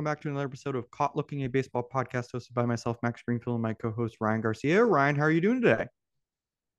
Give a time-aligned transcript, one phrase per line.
[0.00, 3.20] welcome back to another episode of Caught Looking, a baseball podcast hosted by myself, Max
[3.20, 4.82] Greenfield, and my co-host Ryan Garcia.
[4.82, 5.88] Ryan, how are you doing today?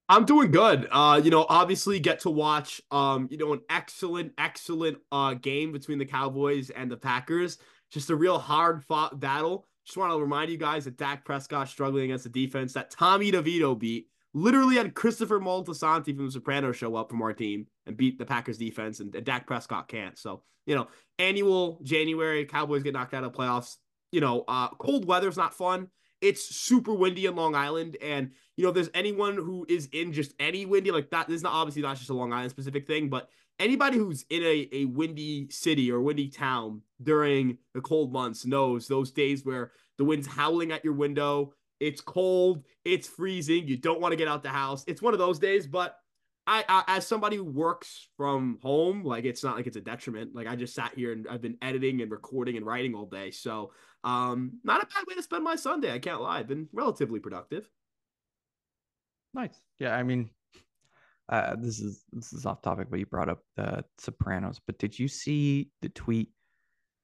[0.09, 0.87] I'm doing good.
[0.89, 5.71] Uh, you know, obviously get to watch um, you know, an excellent, excellent uh game
[5.71, 7.59] between the Cowboys and the Packers.
[7.91, 9.67] Just a real hard fought battle.
[9.85, 13.31] Just want to remind you guys that Dak Prescott struggling against the defense that Tommy
[13.31, 14.07] DeVito beat.
[14.33, 18.25] Literally had Christopher Moltisanti from The Sopranos show up from our team and beat the
[18.25, 20.17] Packers defense, and, and Dak Prescott can't.
[20.17, 20.87] So, you know,
[21.19, 23.77] annual January, Cowboys get knocked out of playoffs.
[24.11, 25.87] You know, uh, cold weather's not fun.
[26.21, 30.13] It's super windy in Long Island, and you know, if there's anyone who is in
[30.13, 32.85] just any windy like that, this is not obviously not just a Long Island specific
[32.85, 38.11] thing, but anybody who's in a, a windy city or windy town during the cold
[38.11, 43.67] months knows those days where the wind's howling at your window, it's cold, it's freezing,
[43.67, 44.83] you don't want to get out the house.
[44.87, 45.97] It's one of those days, but
[46.51, 50.35] I, I, as somebody who works from home, like it's not like it's a detriment.
[50.35, 53.31] Like I just sat here and I've been editing and recording and writing all day.
[53.31, 53.71] So
[54.03, 55.93] um not a bad way to spend my Sunday.
[55.93, 56.39] I can't lie.
[56.39, 57.69] I've been relatively productive.
[59.33, 59.57] Nice.
[59.79, 60.29] Yeah, I mean
[61.29, 64.59] uh this is this is off topic, but you brought up the Sopranos.
[64.67, 66.31] But did you see the tweet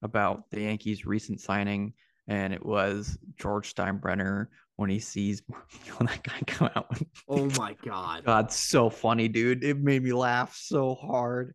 [0.01, 1.93] about the Yankees recent signing?
[2.27, 4.47] And it was George Steinbrenner
[4.77, 5.41] when he sees
[5.97, 6.97] when that guy come out.
[7.27, 9.63] oh my god, God, so funny, dude!
[9.63, 11.53] It made me laugh so hard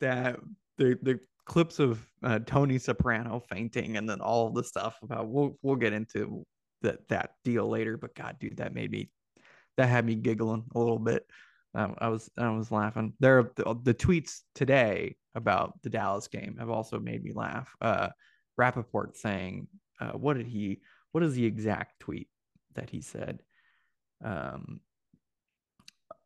[0.00, 0.40] that
[0.78, 5.56] the the clips of uh, Tony Soprano fainting and then all the stuff about we'll
[5.62, 6.44] we'll get into
[6.82, 7.96] that that deal later.
[7.96, 9.10] But God, dude, that made me
[9.76, 11.24] that had me giggling a little bit.
[11.74, 13.14] Um, I was I was laughing.
[13.20, 17.74] There the, the tweets today about the Dallas game have also made me laugh.
[17.80, 18.08] Uh,
[18.58, 19.68] Rapoport saying,
[20.00, 20.80] uh, "What did he?
[21.12, 22.28] What is the exact tweet?"
[22.74, 23.40] That he said.
[24.24, 24.80] Um,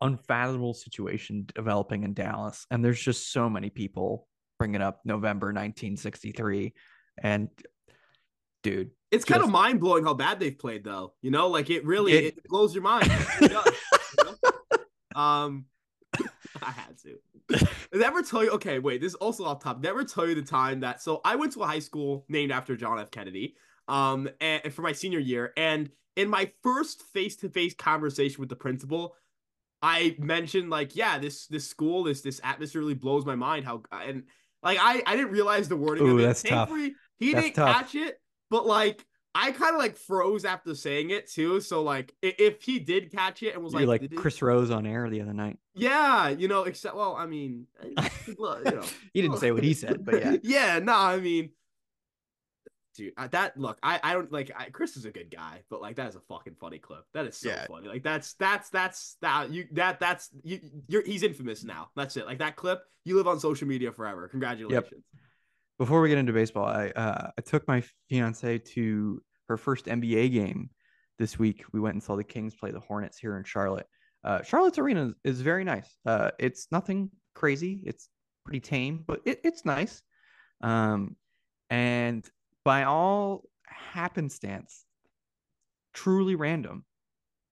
[0.01, 6.75] unfathomable situation developing in Dallas, and there's just so many people bringing up November 1963,
[7.23, 7.49] and
[8.63, 11.15] dude, it's kind of mind blowing how bad they've played, though.
[11.23, 13.09] You know, like it really it, it blows your mind.
[13.09, 13.65] does, you know?
[15.17, 15.65] Um,
[16.63, 17.67] I had to.
[17.95, 18.51] Never tell you.
[18.51, 19.01] Okay, wait.
[19.01, 19.81] This is also off top.
[19.81, 21.01] Never tell you the time that.
[21.03, 23.11] So I went to a high school named after John F.
[23.11, 23.57] Kennedy.
[23.89, 29.15] Um, and for my senior year, and in my first face-to-face conversation with the principal,
[29.83, 33.65] I mentioned like, yeah, this this school, this this atmosphere really blows my mind.
[33.65, 34.25] How and
[34.63, 36.07] like I I didn't realize the wording.
[36.07, 36.71] Ooh, that's tough.
[37.19, 37.77] He that's didn't tough.
[37.77, 41.61] catch it, but like I kind of like froze after saying it too.
[41.61, 44.87] So like if he did catch it and was You're like, like Chris Rose on
[44.87, 45.59] air the other night.
[45.75, 47.67] Yeah, you know, except well, I mean,
[48.27, 48.83] you know,
[49.13, 51.51] he didn't say what he said, but yeah, yeah, no, I mean,
[52.97, 55.97] dude that look i i don't like I, chris is a good guy but like
[55.97, 57.05] that is a fucking funny clip.
[57.15, 57.67] That is so yeah.
[57.67, 57.89] funny.
[57.89, 61.91] Like that's that's that's that you that that's you you're he's infamous now.
[61.97, 62.27] That's it.
[62.27, 64.29] Like that clip you live on social media forever.
[64.29, 64.91] Congratulations.
[64.93, 65.03] Yep.
[65.79, 70.33] before we get into baseball i uh i took my fiance to her first nba
[70.33, 70.71] game
[71.19, 71.65] this week.
[71.73, 73.87] We went and saw the kings play the hornets here in charlotte.
[74.25, 75.97] Uh charlotte's arena is, is very nice.
[76.05, 77.81] Uh it's nothing crazy.
[77.85, 78.09] It's
[78.45, 80.03] pretty tame but it, it's nice.
[80.63, 81.17] Um
[81.71, 82.29] and
[82.67, 84.85] by all happenstance,
[85.95, 86.85] truly random,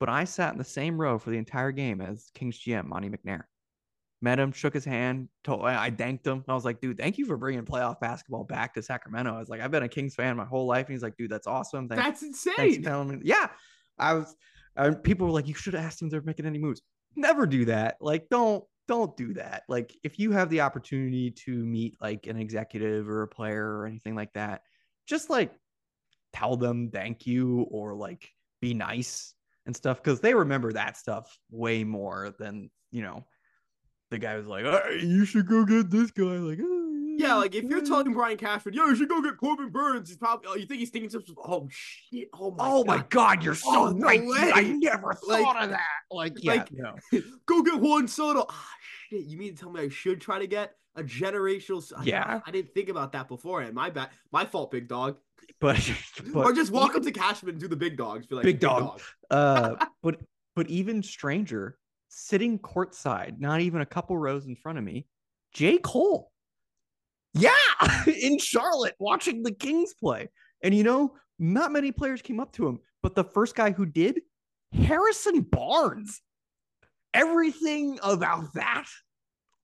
[0.01, 3.11] but I sat in the same row for the entire game as Kings GM Monte
[3.11, 3.43] McNair.
[4.21, 6.43] Met him, shook his hand, told I thanked him.
[6.49, 9.33] I was like, dude, thank you for bringing playoff basketball back to Sacramento.
[9.33, 10.87] I was like, I've been a Kings fan my whole life.
[10.87, 11.89] And he's like, dude, that's awesome.
[11.89, 12.83] Thanks, that's insane.
[12.83, 13.51] Thanks yeah,
[14.01, 14.35] I was.
[14.77, 16.83] Uh, people were like, you should have asked him if they're making any moves.
[17.15, 17.99] Never do that.
[18.01, 19.63] Like, don't don't do that.
[19.69, 23.87] Like, if you have the opportunity to meet like an executive or a player or
[23.87, 24.63] anything like that,
[25.07, 25.53] just like
[26.33, 28.29] tell them thank you or like
[28.61, 29.35] be nice
[29.67, 33.25] and stuff because they remember that stuff way more than you know
[34.11, 36.84] the guy was like hey, you should go get this guy like oh,
[37.19, 40.19] yeah like if you're telling brian cashman yo you should go get corbin Burnes, he's
[40.19, 42.87] probably oh, you think he's thinking something oh shit oh my oh god.
[42.87, 45.81] my god you're so oh, right no i never thought like, of that
[46.11, 46.95] like yeah like, no.
[47.47, 48.69] go get juan soto ah
[49.09, 51.83] shit you mean to tell me i should try to get a generational.
[52.05, 53.75] Yeah, I, I didn't think about that beforehand.
[53.75, 55.17] My bad, my fault, big dog.
[55.61, 55.91] But,
[56.33, 58.27] but or just walk up to Cashman and do the big dogs.
[58.27, 58.99] Be like big, big dog.
[59.31, 59.79] dog.
[59.81, 60.19] uh, but
[60.57, 61.79] but even stranger,
[62.09, 65.07] sitting courtside, not even a couple rows in front of me,
[65.53, 66.33] J Cole.
[67.35, 67.51] Yeah,
[68.07, 70.29] in Charlotte, watching the Kings play,
[70.63, 73.87] and you know, not many players came up to him, but the first guy who
[73.87, 74.21] did,
[74.73, 76.21] Harrison Barnes.
[77.13, 78.87] Everything about that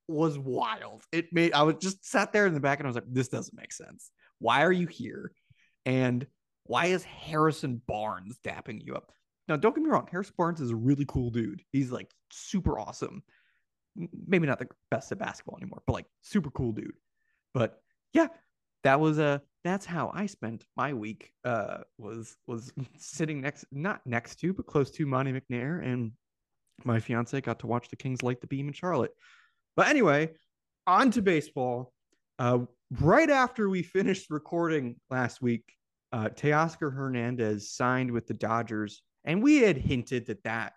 [0.07, 1.03] was wild.
[1.11, 3.29] It made I was just sat there in the back and I was like, this
[3.29, 4.11] doesn't make sense.
[4.39, 5.33] Why are you here?
[5.85, 6.27] And
[6.65, 9.13] why is Harrison Barnes dapping you up?
[9.49, 11.63] Now, don't get me wrong, Harrison Barnes is a really cool dude.
[11.73, 13.23] He's like super awesome.
[14.27, 16.93] Maybe not the best at basketball anymore, but like super cool dude.
[17.55, 17.81] But
[18.13, 18.29] yeah,
[18.85, 21.33] that was a that's how I spent my week.
[21.45, 26.13] Uh, was was sitting next, not next to, but close to Monte McNair, and
[26.85, 29.13] my fiance got to watch the Kings light the beam in Charlotte.
[29.77, 30.31] But anyway,
[30.87, 31.93] on to baseball.
[32.39, 32.61] Uh,
[33.01, 35.65] right after we finished recording last week,
[36.13, 40.73] uh, Teoscar Hernandez signed with the Dodgers, and we had hinted that that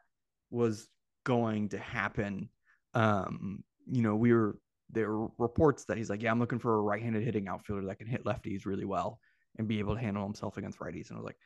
[0.51, 0.87] was
[1.25, 2.49] going to happen.
[2.93, 4.57] Um, you know, we were
[4.94, 8.00] there were reports that he's like, yeah, I'm looking for a right-handed hitting outfielder that
[8.00, 9.19] can hit lefties really well
[9.57, 11.10] and be able to handle himself against righties.
[11.10, 11.38] And I was like,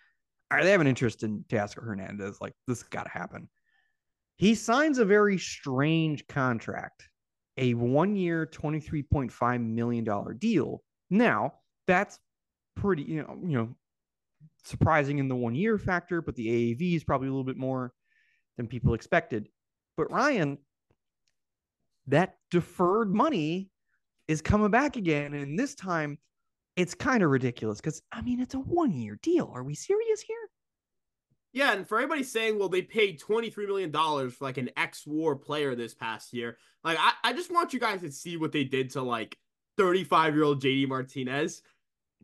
[0.49, 2.39] all right, they have an interest in Teoscar Hernandez.
[2.39, 3.49] Like, this got to happen.
[4.37, 7.09] He signs a very strange contract,
[7.57, 10.83] a one-year, $23.5 million deal.
[11.09, 11.53] Now,
[11.87, 12.19] that's
[12.75, 13.75] pretty, you know, you know,
[14.63, 17.93] surprising in the one-year factor, but the AAV is probably a little bit more
[18.57, 19.49] than people expected.
[19.95, 20.59] But Ryan,
[22.07, 23.69] that deferred money
[24.27, 25.33] is coming back again.
[25.33, 26.17] And this time
[26.75, 29.51] it's kind of ridiculous because, I mean, it's a one year deal.
[29.53, 30.37] Are we serious here?
[31.53, 35.35] Yeah, and for everybody saying, well, they paid $23 million for like an ex war
[35.35, 38.63] player this past year, like, I, I just want you guys to see what they
[38.63, 39.37] did to like
[39.77, 41.63] 35 year old JD Martinez.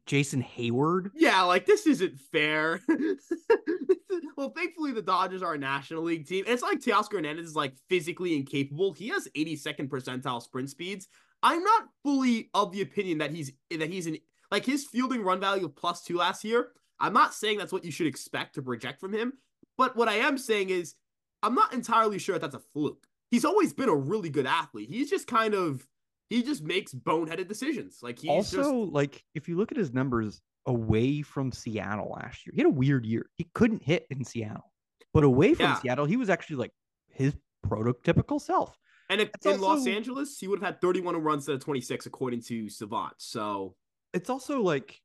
[0.05, 1.11] Jason Heyward.
[1.15, 2.81] Yeah, like this isn't fair.
[4.38, 6.44] well, thankfully the Dodgers are a National League team.
[6.47, 8.94] It's like Teoscar Hernandez is like physically incapable.
[8.94, 11.07] He has 82nd percentile sprint speeds.
[11.41, 14.17] I'm not fully of the opinion that he's that he's an
[14.51, 16.69] like his fielding run value of plus two last year.
[17.00, 19.33] I'm not saying that's what you should expect to project from him,
[19.77, 20.95] but what I am saying is
[21.41, 23.05] I'm not entirely sure that that's a fluke.
[23.29, 24.89] He's always been a really good athlete.
[24.89, 25.85] He's just kind of
[26.33, 28.00] he just makes boneheaded decisions.
[28.01, 28.94] Like he's also just...
[28.94, 32.74] like if you look at his numbers away from Seattle last year, he had a
[32.74, 33.30] weird year.
[33.35, 34.71] He couldn't hit in Seattle,
[35.13, 35.80] but away from yeah.
[35.80, 36.71] Seattle, he was actually like
[37.12, 37.35] his
[37.65, 38.75] prototypical self.
[39.09, 42.06] And if, in also, Los Angeles, he would have had 31 runs instead of 26,
[42.06, 43.13] according to Savant.
[43.18, 43.75] So
[44.13, 45.00] it's also like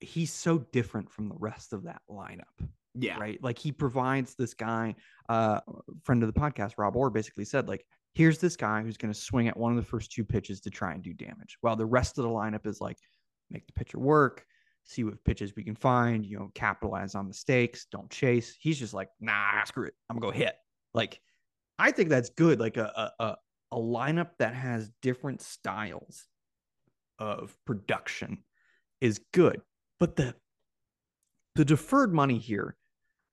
[0.00, 2.68] he's so different from the rest of that lineup.
[2.94, 3.18] Yeah.
[3.18, 3.42] Right.
[3.42, 4.94] Like he provides this guy,
[5.28, 5.60] uh,
[6.04, 9.18] friend of the podcast, Rob Orr basically said, like, here's this guy who's going to
[9.18, 11.56] swing at one of the first two pitches to try and do damage.
[11.60, 12.98] While the rest of the lineup is like,
[13.50, 14.44] make the pitcher work,
[14.84, 18.56] see what pitches we can find, you know, capitalize on mistakes, don't chase.
[18.58, 19.94] He's just like, nah, screw it.
[20.08, 20.54] I'm gonna go hit.
[20.94, 21.20] Like,
[21.78, 22.60] I think that's good.
[22.60, 23.36] Like a a
[23.70, 26.26] a lineup that has different styles
[27.18, 28.44] of production
[29.00, 29.60] is good.
[29.98, 30.34] But the
[31.54, 32.76] the deferred money here,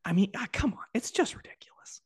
[0.05, 2.01] I mean, ah, come on, it's just ridiculous.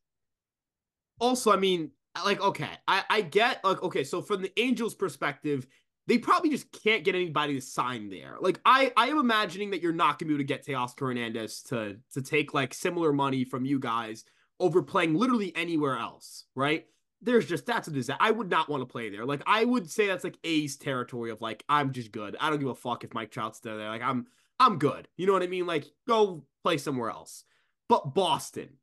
[1.19, 1.91] Also, I mean,
[2.24, 5.68] like, okay, I, I get like, okay, so from the Angels' perspective,
[6.07, 8.36] they probably just can't get anybody to sign there.
[8.39, 11.62] Like I, I am imagining that you're not gonna be able to get Teoscar Hernandez
[11.63, 14.25] to to take like similar money from you guys
[14.60, 16.86] over playing literally anywhere else, right?
[17.21, 18.21] There's just that's a disaster.
[18.21, 19.25] I would not want to play there.
[19.25, 22.36] Like I would say that's like A's territory of like I'm just good.
[22.39, 23.75] I don't give a fuck if Mike Trout's there.
[23.75, 24.27] Like I'm
[24.60, 25.07] I'm good.
[25.15, 25.65] You know what I mean?
[25.65, 27.45] Like go play somewhere else.
[27.88, 28.77] But Boston,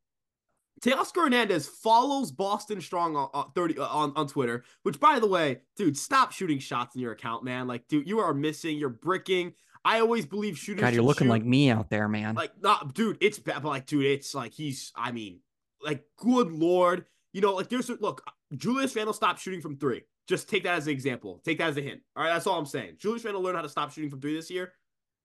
[0.83, 5.61] Teoscar Hernandez follows Boston Strong on, 30 uh, on, on Twitter, which by the way,
[5.75, 7.67] dude, stop shooting shots in your account, man.
[7.67, 9.53] Like, dude, you are missing, you're bricking.
[9.85, 10.81] I always believe shooting.
[10.81, 11.31] God, you're looking shoot.
[11.31, 12.35] like me out there, man.
[12.35, 15.41] Like, not, dude, it's bad, but like, dude, it's like he's, I mean,
[15.83, 18.23] like, good lord, you know, like there's look,
[18.55, 20.01] Julius Randle stopped shooting from three.
[20.27, 21.41] Just take that as an example.
[21.43, 22.01] Take that as a hint.
[22.15, 22.95] All right, that's all I'm saying.
[22.97, 24.73] Julius Randle learned how to stop shooting from three this year,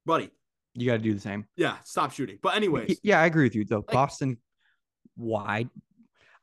[0.05, 0.31] buddy.
[0.75, 1.47] You got to do the same.
[1.57, 2.39] Yeah, stop shooting.
[2.43, 3.77] But anyways, yeah, I agree with you though.
[3.77, 4.37] Like, Boston
[5.17, 5.69] wide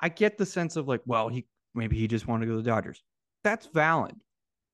[0.04, 2.62] I get the sense of like, well, he maybe he just wanted to go to
[2.62, 3.02] the Dodgers.
[3.46, 4.16] That's valid.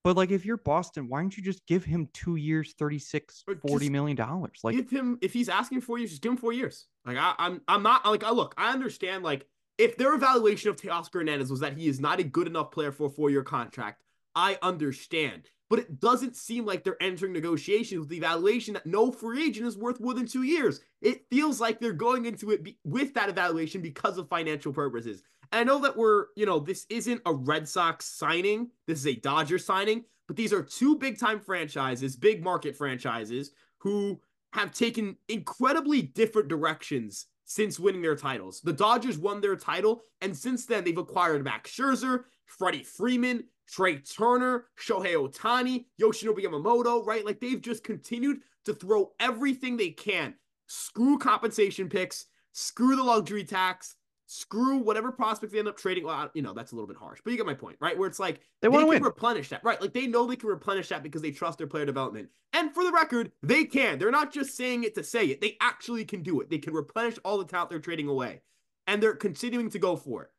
[0.04, 3.90] But like if you're Boston, why don't you just give him two years, 36, 40
[3.92, 4.60] million dollars?
[4.64, 6.88] Like give him if he's asking for you, just give him four years.
[7.06, 9.46] Like I, I'm I'm not like I look, I understand like
[9.78, 12.92] if their evaluation of Teoscar Hernandez was that he is not a good enough player
[12.92, 14.02] for a four-year contract,
[14.36, 15.50] I understand.
[15.70, 19.68] But it doesn't seem like they're entering negotiations with the evaluation that no free agent
[19.68, 20.82] is worth more than two years.
[21.02, 25.22] It feels like they're going into it be- with that evaluation because of financial purposes.
[25.52, 29.08] And I know that we're, you know, this isn't a Red Sox signing, this is
[29.08, 34.20] a Dodger signing, but these are two big time franchises, big market franchises who
[34.54, 38.62] have taken incredibly different directions since winning their titles.
[38.62, 44.00] The Dodgers won their title, and since then they've acquired Max Scherzer, Freddie Freeman, Trea
[44.00, 47.26] Turner, Shohei Ohtani, Yoshinobu Yamamoto, right?
[47.26, 50.36] Like they've just continued to throw everything they can.
[50.68, 53.96] Screw compensation picks, screw the luxury tax,
[54.26, 56.06] screw whatever prospects they end up trading.
[56.06, 57.98] Well, you know, that's a little bit harsh, but you get my point, right?
[57.98, 59.04] Where it's like they, they can win.
[59.04, 59.82] replenish that, right?
[59.82, 62.30] Like they know they can replenish that because they trust their player development.
[62.54, 63.98] And for the record, they can.
[63.98, 65.42] They're not just saying it to say it.
[65.42, 66.50] They actually can do it.
[66.50, 68.42] They can replenish all the talent they're trading away.
[68.88, 70.30] And they're continuing to go for it.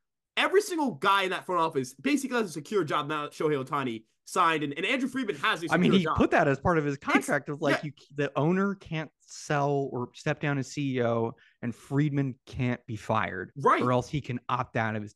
[0.41, 3.63] Every single guy in that front office basically has a secure job now that Shohei
[3.63, 6.17] Ohtani signed, and, and Andrew Friedman has I mean, he job.
[6.17, 7.91] put that as part of his contract of like yeah.
[7.91, 11.33] you, the owner can't sell or step down as CEO,
[11.63, 13.83] and Friedman can't be fired, right.
[13.83, 15.15] or else he can opt out of his.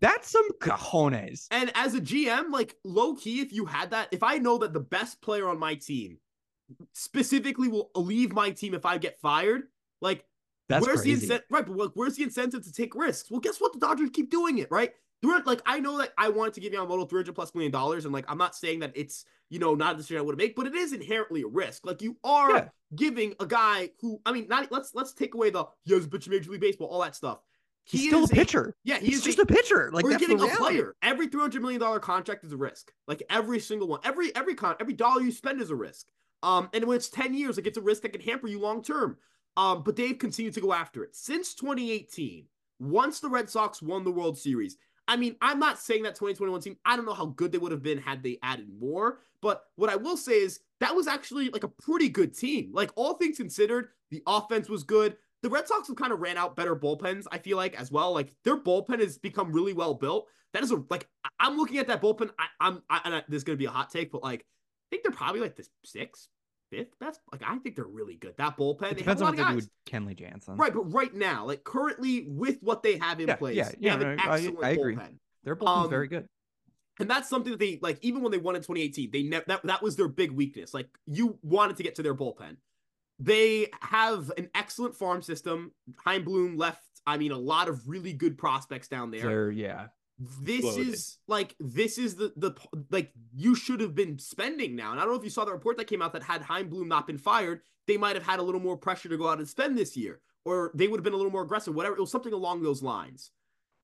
[0.00, 1.46] That's some cojones.
[1.50, 4.72] And as a GM, like low key, if you had that, if I know that
[4.72, 6.18] the best player on my team
[6.92, 9.62] specifically will leave my team if I get fired,
[10.00, 10.24] like
[10.68, 11.14] That's where's crazy.
[11.14, 11.46] the incentive?
[11.50, 13.30] Right, but where's the incentive to take risks?
[13.30, 13.72] Well, guess what?
[13.72, 14.92] The Dodgers keep doing it, right?
[15.44, 18.26] Like, I know that I wanted to give Yamamoto 300 plus million dollars, and like,
[18.28, 20.74] I'm not saying that it's you know not a decision I would make, but it
[20.74, 21.84] is inherently a risk.
[21.84, 22.68] Like, you are Yeah.
[22.94, 26.08] giving a guy who, I mean, not let's let's take away the he has a
[26.08, 27.40] bitch Major League Baseball, all that stuff.
[27.84, 28.74] He's still a pitcher.
[28.84, 29.90] yeah, he He's just a, a pitcher.
[29.92, 30.94] Like we're that's giving a player.
[31.02, 32.92] Every three hundred million dollar contract is a risk.
[33.08, 34.00] Like every single one.
[34.04, 36.06] Every every con every dollar you spend is a risk.
[36.42, 38.82] Um, and when it's ten years, like it's a risk that can hamper you long
[38.82, 39.16] term.
[39.56, 42.46] Um, but they've continued to go after it since 2018.
[42.78, 44.76] Once the Red Sox won the World Series,
[45.08, 46.76] I mean, I'm not saying that 2021 team.
[46.84, 49.20] I don't know how good they would have been had they added more.
[49.40, 52.70] But what I will say is that was actually like a pretty good team.
[52.72, 55.16] Like all things considered, the offense was good.
[55.42, 58.12] The Red Sox have kind of ran out better bullpens, I feel like, as well.
[58.12, 60.26] Like their bullpen has become really well built.
[60.52, 61.06] That is a like
[61.38, 62.30] I'm looking at that bullpen.
[62.38, 65.02] I, I'm I, I, this is gonna be a hot take, but like I think
[65.02, 66.28] they're probably like the sixth,
[66.70, 67.20] fifth best.
[67.32, 68.34] Like I think they're really good.
[68.38, 68.74] That bullpen.
[68.74, 70.56] It they have depends on what they do with Kenley Jansen.
[70.56, 73.76] Right, but right now, like currently with what they have in Yeah, place, yeah, they
[73.80, 74.96] yeah, an no, I- excellent I agree.
[74.96, 75.18] bullpen.
[75.44, 76.26] Their bullpen's Um, very good.
[76.98, 77.98] And that's something that they like.
[78.02, 80.72] Even when they won in 2018, they never that that was their big weakness.
[80.72, 82.56] Like you wanted to get to their bullpen.
[83.18, 85.72] They have an excellent farm system.
[86.04, 86.82] Chaim Bloom left.
[87.06, 89.22] I mean, a lot of really good prospects down there.
[89.22, 89.86] They're yeah.
[90.18, 90.88] This loaded.
[90.88, 92.52] is like this is the the
[92.90, 94.92] like you should have been spending now.
[94.92, 96.68] And I don't know if you saw the report that came out that had Chaim
[96.68, 99.38] Bloom not been fired, they might have had a little more pressure to go out
[99.38, 101.74] and spend this year, or they would have been a little more aggressive.
[101.74, 103.30] Whatever, it was something along those lines.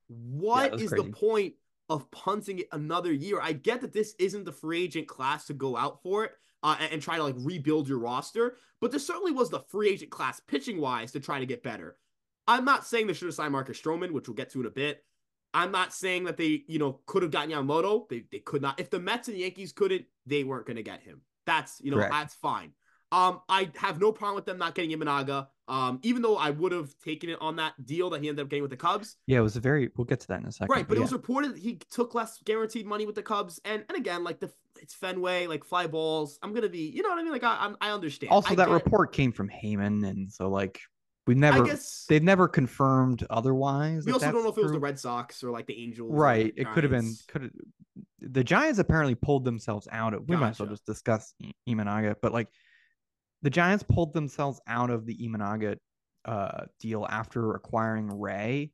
[0.09, 1.05] What was is crazy.
[1.05, 1.55] the point
[1.91, 3.39] of punting it another year?
[3.39, 6.33] I get that this isn't the free agent class to go out for it.
[6.65, 9.89] Uh, and, and try to like rebuild your roster, but this certainly was the free
[9.89, 11.97] agent class pitching wise to try to get better.
[12.47, 14.71] I'm not saying they should have signed Marcus Stroman, which we'll get to in a
[14.71, 15.05] bit.
[15.54, 18.09] I'm not saying that they, you know, could have gotten Yamamoto.
[18.09, 18.80] They they could not.
[18.80, 21.21] If the Mets and Yankees couldn't, they weren't going to get him.
[21.47, 22.12] That's you know Correct.
[22.12, 22.73] that's fine.
[23.11, 25.49] Um, I have no problem with them not getting Imanaga.
[25.68, 28.49] Um, even though I would have taken it on that deal that he ended up
[28.49, 29.16] getting with the Cubs.
[29.26, 29.90] Yeah, it was a very.
[29.97, 30.73] We'll get to that in a second.
[30.75, 33.85] Right, but it was reported that he took less guaranteed money with the Cubs, and
[33.88, 36.38] and again, like the it's Fenway, like fly balls.
[36.42, 37.32] I'm gonna be, you know what I mean?
[37.32, 38.32] Like I I understand.
[38.32, 40.80] also I that report came from Heyman, and so like
[41.26, 41.64] we I never.
[41.64, 44.05] guess They've never confirmed otherwise.
[44.05, 44.81] we also don't know if it was the.
[44.81, 46.11] Red Sox or like the Angels.
[46.12, 46.55] Right.
[46.55, 47.14] the It could have been.
[47.29, 47.50] Could have.
[48.21, 50.29] The Giants apparently pulled themselves out of.
[50.29, 51.35] We might as well just discuss
[51.69, 52.49] Imanaga, but like,
[53.43, 55.76] the Giants pulled themselves out of the Imanaga
[56.25, 58.73] uh, deal after acquiring Ray.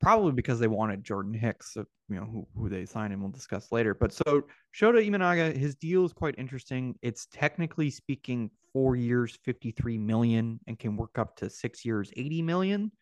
[0.00, 3.72] Probably because they wanted Jordan Hicks, you know, who, who they signed, and we'll discuss
[3.72, 3.94] later.
[3.94, 6.94] But so Shota Imanaga, his deal is quite interesting.
[7.02, 12.42] It's technically speaking four years, 53 million, and can work up to six years, 80
[12.42, 12.92] million.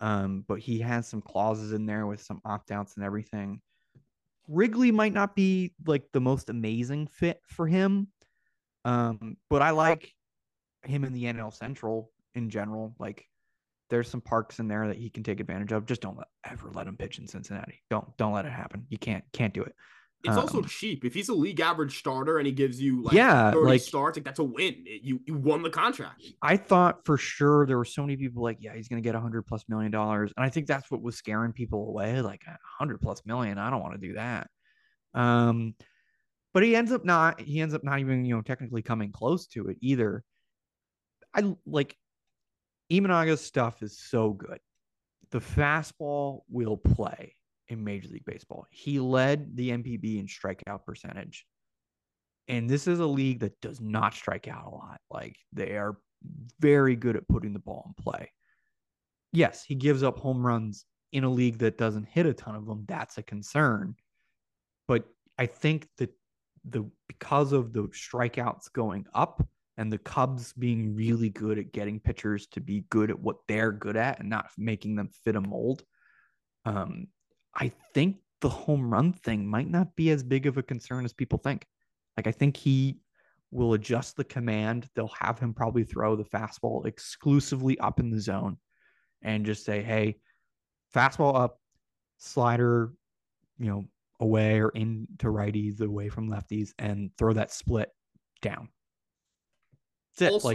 [0.00, 3.60] Um, but he has some clauses in there with some opt outs and everything.
[4.46, 8.06] Wrigley might not be like the most amazing fit for him.
[8.84, 10.14] Um, but I like
[10.84, 12.94] him in the NL Central in general.
[13.00, 13.26] Like
[13.90, 15.84] there's some parks in there that he can take advantage of.
[15.84, 17.82] Just don't let, ever let him pitch in Cincinnati.
[17.90, 18.86] Don't don't let it happen.
[18.88, 19.74] You can't can't do it.
[20.24, 21.04] It's also Um, cheap.
[21.04, 24.16] If he's a league average starter and he gives you like Yeah, 30 like- starts,
[24.18, 24.74] like that's a win.
[24.84, 26.24] It- you you won the contract.
[26.42, 29.20] I thought for sure there were so many people like, yeah, he's gonna get a
[29.20, 32.20] hundred plus million dollars, and I think that's what was scaring people away.
[32.20, 34.50] Like a hundred plus million, I don't want to do that.
[35.14, 35.76] Um,
[36.52, 37.40] but he ends up not.
[37.40, 40.24] He ends up not even you know technically coming close to it either.
[41.32, 41.96] I like
[42.90, 44.58] Imanaga's stuff is so good.
[45.30, 47.34] The fastball will play
[47.68, 48.66] in Major League Baseball.
[48.70, 51.46] He led the NPB in strikeout percentage.
[52.48, 55.00] And this is a league that does not strike out a lot.
[55.10, 55.98] Like they are
[56.60, 58.32] very good at putting the ball in play.
[59.32, 62.66] Yes, he gives up home runs in a league that doesn't hit a ton of
[62.66, 62.84] them.
[62.88, 63.94] That's a concern.
[64.86, 65.04] But
[65.36, 66.10] I think that
[66.64, 69.46] the because of the strikeouts going up
[69.76, 73.72] and the Cubs being really good at getting pitchers to be good at what they're
[73.72, 75.84] good at and not making them fit a mold,
[76.64, 77.06] um,
[77.58, 81.12] I think the home run thing might not be as big of a concern as
[81.12, 81.66] people think.
[82.16, 83.00] Like I think he
[83.50, 84.88] will adjust the command.
[84.94, 88.58] They'll have him probably throw the fastball exclusively up in the zone
[89.22, 90.20] and just say, "Hey,
[90.94, 91.60] fastball up,
[92.18, 92.92] slider,
[93.58, 93.84] you know,
[94.20, 97.90] away or into righties, away from lefties, and throw that split
[98.40, 98.68] down."
[100.18, 100.32] That's it.
[100.32, 100.48] also,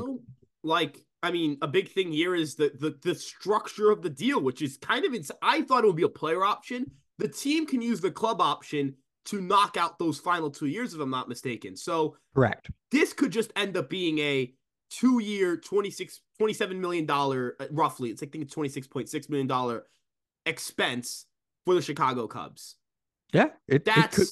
[0.64, 4.10] like like, I mean, a big thing here is the the the structure of the
[4.10, 6.92] deal, which is kind of it's I thought it would be a player option.
[7.18, 11.00] The team can use the club option to knock out those final two years, if
[11.00, 11.78] I'm not mistaken.
[11.78, 12.70] So Correct.
[12.92, 14.54] this could just end up being a
[14.90, 18.10] two year, 26, 27 million dollar uh, roughly.
[18.10, 19.86] It's like I think it's 26.6 million dollar
[20.46, 21.26] expense
[21.66, 22.76] for the Chicago Cubs.
[23.32, 23.46] Yeah.
[23.68, 24.28] It, it That's could,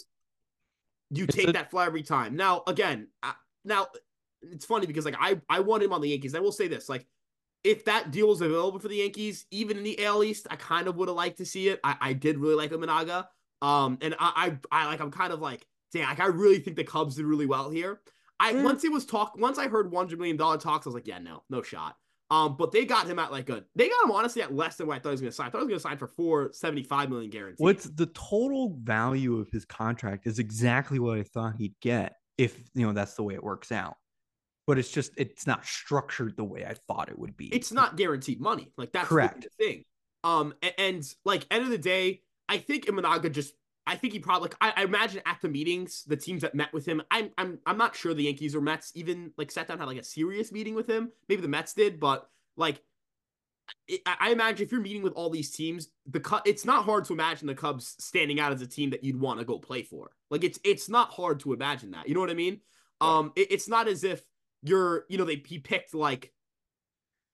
[1.12, 2.36] you take a- that fly every time.
[2.36, 3.32] Now, again, uh,
[3.64, 3.88] now
[4.44, 6.36] it's funny because like I I want him on the Yankees.
[6.36, 7.06] I will say this, like
[7.64, 10.88] if that deal was available for the Yankees, even in the AL East, I kind
[10.88, 11.80] of would have liked to see it.
[11.84, 13.28] I, I did really like Imanaga.
[13.62, 16.76] Um, and I, I I like I'm kind of like, damn, like I really think
[16.76, 18.02] the Cubs did really well here.
[18.40, 18.64] I Yeah.
[18.64, 21.08] once it was talk once I heard one hundred million dollar talks, I was like,
[21.08, 21.98] yeah, no, no shot.
[22.32, 24.88] Um, but they got him at like a they got him honestly at less than
[24.88, 25.48] what I thought he was gonna sign.
[25.48, 27.58] I thought he was gonna sign for four seventy five million guaranteed.
[27.64, 32.58] What's the total value of his contract is exactly what I thought he'd get if
[32.74, 33.98] you know that's the way it works out.
[34.68, 37.48] But it's just it's not structured the way I thought it would be.
[37.54, 38.72] it's not guaranteed money.
[38.78, 39.48] Like that's the- Correct.
[39.58, 39.86] thing.
[40.24, 43.54] Um, a- and, like end of the day, I think Imanaga just.
[43.88, 44.50] I think he probably.
[44.50, 47.02] Like, I, I imagine at the meetings, the teams that met with him.
[47.10, 47.32] I'm.
[47.40, 47.58] I'm.
[47.66, 50.52] I'm not sure the Yankees or Mets even like sat down had like a serious
[50.52, 51.12] meeting with him.
[51.28, 52.80] Maybe the Mets did, but like.
[53.88, 56.86] it- I I imagine if you're meeting with all these teams, the Cub, it's not
[56.86, 59.58] hard to imagine the Cubs standing out as a team that you'd want to go
[59.58, 60.12] play for.
[60.30, 62.08] Like it's it's not hard to imagine that.
[62.08, 62.62] You know what I mean?
[63.02, 64.22] Um, it- it's not as if
[64.64, 66.32] you're, you know, they he picked like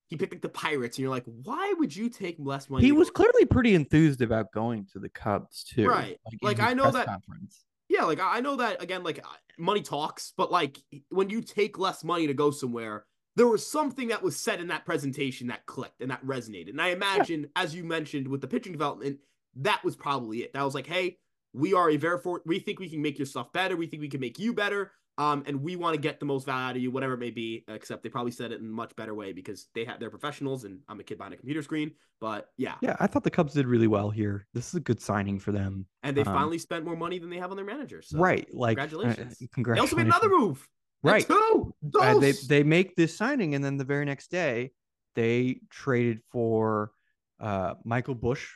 [0.10, 2.86] he picked like the Pirates, and you're like, why would you take less money?
[2.86, 5.88] he was clearly pretty enthused about going to the Cubs too.
[5.88, 6.18] Right.
[6.32, 7.66] in Like, I know that- conference.
[7.90, 9.24] yeah, like I know that again, like
[9.58, 10.78] money talks, but like
[11.10, 13.06] when you take less money to go somewhere,
[13.36, 16.70] there was something that was said in that presentation that clicked and that resonated.
[16.70, 19.20] And I imagine, as you mentioned with the pitching development,
[19.58, 20.54] that was probably it.
[20.54, 21.18] That was like, hey,
[21.54, 23.76] we are a very for we think we can make your stuff better.
[23.76, 24.92] We think we can make you better.
[25.20, 27.32] Um, and we want to get the most value out of you, whatever it may
[27.32, 27.64] be.
[27.68, 30.64] Except they probably said it in a much better way because they have they're professionals,
[30.64, 31.92] and I'm a kid behind a computer screen.
[32.22, 34.46] But yeah, Yeah, I thought the Cubs did really well here.
[34.54, 35.86] This is a good signing for them.
[36.04, 38.02] and they Um, finally spent more money than they have on their manager.
[38.02, 38.48] So right.
[38.54, 39.38] Like uh, congratulations.
[39.40, 40.68] They also made another move.
[41.04, 41.26] Right.
[41.28, 41.74] Two.
[42.00, 44.72] Uh, they they make this signing, and then the very next day,
[45.16, 46.92] they traded for
[47.40, 48.48] uh, Michael Busch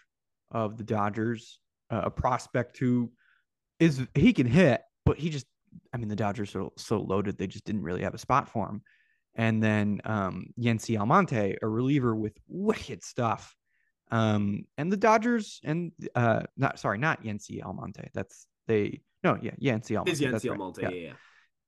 [0.51, 3.11] of the Dodgers, uh, a prospect who
[3.79, 5.45] is he can hit, but he just
[5.93, 8.67] I mean the Dodgers are so loaded they just didn't really have a spot for
[8.67, 8.81] him.
[9.35, 13.55] And then um, Yency Almonte, a reliever with wicked stuff.
[14.11, 18.09] Um, and the Dodgers and uh, not sorry, not Yency Almonte.
[18.13, 20.11] That's they no yeah Yency Almonte.
[20.11, 20.81] Is that's Yancy right, Almonte.
[20.81, 20.89] yeah.
[20.89, 21.13] Yeah, yeah.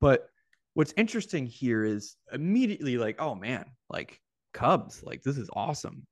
[0.02, 0.28] But
[0.74, 4.20] what's interesting here is immediately like, oh man, like
[4.54, 6.06] Cubs, like this is awesome.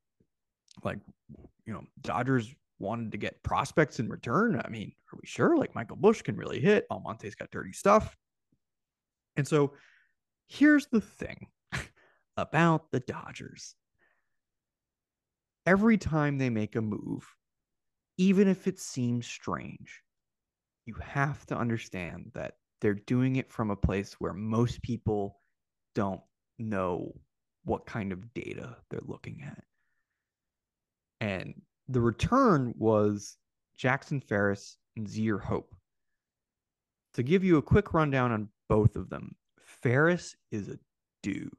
[0.84, 0.99] Like,
[1.65, 2.49] you know, Dodgers
[2.82, 4.62] wanted to get prospects in return.
[4.63, 5.58] I mean, are we sure?
[5.58, 6.86] Like Michael Busch can really hit.
[6.89, 8.17] Almonte's got dirty stuff.
[9.38, 9.74] And so
[10.48, 11.48] here's the thing
[12.38, 13.76] about the Dodgers.
[15.65, 17.26] Every time they make a move,
[18.17, 20.02] even if it seems strange,
[20.86, 25.39] you have to understand that they're doing it from a place where most people
[25.94, 26.22] don't
[26.58, 27.13] know
[27.63, 29.63] what kind of data they're looking at.
[31.20, 33.38] And the return was
[33.77, 35.75] Jackson Ferris and Zyhir Hope.
[37.15, 40.80] To give you a quick rundown on both of them, Ferris is a
[41.21, 41.51] dude.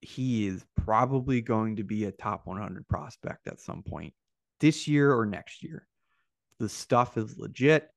[0.00, 4.12] He is probably going to be a top 100 prospect at some point
[4.58, 5.86] this year or next year.
[6.58, 7.88] The stuff is legit.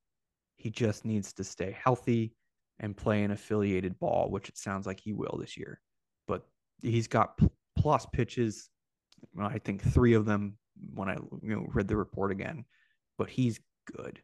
[0.58, 2.36] He just needs to stay healthy
[2.80, 5.82] and play an affiliated ball, which it sounds like he will this year.
[6.28, 6.46] But
[6.82, 8.70] he's got pl- plus pitches.
[9.40, 10.58] I think three of them
[10.94, 12.66] when I you know read the report again.
[13.18, 13.60] But he's
[13.96, 14.22] good.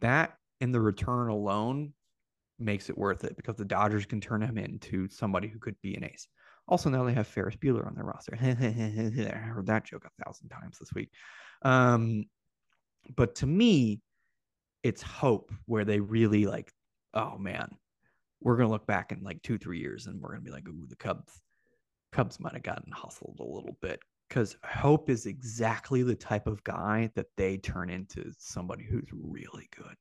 [0.00, 1.92] That and the return alone
[2.58, 5.94] makes it worth it because the Dodgers can turn him into somebody who could be
[5.94, 6.28] an ace.
[6.68, 8.36] Also, now they have Ferris Bueller on their roster.
[8.40, 11.10] I heard that joke a thousand times this week.
[11.62, 12.26] Um,
[13.16, 14.00] but to me,
[14.82, 16.70] it's hope where they really like,
[17.14, 17.70] oh man,
[18.40, 20.86] we're gonna look back in like two, three years and we're gonna be like, ooh,
[20.88, 21.40] the Cubs,
[22.12, 24.00] Cubs might have gotten hustled a little bit.
[24.30, 29.68] Because Hope is exactly the type of guy that they turn into somebody who's really
[29.76, 29.96] good.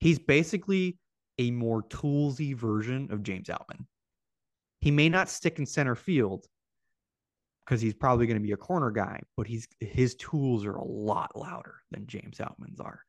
[0.00, 0.98] He's basically
[1.38, 3.84] a more toolsy version of James Outman.
[4.80, 6.46] He may not stick in center field
[7.64, 10.84] because he's probably going to be a corner guy, but he's his tools are a
[10.84, 13.00] lot louder than James Outman's are.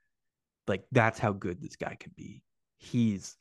[0.68, 2.44] Like that's how good this guy can be.
[2.80, 3.38] He's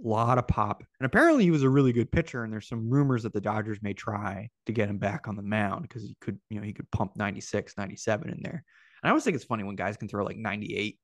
[0.00, 0.82] lot of pop.
[1.00, 2.44] And apparently he was a really good pitcher.
[2.44, 5.42] And there's some rumors that the Dodgers may try to get him back on the
[5.42, 8.64] mound because he could, you know, he could pump 96, 97 in there.
[9.02, 10.98] And I always think it's funny when guys can throw like 98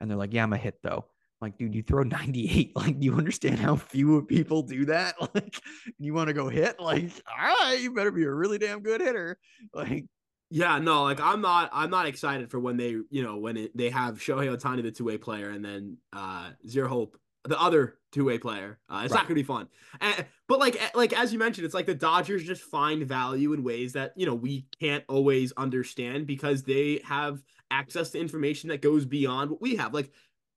[0.00, 1.06] and they're like, yeah, I'm a hit though.
[1.40, 2.72] like, dude, you throw 98.
[2.76, 5.14] Like, do you understand how few people do that?
[5.34, 5.60] Like,
[5.98, 6.80] you want to go hit?
[6.80, 9.38] Like, all right, you better be a really damn good hitter.
[9.72, 10.06] Like,
[10.50, 13.76] yeah, no, like I'm not I'm not excited for when they, you know, when it,
[13.76, 17.98] they have Shohei Ohtani the two way player, and then uh Zero Hope, the other
[18.12, 18.78] two way player.
[18.88, 19.20] Uh, it's right.
[19.20, 19.68] not gonna be fun.
[20.00, 23.62] And, but like like as you mentioned, it's like the Dodgers just find value in
[23.62, 28.82] ways that you know we can't always understand because they have access to information that
[28.82, 29.92] goes beyond what we have.
[29.92, 30.10] Like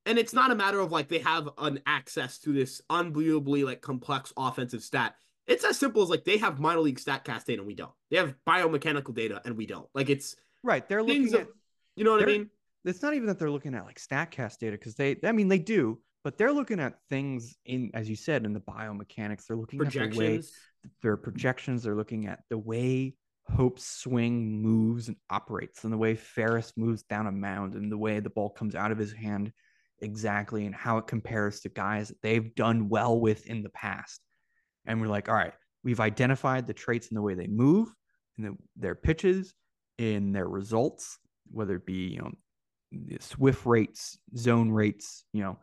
[0.07, 3.81] and it's not a matter of like they have an access to this unbelievably like
[3.81, 5.15] complex offensive stat.
[5.47, 7.91] It's as simple as like they have minor league statcast data and we don't.
[8.09, 9.87] They have biomechanical data and we don't.
[9.93, 10.87] Like it's right.
[10.87, 11.47] They're looking at,
[11.95, 12.49] you know what I mean?
[12.85, 15.59] It's not even that they're looking at like statcast data because they, I mean, they
[15.59, 19.45] do, but they're looking at things in, as you said, in the biomechanics.
[19.47, 20.41] They're looking at the way
[21.01, 21.83] their projections.
[21.83, 23.15] They're looking at the way
[23.55, 27.97] Hope's swing moves and operates, and the way Ferris moves down a mound, and the
[27.97, 29.53] way the ball comes out of his hand
[30.01, 34.19] exactly, and how it compares to guys that they've done well with in the past
[34.85, 35.53] and we're like, all right,
[35.85, 37.87] we've identified the traits in the way they move,
[38.37, 39.53] in the, their pitches,
[39.97, 41.19] in their results,
[41.51, 42.31] whether it be you know
[43.21, 45.57] swift rates, zone rates, you know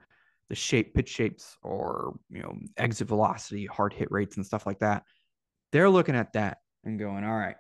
[0.48, 4.80] the shape, pitch shapes, or you know exit velocity, hard hit rates, and stuff like
[4.80, 5.04] that.
[5.72, 7.57] They're looking at that and going, all right,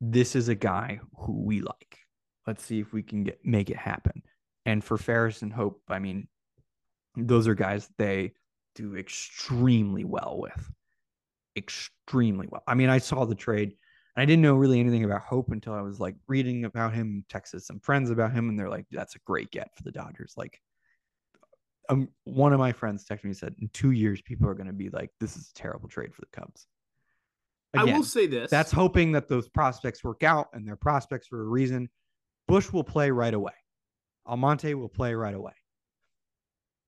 [0.00, 1.98] this is a guy who we like.
[2.46, 4.22] Let's see if we can get make it happen.
[4.66, 6.28] And for Ferris and Hope, I mean,
[7.16, 8.32] those are guys they
[8.74, 10.70] do extremely well with
[11.56, 12.62] extremely well.
[12.66, 13.76] I mean, I saw the trade.
[14.16, 17.24] And I didn't know really anything about Hope until I was like reading about him,
[17.32, 20.34] texted some friends about him, and they're like, "That's a great get for the Dodgers."
[20.36, 20.60] Like,
[21.90, 24.66] um, one of my friends texted me and said, "In two years, people are going
[24.68, 26.66] to be like, this is a terrible trade for the Cubs."
[27.74, 31.26] Again, I will say this: that's hoping that those prospects work out, and they're prospects
[31.26, 31.88] for a reason.
[32.48, 33.52] Busch will play right away.
[34.26, 35.52] Almonte will play right away.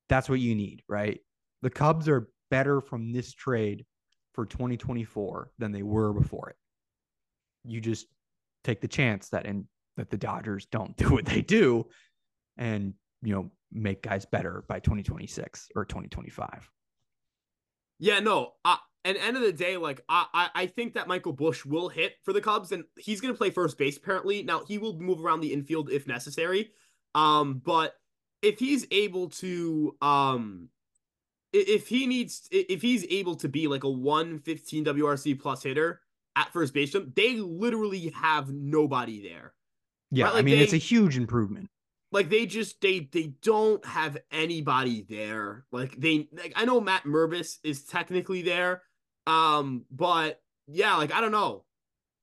[0.09, 1.21] That's what you need, right?
[1.63, 3.85] The Cubs are better from this trade
[4.35, 6.57] for 2024 than they were before it.
[7.65, 8.07] You just
[8.65, 11.87] take the chance that and that the Dodgers don't do what they do
[12.57, 16.71] and you know make guys better by 2026 or 2025.
[17.99, 18.53] Yeah, no.
[18.65, 21.89] Uh, at end of the day, like I, I, I think that Michael Busch will
[21.89, 23.97] hit for the Cubs, and he's gonna play first base.
[23.97, 26.71] Apparently, now he will move around the infield if necessary.
[27.15, 27.95] Um, but
[28.43, 30.69] if he's able to um
[31.53, 36.01] if he needs if he's able to be like a 115 WRC plus hitter
[36.35, 39.53] at first base, they literally have nobody there.
[40.11, 40.35] Yeah, right?
[40.35, 41.69] like I mean they, it's a huge improvement.
[42.13, 45.65] Like they just they they don't have anybody there.
[45.73, 48.83] Like they like I know Matt Mervis is technically there,
[49.27, 51.65] um, but yeah, like I don't know.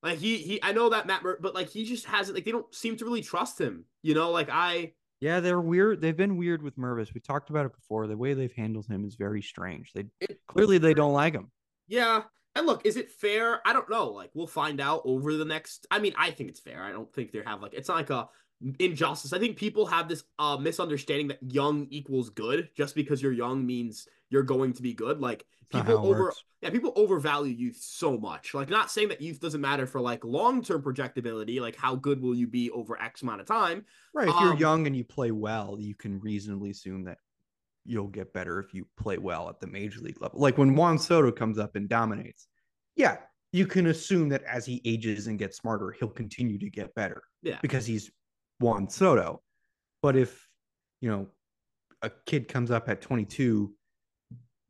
[0.04, 2.52] Like he he I know that Matt Mer- but like he just hasn't like they
[2.52, 3.86] don't seem to really trust him.
[4.04, 6.02] You know, like I yeah, they're weird.
[6.02, 7.14] They've been weird with Mervis.
[7.14, 8.08] We talked about it before.
[8.08, 9.92] The way they've handled him is very strange.
[9.94, 11.52] They it, clearly they don't like him.
[11.88, 12.22] Yeah.
[12.56, 13.62] And look, is it fair?
[13.66, 14.10] I don't know.
[14.10, 16.84] Like we'll find out over the next I mean, I think it's fair.
[16.84, 18.30] I don't think they have like it's not like a
[18.80, 19.34] injustice.
[19.34, 22.70] I think people have this uh misunderstanding that young equals good.
[22.76, 25.20] Just because you're young means you're going to be good.
[25.20, 26.44] Like people over works.
[26.62, 30.24] yeah people overvalue youth so much like not saying that youth doesn't matter for like
[30.24, 34.36] long-term projectability like how good will you be over x amount of time right if
[34.36, 37.18] um, you're young and you play well you can reasonably assume that
[37.86, 40.98] you'll get better if you play well at the major league level like when juan
[40.98, 42.48] soto comes up and dominates
[42.96, 43.18] yeah
[43.52, 47.24] you can assume that as he ages and gets smarter he'll continue to get better
[47.42, 48.12] yeah because he's
[48.60, 49.42] juan soto
[50.02, 50.48] but if
[51.02, 51.28] you know
[52.02, 53.74] a kid comes up at 22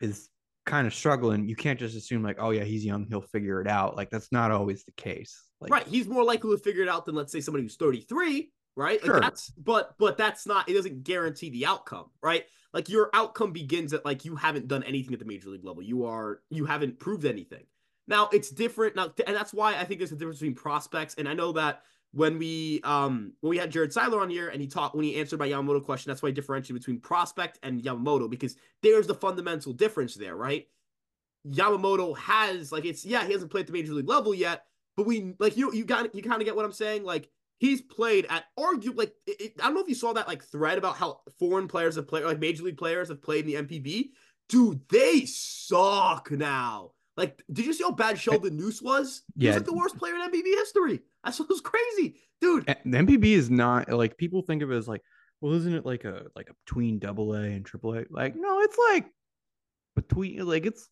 [0.01, 0.29] is
[0.65, 3.67] kind of struggling, you can't just assume like, oh yeah, he's young, he'll figure it
[3.67, 3.95] out.
[3.95, 5.43] Like that's not always the case.
[5.59, 8.51] Like, right, he's more likely to figure it out than let's say somebody who's 33,
[8.75, 9.05] right?
[9.05, 12.45] Like that's but but that's not it doesn't guarantee the outcome, right?
[12.73, 15.81] Like your outcome begins at like you haven't done anything at the major league level.
[15.81, 17.65] You are you haven't proved anything.
[18.07, 21.15] Now it's different now, and that's why I think there's a difference between prospects.
[21.17, 24.61] And I know that when we um when we had Jared Seiler on here and
[24.61, 27.81] he talked when he answered my Yamamoto question, that's why I differentiate between prospect and
[27.81, 30.67] Yamamoto because there's the fundamental difference there, right?
[31.47, 34.65] Yamamoto has like it's yeah he hasn't played at the major league level yet,
[34.97, 37.81] but we like you you got you kind of get what I'm saying like he's
[37.81, 40.95] played at argue like it, I don't know if you saw that like thread about
[40.95, 44.09] how foreign players have played like major league players have played in the NPB.
[44.47, 46.93] Dude, they suck now.
[47.15, 49.23] Like, did you see how bad Sheldon Neuse was?
[49.35, 49.49] Yeah.
[49.49, 51.01] was like the worst player in NPB history.
[51.23, 52.65] That's what was crazy, dude.
[52.65, 55.01] The NPB is not like people think of it as like,
[55.41, 58.05] well, isn't it like a like a between double A and triple A?
[58.09, 59.07] Like, no, it's like
[59.95, 60.87] between like it's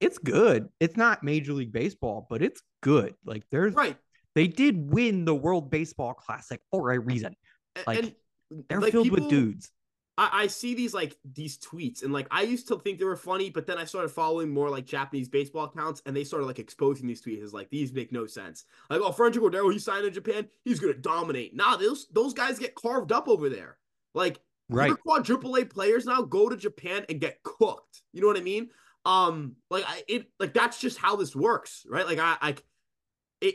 [0.00, 0.68] it's good.
[0.80, 3.14] It's not Major League Baseball, but it's good.
[3.24, 3.96] Like there's right.
[4.34, 7.34] They did win the World Baseball Classic for a reason.
[7.86, 8.14] Like and,
[8.68, 9.70] they're like, filled people, with dudes.
[10.18, 13.16] I, I see these like these tweets and like I used to think they were
[13.16, 16.58] funny, but then I started following more like Japanese baseball accounts and they started like
[16.58, 18.64] exposing these tweets as like these make no sense.
[18.90, 21.54] Like, oh, Franchy Cordero, he signed in Japan, he's gonna dominate.
[21.54, 23.78] Nah, those those guys get carved up over there.
[24.14, 24.88] Like Right.
[24.88, 28.02] your quadruple A players now go to Japan and get cooked.
[28.12, 28.70] You know what I mean?
[29.04, 32.06] Um, like I it like that's just how this works, right?
[32.06, 32.64] Like I like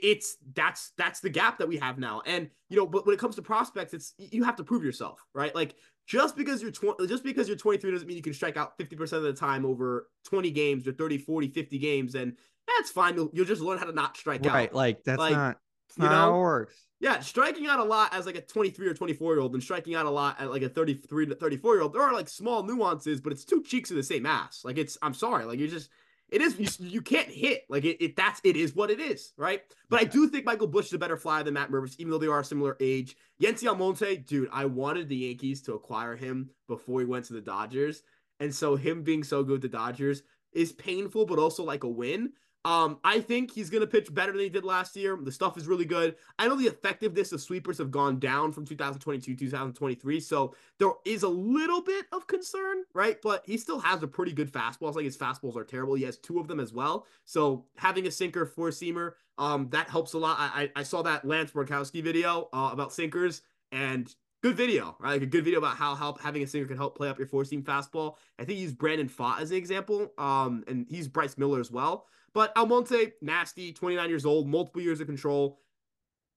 [0.03, 2.21] it's that's that's the gap that we have now.
[2.25, 5.23] And you know, but when it comes to prospects, it's you have to prove yourself,
[5.33, 5.53] right?
[5.53, 5.75] Like
[6.07, 9.13] just because you're 20 just because you're 23 doesn't mean you can strike out 50%
[9.13, 12.35] of the time over 20 games or 30, 40, 50 games and
[12.67, 13.15] that's fine.
[13.15, 14.53] You'll, you'll just learn how to not strike out.
[14.53, 14.73] Right.
[14.73, 15.57] Like that's Like, not,
[15.97, 16.35] you not how know?
[16.35, 16.75] it works.
[16.99, 19.95] Yeah, striking out a lot as like a 23 or 24 year old and striking
[19.95, 21.93] out a lot at like a 33 to 34 year old.
[21.93, 24.61] There are like small nuances, but it's two cheeks of the same ass.
[24.63, 25.89] Like it's, I'm sorry, like you're just,
[26.31, 27.65] it is, you, you can't hit.
[27.69, 29.61] Like it, it, that's, it is what it is, right?
[29.89, 32.17] But I do think Michael Busch is a better flyer than Matt Mervis, even though
[32.17, 33.17] they are a similar age.
[33.41, 37.41] Yency Almonte, dude, I wanted the Yankees to acquire him before he went to the
[37.41, 38.03] Dodgers.
[38.39, 42.31] And so him being so good the Dodgers is painful, but also like a win.
[42.63, 45.17] Um, I think he's gonna pitch better than he did last year.
[45.19, 46.15] The stuff is really good.
[46.37, 51.23] I know the effectiveness of sweepers have gone down from 2022 2023, so there is
[51.23, 53.19] a little bit of concern, right?
[53.21, 54.89] But he still has a pretty good fastball.
[54.89, 55.95] It's like his fastballs are terrible.
[55.95, 57.07] He has two of them as well.
[57.25, 60.37] So having a sinker four seamer, um, that helps a lot.
[60.39, 65.13] I I, I saw that Lance Brozdowski video uh, about sinkers and good video, right?
[65.13, 67.27] Like a good video about how help having a sinker can help play up your
[67.27, 68.17] four seam fastball.
[68.39, 71.71] I think he used Brandon Pfaadt as an example, um, and he's Bryce Miller as
[71.71, 72.07] well.
[72.33, 75.59] But Almonte, nasty, 29 years old, multiple years of control.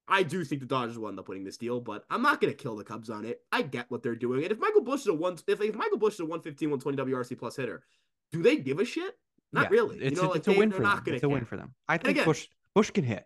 [0.06, 2.52] I do think the Dodgers will end up winning this deal, but I'm not going
[2.52, 3.40] to kill the Cubs on it.
[3.50, 4.42] I get what they're doing.
[4.42, 7.12] And if Michael Busch is a one, if, if Michael Busch is a 115, 120
[7.12, 7.82] WRC plus hitter,
[8.30, 9.14] do they give a shit?
[9.52, 9.98] Not Yeah, really.
[9.98, 11.14] It's, you know, a, like it's a win for not them.
[11.14, 11.74] It's a win for them.
[11.88, 13.24] I think again- Busch Busch can hit.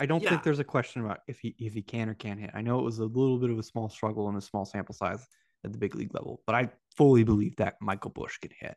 [0.00, 0.30] I don't Yeah.
[0.30, 2.50] think there's a question about if he if he can or can't hit.
[2.54, 4.94] I know it was a little bit of a small struggle and a small sample
[4.94, 5.24] size
[5.64, 8.76] at the big league level, but I fully believe that Michael Busch can hit.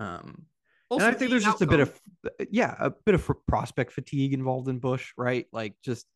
[0.00, 0.46] Um,
[0.92, 1.98] Also, and I think there's just a bit of
[2.50, 5.46] yeah, a bit of prospect fatigue involved in Busch, right?
[5.50, 6.06] Like just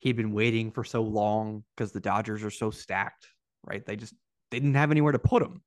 [0.00, 3.28] he'd been waiting for so long because the Dodgers are so stacked,
[3.64, 3.86] right?
[3.86, 4.12] They just
[4.50, 5.62] they didn't have anywhere to put him,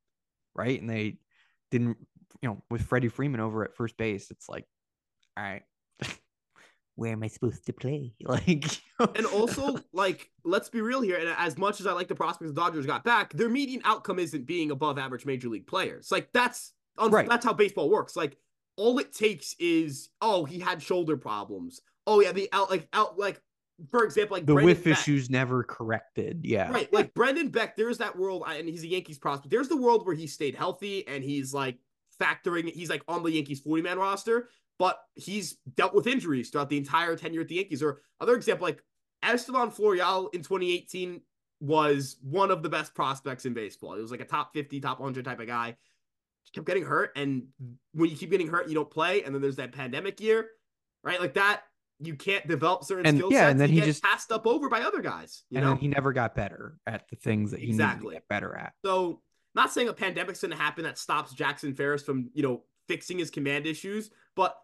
[0.54, 0.78] right?
[0.78, 1.20] And they
[1.72, 1.96] didn't,
[2.42, 4.66] you know, with Freddie Freeman over at first base, it's like,
[5.38, 5.62] all right,
[6.96, 8.14] where am I supposed to play?
[8.26, 8.66] Like,
[9.00, 11.16] And also, like, let's be real here.
[11.16, 14.20] And as much as I like the prospects the Dodgers got back, their median outcome
[14.20, 16.12] isn't being above average major league players.
[16.12, 17.28] Like, that's Oh, right.
[17.28, 18.16] that's how baseball works.
[18.16, 18.38] Like,
[18.78, 21.82] all it takes is, oh, he had shoulder problems.
[22.06, 23.42] Oh yeah, the out like out like
[23.90, 24.94] for example, like the Brendan whiff Beck.
[24.94, 26.42] issues never corrected.
[26.44, 29.52] Yeah, Right, like Brendan Beck, there's that world, and he's a Yankees prospect.
[29.52, 31.78] There's the world where he stayed healthy and he's like
[32.22, 36.70] factoring, he's like on the Yankees 40 man roster, but he's dealt with injuries throughout
[36.70, 37.82] the entire tenure at the Yankees.
[37.82, 38.84] Or other example, like
[39.24, 41.22] Estevan Florial in 2018
[41.60, 43.96] was one of the best prospects in baseball.
[43.96, 45.78] He was like a top 50, top 100 type of guy.
[46.54, 47.48] Kept getting hurt, and
[47.94, 49.24] when you keep getting hurt, you don't play.
[49.24, 50.50] And then there's that pandemic year,
[51.04, 51.20] right?
[51.20, 51.64] Like that,
[52.00, 53.52] you can't develop certain And- skill yeah, sets.
[53.52, 55.44] and then he just- passed up over by other guys.
[55.50, 58.10] You and know, then he never got better at the things that he Exactly.
[58.10, 58.74] needed to get better at.
[58.86, 59.22] So,
[59.56, 63.18] not saying a pandemic's going to happen that stops Jackson Ferris from, you know, fixing
[63.18, 64.56] his command issues, but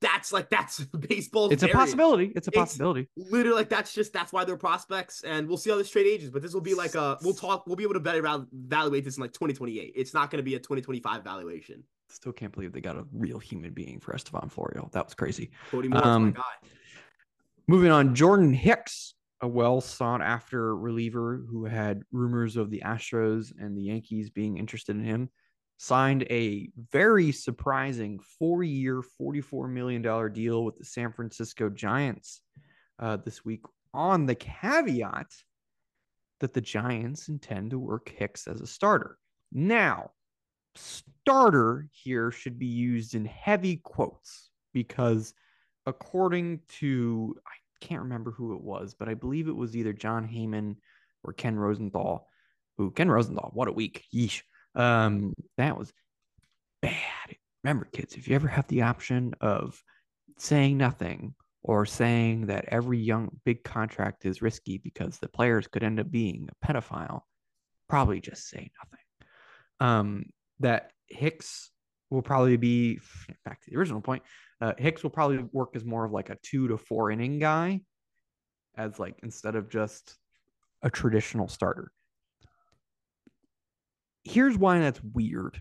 [0.00, 1.50] that's like that's baseball.
[1.50, 2.32] It's a possibility.
[2.36, 3.08] It's a It's- possibility.
[3.16, 6.30] Literally, like that's just that's why they're prospects, and we'll see how this trade ages.
[6.30, 7.66] But this will be like a we'll talk.
[7.66, 8.18] We'll be able to better
[8.52, 9.92] evaluate this in like 2028.
[9.96, 11.82] It's not going to be a 2025 valuation.
[12.08, 14.90] Still can't believe they got a real human being for Estevan Florial.
[14.92, 15.50] That was crazy.
[15.70, 16.42] Cody Moore's my Um, guy.
[17.68, 23.52] Moving on, Jordan Hicks, a well sought after reliever who had rumors of the Astros
[23.60, 25.30] and the Yankees being interested in him,
[25.82, 32.42] signed a very surprising four year, $44 million deal with the San Francisco Giants
[32.98, 33.62] uh, this week
[33.94, 35.32] on the caveat
[36.40, 39.16] that the Giants intend to work Hicks as a starter.
[39.52, 40.10] Now,
[40.76, 45.32] starter here should be used in heavy quotes because
[45.86, 50.28] according to I can't remember who it was, but I believe it was either Jon
[50.28, 50.76] Heyman
[51.24, 52.28] or Ken Rosenthal.
[52.76, 53.50] Who Ken Rosenthal?
[53.54, 54.04] What a week!
[54.14, 54.42] Yeesh.
[54.74, 55.92] Um, that was
[56.82, 57.36] bad.
[57.64, 59.82] Remember, kids, if you ever have the option of
[60.38, 65.82] saying nothing or saying that every young big contract is risky because the players could
[65.82, 67.20] end up being a pedophile,
[67.88, 69.04] probably just say nothing.
[69.80, 70.24] Um,
[70.60, 71.70] that Hicks
[72.08, 73.00] will probably be
[73.44, 74.22] back to the original point.
[74.60, 77.80] Uh, Hicks will probably work as more of like a two to four inning guy,
[78.76, 80.16] as like instead of just
[80.82, 81.92] a traditional starter.
[84.24, 85.60] Here's why that's weird.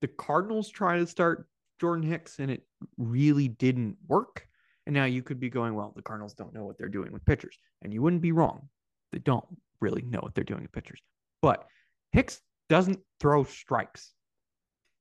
[0.00, 1.48] The Cardinals try to start
[1.80, 2.62] Jordan Hicks and it
[2.98, 4.46] really didn't work.
[4.86, 7.24] And now you could be going, well, the Cardinals don't know what they're doing with
[7.24, 7.56] pitchers.
[7.82, 8.68] And you wouldn't be wrong.
[9.12, 9.44] They don't
[9.80, 11.00] really know what they're doing with pitchers.
[11.40, 11.66] But
[12.12, 14.12] Hicks doesn't throw strikes.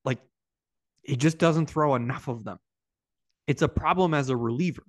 [0.06, 0.19] Like
[1.02, 2.60] he just doesn't throw enough of them.
[3.48, 4.84] It's a problem as a reliever.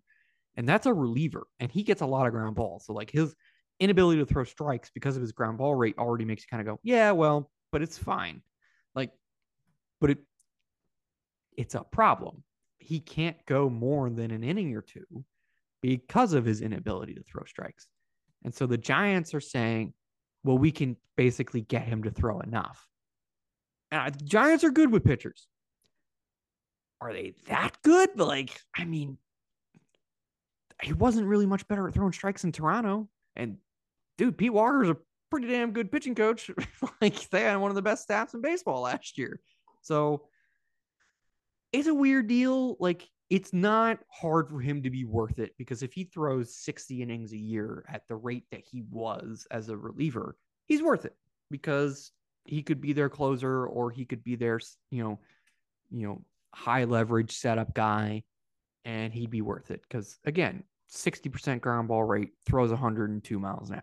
[0.56, 1.46] And that's a reliever.
[1.58, 2.86] And he gets a lot of ground balls.
[2.86, 3.34] So like his
[3.80, 6.66] inability to throw strikes because of his ground ball rate already makes you kind of
[6.66, 8.42] go, yeah, well, but it's fine.
[8.94, 9.10] Like,
[10.00, 10.18] but it
[11.56, 12.42] it's a problem.
[12.78, 15.24] He can't go more than an inning or two
[15.80, 17.86] because of his inability to throw strikes.
[18.44, 19.94] And so the Giants are saying,
[20.42, 22.86] well, we can basically get him to throw enough.
[23.90, 25.46] And the Giants are good with pitchers.
[27.00, 28.10] Are they that good?
[28.16, 29.18] But like, I mean,
[30.82, 33.08] he wasn't really much better at throwing strikes in Toronto.
[33.36, 33.58] And
[34.18, 34.96] dude, Pete Walker's a
[35.30, 36.50] pretty damn good pitching coach.
[37.00, 39.40] like they had one of the best staffs in baseball last year.
[39.82, 40.26] So
[41.72, 42.76] it's a weird deal.
[42.78, 47.02] Like it's not hard for him to be worth it because if he throws 60
[47.02, 51.16] innings a year at the rate that he was as a reliever, he's worth it
[51.50, 52.12] because
[52.44, 55.18] he could be their closer or he could be their, you know,
[55.90, 58.22] you know, high leverage setup guy
[58.84, 60.62] and he'd be worth it because again,
[60.94, 63.82] 60% ground ball rate, throws 102 miles an hour.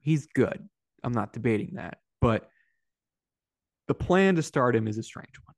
[0.00, 0.68] He's good.
[1.02, 2.48] I'm not debating that, but
[3.88, 5.54] the plan to start him is a strange one.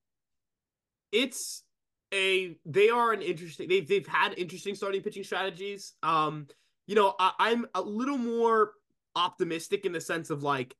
[1.12, 1.64] It's
[2.12, 5.94] a they are an interesting they've they've had interesting starting pitching strategies.
[6.02, 6.46] Um,
[6.86, 8.72] you know, I, I'm a little more
[9.16, 10.74] optimistic in the sense of like,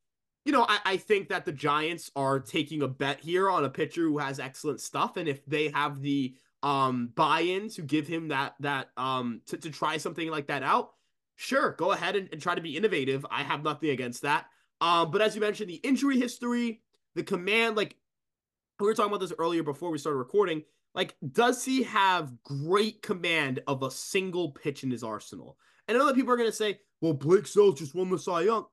[0.45, 3.69] you know, I, I think that the Giants are taking a bet here on a
[3.69, 5.17] pitcher who has excellent stuff.
[5.17, 9.69] And if they have the um buy-in to give him that that um to, to
[9.69, 10.91] try something like that out,
[11.35, 13.25] sure, go ahead and, and try to be innovative.
[13.31, 14.47] I have nothing against that.
[14.81, 16.81] Um, but as you mentioned, the injury history,
[17.15, 17.95] the command, like
[18.79, 20.63] we were talking about this earlier before we started recording.
[20.95, 25.57] Like, does he have great command of a single pitch in his arsenal?
[25.87, 28.17] And I know that people are going to say, well, Blake Snell just won the
[28.17, 28.65] Cy Young.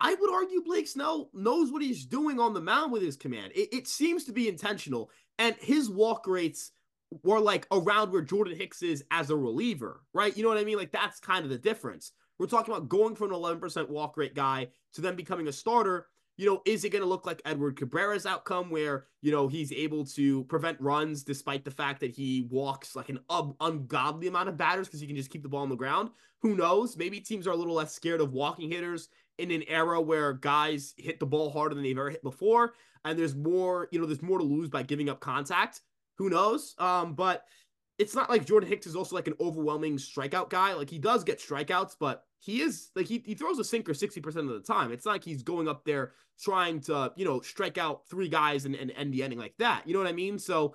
[0.00, 3.52] I would argue Blake Snell knows what he's doing on the mound with his command.
[3.54, 5.10] It, it seems to be intentional.
[5.38, 6.72] And his walk rates
[7.22, 10.36] were like around where Jordan Hicks is as a reliever, right?
[10.36, 10.78] You know what I mean?
[10.78, 12.12] Like, that's kind of the difference.
[12.38, 16.06] We're talking about going from an 11% walk rate guy to then becoming a starter
[16.36, 19.70] you know, is it going to look like Edward Cabrera's outcome where, you know, he's
[19.70, 24.48] able to prevent runs despite the fact that he walks like an un- ungodly amount
[24.48, 26.10] of batters because he can just keep the ball on the ground?
[26.40, 26.96] Who knows?
[26.96, 30.94] Maybe teams are a little less scared of walking hitters in an era where guys
[30.96, 32.74] hit the ball harder than they've ever hit before.
[33.04, 35.82] And there's more, you know, there's more to lose by giving up contact.
[36.18, 36.74] Who knows?
[36.78, 37.44] Um, but
[37.98, 40.74] it's not like Jordan Hicks is also like an overwhelming strikeout guy.
[40.74, 44.26] Like he does get strikeouts, but he is like he, he throws a sinker 60%
[44.26, 44.92] of the time.
[44.92, 48.64] It's not like he's going up there trying to, you know, strike out three guys
[48.64, 49.86] and, and end the ending like that.
[49.86, 50.38] You know what I mean?
[50.38, 50.74] So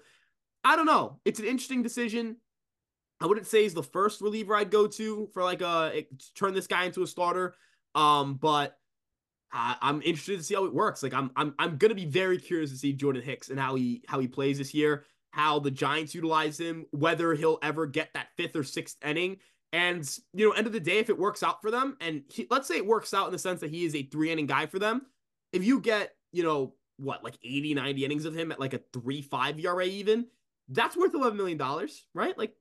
[0.63, 1.19] I don't know.
[1.25, 2.37] It's an interesting decision.
[3.19, 6.67] I wouldn't say he's the first reliever I'd go to for like a turn this
[6.67, 7.55] guy into a starter.
[7.95, 8.77] Um, but
[9.51, 11.01] I, I'm interested to see how it works.
[11.01, 14.03] Like I'm I'm I'm gonna be very curious to see Jordan Hicks and how he
[14.07, 15.05] how he plays this year
[15.37, 19.37] how the Giants utilize him, whether he'll ever get that fifth or sixth inning.
[19.71, 22.47] And, you know, end of the day, if it works out for them, and he,
[22.49, 24.65] let's say it works out in the sense that he is a three inning guy
[24.65, 25.03] for them,
[25.53, 28.81] if you get, you know, what, like 80, 90 innings of him at like a
[28.93, 30.25] 3 5 ERA even,
[30.69, 31.61] that's worth $11 million,
[32.15, 32.35] right?
[32.35, 32.55] Like,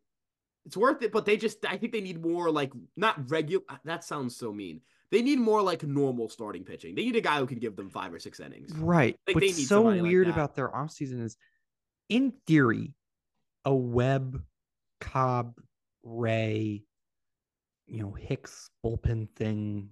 [0.66, 3.80] it's worth it, but they just, I think they need more like, not regular, ah,
[3.84, 4.82] that sounds so mean.
[5.10, 6.94] They need more like normal starting pitching.
[6.94, 8.72] They need a guy who can give them five or six innings.
[8.74, 9.16] Right.
[9.26, 11.38] Like, What's so weird like about their offseason is
[12.08, 12.94] in theory,
[13.64, 14.42] a Webb,
[15.00, 15.54] Cobb,
[16.02, 16.84] Ray,
[17.86, 19.90] you know, Hicks bullpen thing,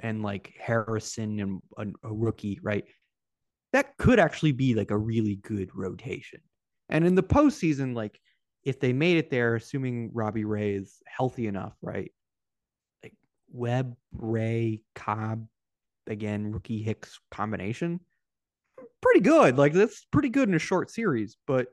[0.00, 2.84] and like Harrison and a, a, rookie, right?
[3.72, 6.40] That could actually be like a really good rotation.
[6.88, 8.20] And in the postseason, like
[8.64, 12.12] if they made it there, assuming Robbie Ray is healthy enough, right?
[13.02, 13.14] Like
[13.50, 15.46] Webb, Ray, Cobb,
[16.06, 18.00] again, rookie Hicks combination
[19.00, 19.58] pretty good.
[19.58, 21.68] Like that's pretty good in a short series, but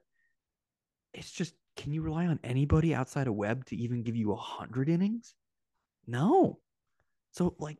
[1.13, 4.37] it's just can you rely on anybody outside of Webb to even give you a
[4.37, 5.33] hundred innings?
[6.07, 6.59] No.
[7.31, 7.77] So like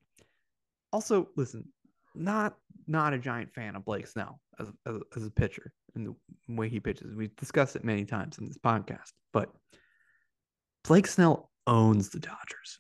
[0.92, 1.70] also listen,
[2.16, 2.56] not
[2.88, 6.70] not a giant fan of Blake Snell as, as, as a pitcher and the way
[6.70, 7.16] he pitches.
[7.16, 9.50] We've discussed it many times in this podcast, but
[10.84, 12.80] Blake Snell owns the Dodgers,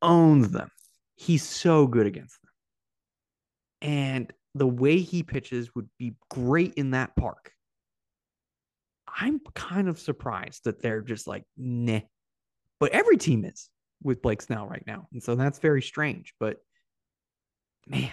[0.00, 0.70] owns them.
[1.16, 2.50] He's so good against them.
[3.82, 7.52] And the way he pitches would be great in that park.
[9.18, 12.00] I'm kind of surprised that they're just like, nah.
[12.78, 13.68] But every team is
[14.02, 15.06] with Blake Snell right now.
[15.12, 16.34] And so that's very strange.
[16.40, 16.58] But
[17.86, 18.12] man,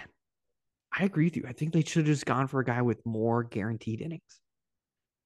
[0.96, 1.44] I agree with you.
[1.48, 4.40] I think they should have just gone for a guy with more guaranteed innings.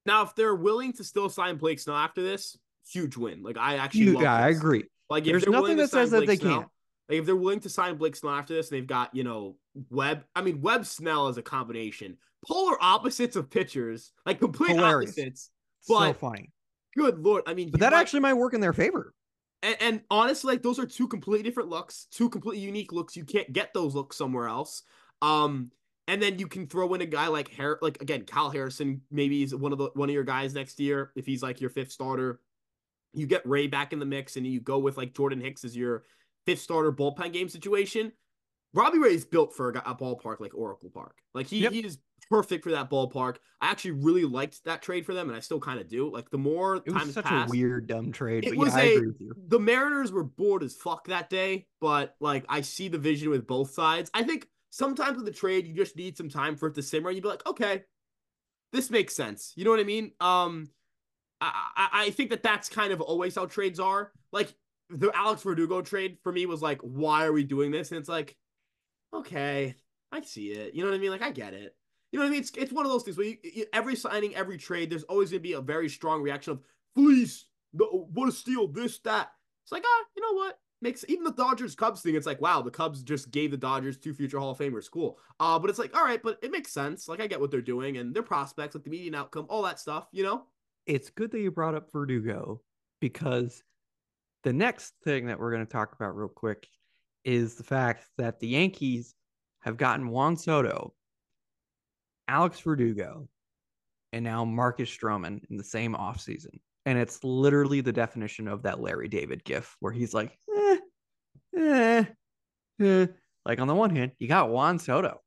[0.05, 2.57] Now, if they're willing to still sign Blake Snell after this,
[2.89, 3.41] huge win.
[3.41, 4.85] Like I actually, yeah, I agree.
[5.09, 6.67] Like if there's nothing that says that they Snell, can't.
[7.09, 9.55] Like if they're willing to sign Blake Snell after this, and they've got you know
[9.89, 10.25] Webb.
[10.35, 12.17] I mean Webb Snell is a combination,
[12.47, 15.11] polar opposites of pitchers, like complete Hilarious.
[15.11, 15.49] opposites.
[15.81, 16.51] so But funny.
[16.95, 19.13] good lord, I mean, But that might- actually might work in their favor.
[19.61, 23.15] and, and honestly, like those are two completely different looks, two completely unique looks.
[23.15, 24.83] You can't get those looks somewhere else.
[25.21, 25.71] Um,
[26.07, 29.01] and then you can throw in a guy like Har- like again, Kyle Harrison.
[29.09, 31.69] Maybe he's one of the one of your guys next year if he's like your
[31.69, 32.41] fifth starter.
[33.13, 35.77] You get Ray back in the mix, and you go with like Jordan Hicks as
[35.77, 36.03] your
[36.45, 38.11] fifth starter bullpen game situation.
[38.73, 41.17] Robbie Ray is built for a, a ballpark like Oracle Park.
[41.33, 41.71] Like he, Yep.
[41.73, 41.97] he is
[42.29, 43.37] perfect for that ballpark.
[43.61, 46.09] I actually really liked that trade for them, and I still kind of do.
[46.11, 48.45] Like the more It time was has such passed, a weird, dumb trade.
[48.45, 49.33] It But was yeah, I a- agree with you.
[49.47, 53.45] the Mariners were bored as fuck that day, but like I see the vision with
[53.45, 54.09] both sides.
[54.13, 57.11] I think sometimes with the trade, you just need some time for it to simmer.
[57.11, 57.83] You'd be like, okay,
[58.71, 59.53] this makes sense.
[59.55, 60.11] You know what I mean?
[60.19, 60.69] Um,
[61.39, 64.11] I I, I think that that's kind of always how trades are.
[64.31, 64.53] Like
[64.89, 67.91] the Alex Verdugo trade for me was like, why are we doing this?
[67.91, 68.35] And it's like,
[69.13, 69.75] okay,
[70.11, 70.73] I see it.
[70.73, 71.11] You know what I mean?
[71.11, 71.75] Like I get it.
[72.11, 72.41] You know what I mean?
[72.41, 75.31] It's it's one of those things where you, you- every signing, every trade, there's always
[75.31, 76.59] going to be a very strong reaction of
[76.95, 79.31] fleece, no, what a steal, this, that.
[79.63, 80.59] It's like, ah, you know what?
[80.81, 82.15] Makes even the Dodgers Cubs thing.
[82.15, 84.91] It's like, wow, the Cubs just gave the Dodgers two future Hall of Famers.
[84.91, 85.17] Cool.
[85.39, 87.07] Uh, but it's like, all right, but it makes sense.
[87.07, 89.79] Like I get what they're doing and their prospects, like the median outcome, all that
[89.79, 90.07] stuff.
[90.11, 90.43] You know?
[90.85, 92.61] It's good that you brought up Verdugo
[92.99, 93.63] because
[94.43, 96.67] the next thing that we're going to talk about real quick
[97.25, 99.15] is the fact that the Yankees
[99.61, 100.93] have gotten Juan Soto,
[102.27, 103.27] Alex Verdugo,
[104.11, 106.59] and now Marcus Stroman in the same offseason.
[106.85, 110.77] And it's literally the definition of that Larry David gif where he's like, eh,
[111.57, 112.05] eh,
[112.81, 113.07] eh.
[113.45, 115.21] Like on the one hand, you got Juan Soto.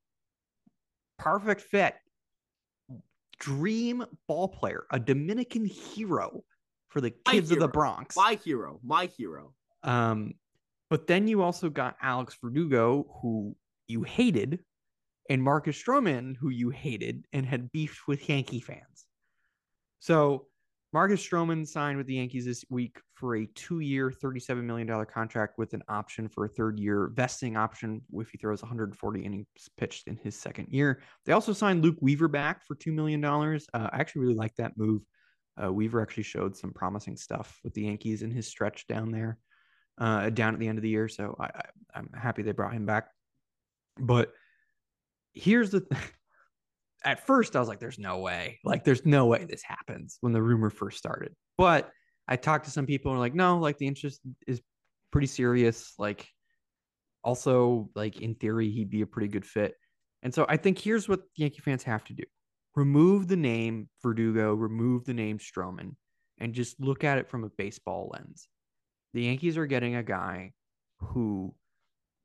[1.19, 1.95] Perfect fit.
[3.39, 6.43] Dream ball player, a Dominican hero
[6.89, 7.69] for the kids of the.
[7.69, 8.17] Bronx.
[8.17, 9.53] My hero, my hero.
[9.83, 10.35] Um,
[10.91, 13.57] but then you also got Alex Verdugo, who
[13.89, 14.61] you hated,
[15.29, 19.07] and Marcus Stroman, who you hated and had beefed with Yankee fans.
[19.99, 20.47] So
[20.93, 25.75] Marcus Stroman signed with the Yankees this week for a two-year, $37 million contract with
[25.75, 30.17] an option for a third year vesting option if he throws 140 innings pitched in
[30.17, 31.03] his second year.
[31.25, 33.25] They also signed Luke Weaver back for $2 million.
[33.25, 35.03] Uh, I actually really like that move.
[35.63, 39.39] Uh, Weaver actually showed some promising stuff with the Yankees in his stretch down there,
[39.99, 41.09] uh, down at the end of the year.
[41.09, 41.63] So I, I,
[41.95, 43.09] I'm happy they brought him back.
[43.99, 44.33] But
[45.33, 46.01] here's the th-
[47.05, 48.59] at first I was like, there's no way.
[48.65, 51.35] Like, there's no way this happens when the rumor first started.
[51.57, 51.91] But
[52.29, 54.61] I talked to some people and like, no, like the interest is
[55.13, 55.95] pretty serious.
[55.99, 56.27] Like,
[57.23, 59.75] also, like in theory, he'd be a pretty good fit.
[60.23, 62.25] And so I think here's what Yankee fans have to do
[62.75, 65.97] remove the name Verdugo, remove the name Stroman,
[66.39, 68.49] and just look at it from a baseball lens.
[69.17, 70.53] The Yankees are getting a guy
[70.99, 71.55] who,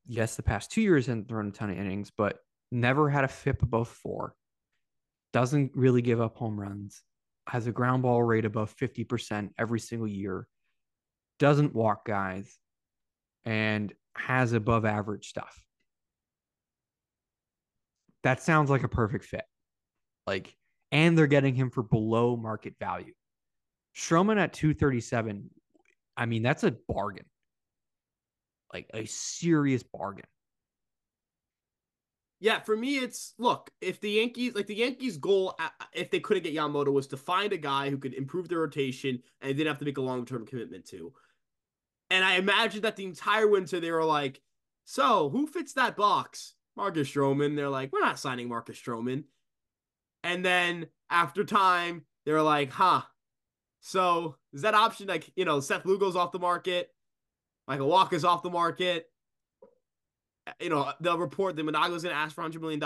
[0.06, 2.40] yes, the past two years hasn't thrown a ton of innings, but
[2.70, 4.36] never had a FIP above four,
[5.32, 7.02] doesn't really give up home runs,
[7.48, 10.50] has a ground ball rate above 50% every single year,
[11.40, 12.58] doesn't walk guys,
[13.46, 15.64] and has above average stuff.
[18.24, 19.46] That sounds like a perfect fit.
[20.28, 20.54] Like,
[20.92, 23.14] and they're getting him for below market value.
[23.96, 25.50] Stroman at 237,
[26.22, 27.26] I mean, that's a bargain.
[28.72, 30.28] Like a serious bargain.
[32.40, 36.20] Yeah, for me, it's look, if the Yankees, like the Yankees' goal, uh, if they
[36.20, 39.68] couldn't get Yamamoto, was to find a guy who could improve their rotation and didn't
[39.68, 41.12] have to make a long term commitment to.
[42.12, 44.42] And I imagine that the entire winter they were like,
[44.86, 46.54] so who fits that box?
[46.78, 47.56] Marcus Stroman.
[47.56, 49.24] They're like, we're not signing Marcus Stroman.
[50.24, 53.02] And then after time, they're like, huh.
[53.82, 56.90] So is that option like, you know, Seth Lugo's off the market,
[57.68, 59.08] Michael Wacha's off the market
[60.48, 62.82] eh, you know, they'll report that Imanaga's going to ask for $100 million.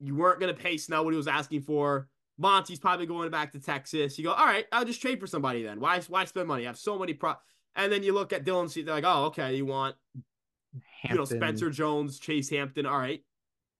[0.00, 2.08] You weren't going to pay Snell what he was asking for.
[2.38, 4.18] Monty's probably going back to Texas.
[4.18, 5.80] You go, all right, I'll just trade for somebody then.
[5.80, 6.64] Why, why spend money?
[6.64, 7.34] I have so many pro.
[7.76, 9.96] And then you look at Dylan Cease, they're like, oh, okay, you want,
[11.08, 12.86] you know, Spencer Jones, Chase Hampton.
[12.86, 13.22] All right.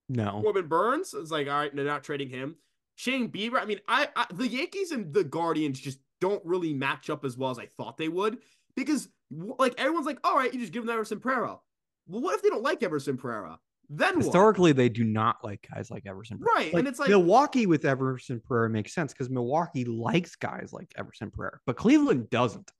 [0.08, 0.40] No.
[0.42, 1.14] Corbin Burnes.
[1.14, 2.56] It's like, all right, they're not trading him.
[2.95, 3.61] Shane Bieber.
[3.61, 7.36] I mean, I, I the Yankees and the Guardians just don't really match up as
[7.36, 8.38] well as I thought they would
[8.76, 11.59] because like everyone's like, all right, you just give them Everson Pereira.
[12.07, 13.59] Well, what if they don't like Everson Pereira?
[13.88, 14.24] Then what?
[14.24, 16.38] Historically, they do not like guys like Everson.
[16.38, 16.57] Pereira.
[16.57, 16.72] Right.
[16.72, 20.93] Like, and it's like, Milwaukee with Everson Pereira makes sense because Milwaukee likes guys like
[20.97, 22.70] Everson Pereira, but Cleveland doesn't.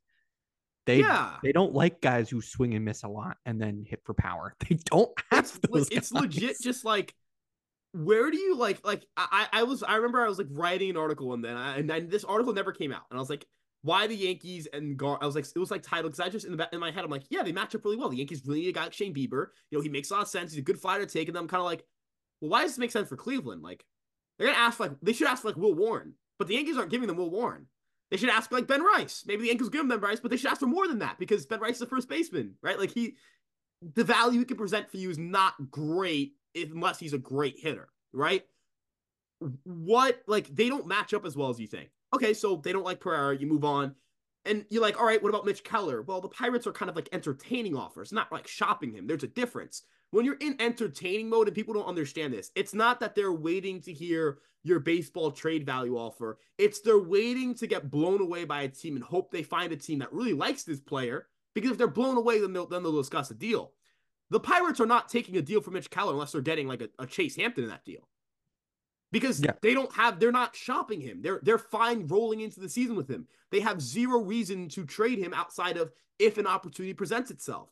[0.85, 1.37] They yeah.
[1.43, 4.55] they don't like guys who swing and miss a lot and then hit for power.
[4.69, 6.23] They don't have It's, those it's guys.
[6.23, 7.15] legit just like
[7.93, 10.97] where do you like like I I was I remember I was like writing an
[10.97, 13.47] article and then I, and I, this article never came out and I was like
[13.83, 15.19] why the Yankees and Gar.
[15.21, 17.05] I was like, it was like title because I just in the in my head,
[17.05, 18.09] I'm like, yeah, they match up really well.
[18.09, 19.49] The Yankees really need a guy like Shane Bieber.
[19.71, 20.53] You know, he makes a lot of sense.
[20.53, 21.49] He's a good fighter taking them.
[21.49, 21.85] Kind of like,
[22.41, 23.63] well, why does this make sense for Cleveland?
[23.63, 23.85] Like,
[24.39, 27.09] they're gonna ask like they should ask like Will Warren, but the Yankees aren't giving
[27.09, 27.67] them Will Warren.
[28.11, 29.25] They should ask like Ben Rice.
[29.27, 31.19] Maybe the Yankees give them Ben Rice, but they should ask for more than that
[31.19, 32.79] because Ben Rice is a first baseman, right?
[32.79, 33.17] Like he,
[33.95, 37.89] the value he can present for you is not great unless he's a great hitter,
[38.13, 38.45] right?
[39.65, 41.91] What like they don't match up as well as you think.
[42.15, 43.37] Okay, so they don't like Pereira.
[43.37, 43.95] You move on.
[44.45, 46.03] And you're like, all right, what about Mitch Keller?
[46.03, 49.07] Well, the Pirates are kind of like entertaining offers, not like shopping him.
[49.07, 49.83] There's a difference.
[50.11, 53.81] When you're in entertaining mode and people don't understand this, it's not that they're waiting
[53.83, 56.39] to hear your baseball trade value offer.
[56.59, 59.77] It's they're waiting to get blown away by a team and hope they find a
[59.77, 61.29] team that really likes this player.
[61.55, 63.73] Because if they're blown away, then they'll, then they'll discuss a deal.
[64.33, 66.89] The Pirates are not taking a deal for Mitch Keller unless they're getting like a,
[66.99, 68.09] a Chase Hampton in that deal
[69.11, 69.53] because yeah.
[69.61, 71.21] they don't have they're not shopping him.
[71.21, 73.29] They're they're fine rolling into the season with him.
[73.51, 77.69] They have zero reason to trade him outside of if an opportunity presents itself.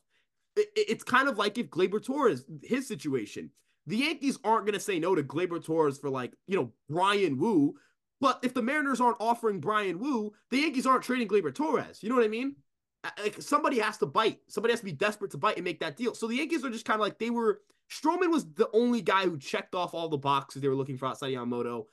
[0.55, 3.49] It, it's kind of like if Gleyber Torres his situation.
[3.87, 7.39] The Yankees aren't going to say no to Gleyber Torres for like, you know, Bryan
[7.39, 7.73] Woo,
[8.19, 12.03] but if the Mariners aren't offering Bryan Woo, the Yankees aren't trading Gleyber Torres.
[12.03, 12.57] You know what I mean?
[13.03, 14.39] Uh, like somebody has to bite.
[14.47, 16.13] Somebody has to be desperate to bite and make that deal.
[16.13, 19.25] So the Yankees are just kind of like they were Stroman was the only guy
[19.25, 21.85] who checked off all the boxes they were looking for outside Yamamoto.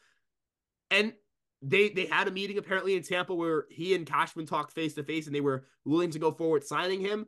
[0.91, 1.13] And
[1.63, 5.03] they they had a meeting apparently in Tampa where he and Cashman talked face to
[5.03, 7.27] face and they were willing to go forward signing him.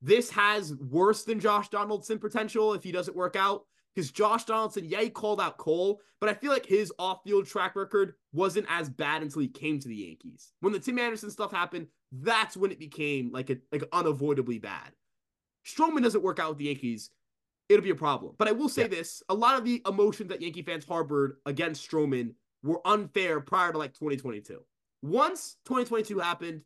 [0.00, 3.64] This has worse than Josh Donaldson potential if he doesn't work out.
[3.94, 7.76] Because Josh Donaldson, yeah, he called out Cole, but I feel like his off-field track
[7.76, 10.52] record wasn't as bad until he came to the Yankees.
[10.60, 14.92] When the Tim Anderson stuff happened, that's when it became like a like unavoidably bad.
[15.66, 17.10] Stroman doesn't work out with the Yankees
[17.72, 18.34] it'll be a problem.
[18.38, 18.88] But I will say yeah.
[18.88, 23.72] this a lot of the emotions that Yankee fans harbored against Stroman were unfair prior
[23.72, 24.60] to like 2022.
[25.02, 26.62] Once 2022 happened,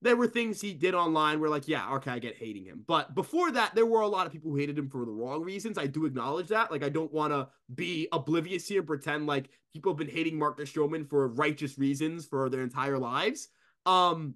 [0.00, 2.82] there were things he did online where like, yeah, okay, I get hating him.
[2.88, 5.42] But before that, there were a lot of people who hated him for the wrong
[5.42, 5.78] reasons.
[5.78, 6.72] I do acknowledge that.
[6.72, 10.72] Like, I don't want to be oblivious here, pretend like people have been hating Marcus
[10.72, 13.48] Stroman for righteous reasons for their entire lives.
[13.86, 14.34] Um,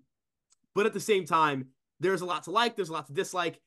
[0.76, 1.66] but at the same time,
[1.98, 3.60] there's a lot to like, there's a lot to dislike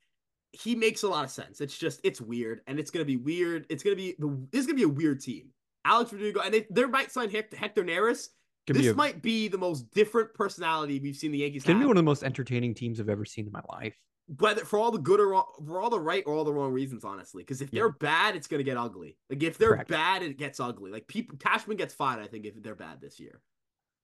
[0.51, 1.62] he makes a lot of sense.
[1.62, 3.66] It's just it's weird, and it's gonna be weird.
[3.70, 5.49] It's gonna be the this is gonna be a weird team.
[5.86, 8.30] Alex Verdugo, and they, they might sign Hector, Hector Neris.
[8.68, 11.64] Could this a, might be the most different personality we've seen the Yankees.
[11.64, 13.95] Gonna be one of the most entertaining teams I've ever seen in my life.
[14.38, 17.03] Whether for all the good or for all the right or all the wrong reasons,
[17.03, 17.43] honestly.
[17.43, 17.82] Because if yeah.
[17.82, 19.18] they're bad, it's gonna get ugly.
[19.30, 19.89] Like if they're Correct.
[19.89, 20.91] bad, it gets ugly.
[20.91, 22.24] Like people, Cashman gets fired.
[22.24, 23.41] I think if they're bad this year.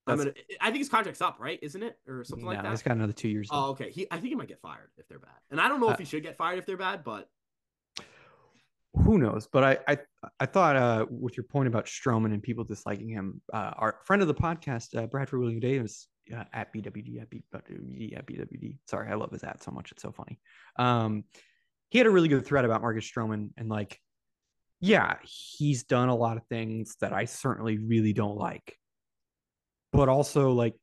[0.08, 1.60] I'm gonna, I think his contract's up, right?
[1.62, 2.66] Isn't it, or something like that?
[2.66, 3.48] Yeah, he's got another two years.
[3.52, 3.90] Oh, okay.
[3.90, 5.94] He, I think he might get fired if they're bad, and I don't know uh,
[5.94, 7.28] if he should get fired if they're bad, but
[9.04, 9.48] who knows?
[9.52, 9.98] But I, I,
[10.40, 14.22] I thought uh, with your point about Stroman and people disliking him, uh, our friend
[14.22, 18.78] of the podcast, uh, Bradford William Davis uh, at BWD at BWD at BWD.
[18.88, 20.40] Sorry, I love his ad so much; it's so funny.
[20.78, 21.24] Um,
[21.90, 24.00] he had a really good thread about Marcus Stroman, and like,
[24.80, 28.78] yeah, he's done a lot of things that I certainly really don't like
[29.96, 30.76] but also like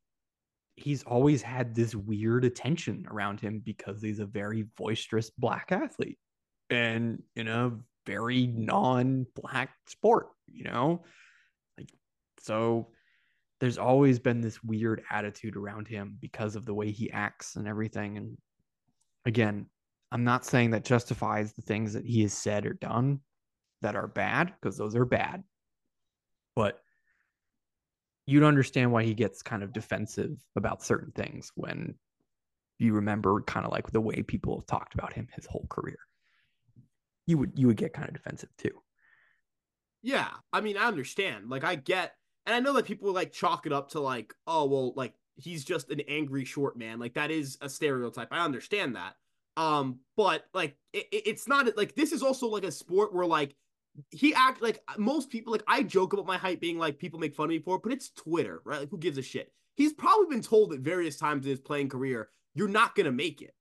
[0.76, 6.18] he's always had this weird attention around him because he's a very boisterous black athlete
[6.70, 7.72] and in a
[8.06, 11.04] very non-black sport you know?
[11.78, 11.90] Like
[12.38, 12.88] so
[13.60, 17.68] there's always been this weird attitude around him because of the way he acts and
[17.68, 18.36] everything and
[19.24, 19.66] again
[20.10, 23.20] i'm not saying that justifies the things that he has said or done
[23.82, 25.44] that are bad because those are bad
[26.56, 26.80] but
[28.26, 31.94] you'd understand why he gets kind of defensive about certain things when
[32.78, 35.98] you remember kind of like the way people have talked about him his whole career.
[37.26, 38.82] You would you would get kind of defensive too.
[40.02, 41.48] Yeah, I mean, I understand.
[41.48, 42.14] Like, I get,
[42.44, 45.64] and I know that people like chalk it up to like, oh, well, like he's
[45.64, 46.98] just an angry short man.
[46.98, 48.28] Like that is a stereotype.
[48.32, 49.14] I understand that.
[49.56, 53.54] Um, but like, it, it's not like this is also like a sport where like
[54.11, 57.20] he act like uh, most people like I joke about my height being like people
[57.20, 58.80] make fun of me for it, but it's Twitter, right?
[58.80, 59.53] Like who gives a shit?
[59.74, 63.43] He's probably been told at various times in his playing career, you're not gonna make
[63.43, 63.55] it.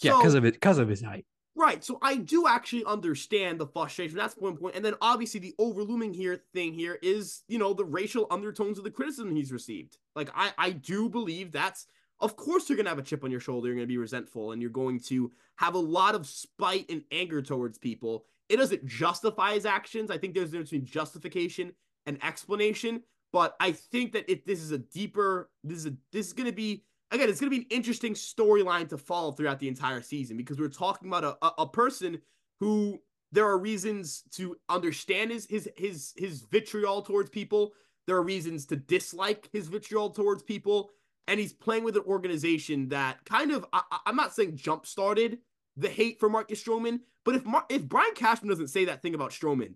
[0.00, 1.24] Yeah, because so, of it, because of his height.
[1.56, 1.84] Right.
[1.84, 4.16] So I do actually understand the frustration.
[4.16, 4.74] That's one point.
[4.74, 8.82] And then obviously the overlooming here thing here is, you know, the racial undertones of
[8.82, 9.98] the criticism he's received.
[10.16, 11.86] Like I I do believe that's
[12.20, 14.60] of course you're gonna have a chip on your shoulder, you're gonna be resentful, and
[14.60, 19.54] you're going to have a lot of spite and anger towards people it doesn't justify
[19.54, 20.10] his actions.
[20.10, 21.72] I think there's a between justification
[22.06, 23.02] and explanation.
[23.32, 26.48] But I think that if this is a deeper, this is a, this is going
[26.48, 30.02] to be again, it's going to be an interesting storyline to follow throughout the entire
[30.02, 32.18] season because we're talking about a, a, a person
[32.60, 33.00] who
[33.32, 37.72] there are reasons to understand his his his his vitriol towards people.
[38.06, 40.90] There are reasons to dislike his vitriol towards people.
[41.26, 45.38] and he's playing with an organization that kind of I, am not saying jump started
[45.76, 49.14] the hate for Marcus Stroman, but if Mar- if Brian Cashman doesn't say that thing
[49.14, 49.74] about Stroman,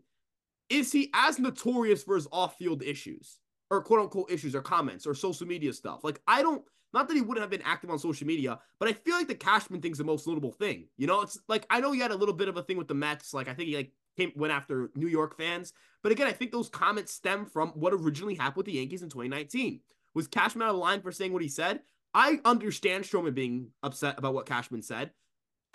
[0.69, 3.39] is he as notorious for his off-field issues
[3.71, 6.05] or quote unquote issues or comments or social media stuff?
[6.05, 8.93] Like I don't not that he wouldn't have been active on social media, but I
[8.93, 10.89] feel like the Cashman thing's the most notable thing.
[10.97, 12.89] You know, it's like I know he had a little bit of a thing with
[12.89, 13.35] the Mets.
[13.35, 15.73] Like I think he like came went after New York fans,
[16.03, 19.09] but again, I think those comments stem from what originally happened with the Yankees in
[19.09, 19.81] 2019.
[20.15, 21.81] Was Cashman out of line for saying what he said?
[22.15, 25.11] I understand Stroman being upset about what Cashman said.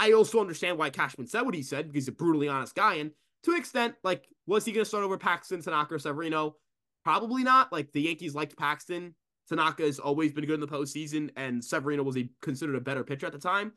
[0.04, 2.96] I also understand why Cashman said what he said because he's a brutally honest guy.
[2.96, 3.12] And
[3.44, 6.58] to an extent, like, was he going to start over Paxton, Tanaka, or Severino?
[7.06, 7.72] Probably not.
[7.72, 9.16] Like, the Yankees liked Paxton.
[9.48, 13.04] Tanaka has always been good in the postseason, and Severino was a considered a better
[13.04, 13.72] pitcher at the time.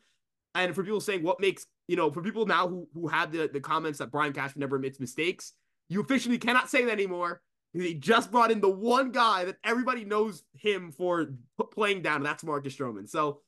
[0.57, 3.49] And for people saying what makes, you know, for people now who who had the,
[3.53, 5.53] the comments that Brian Cashman never admits mistakes,
[5.89, 7.43] you officially cannot say that anymore.
[7.73, 11.29] He just brought in the one guy that everybody knows him for
[11.73, 13.09] playing down, and that's Marcus Stroman.
[13.09, 13.43] So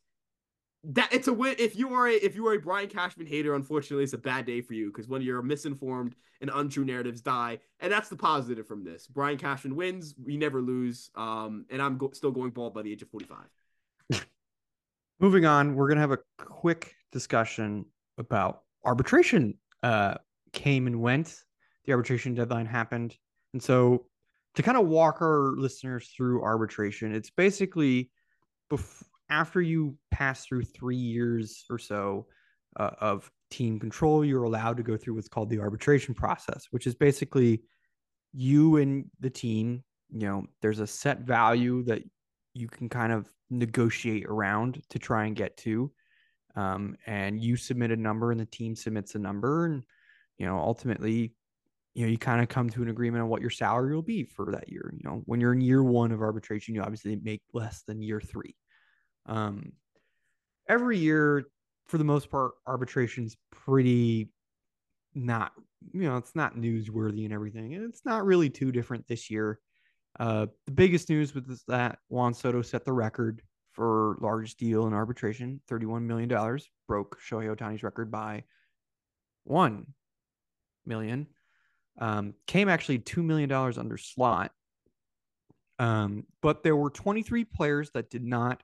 [0.85, 1.57] that it's a win.
[1.59, 4.47] If you are a if you are a Brian Cashman hater, unfortunately, it's a bad
[4.47, 8.66] day for you because when your misinformed and untrue narratives die, and that's the positive
[8.66, 9.07] from this.
[9.07, 10.14] Brian Cashman wins.
[10.22, 11.11] We never lose.
[11.16, 13.39] Um, and I'm go- still going bald by the age of 45.
[15.20, 17.85] Moving on, we're gonna have a quick discussion
[18.16, 19.55] about arbitration.
[19.83, 20.14] Uh,
[20.53, 21.43] came and went.
[21.85, 23.16] The arbitration deadline happened,
[23.53, 24.07] and so
[24.55, 28.11] to kind of walk our listeners through arbitration, it's basically
[28.70, 32.26] bef- after you pass through three years or so
[32.76, 36.87] uh, of team control, you're allowed to go through what's called the arbitration process, which
[36.87, 37.62] is basically
[38.33, 39.83] you and the team.
[40.11, 42.03] You know, there's a set value that
[42.55, 45.91] you can kind of negotiate around to try and get to.
[46.57, 49.66] Um, and you submit a number and the team submits a number.
[49.66, 49.85] And,
[50.39, 51.35] you know, ultimately,
[51.95, 54.24] you know, you kind of come to an agreement on what your salary will be
[54.24, 54.93] for that year.
[54.93, 58.20] You know, when you're in year one of arbitration, you obviously make less than year
[58.20, 58.55] three.
[59.29, 59.72] Um,
[60.68, 61.45] every year,
[61.87, 64.31] for the most part, arbitration's pretty
[65.14, 65.53] not,
[65.93, 67.74] you know, it's not newsworthy and everything.
[67.74, 69.61] And it's not really too different this year.
[70.18, 74.93] Uh, the biggest news was that Juan Soto set the record for largest deal in
[74.93, 76.29] arbitration, $31 million,
[76.89, 78.43] broke Shohei Ohtani's record by
[79.45, 79.87] 1
[80.85, 81.29] million.
[82.01, 84.53] Um, came actually $2 million under slot.
[85.79, 88.62] Um, but there were 23 players that did not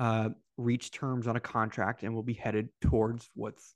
[0.00, 3.74] uh, reach terms on a contract and will be headed towards what's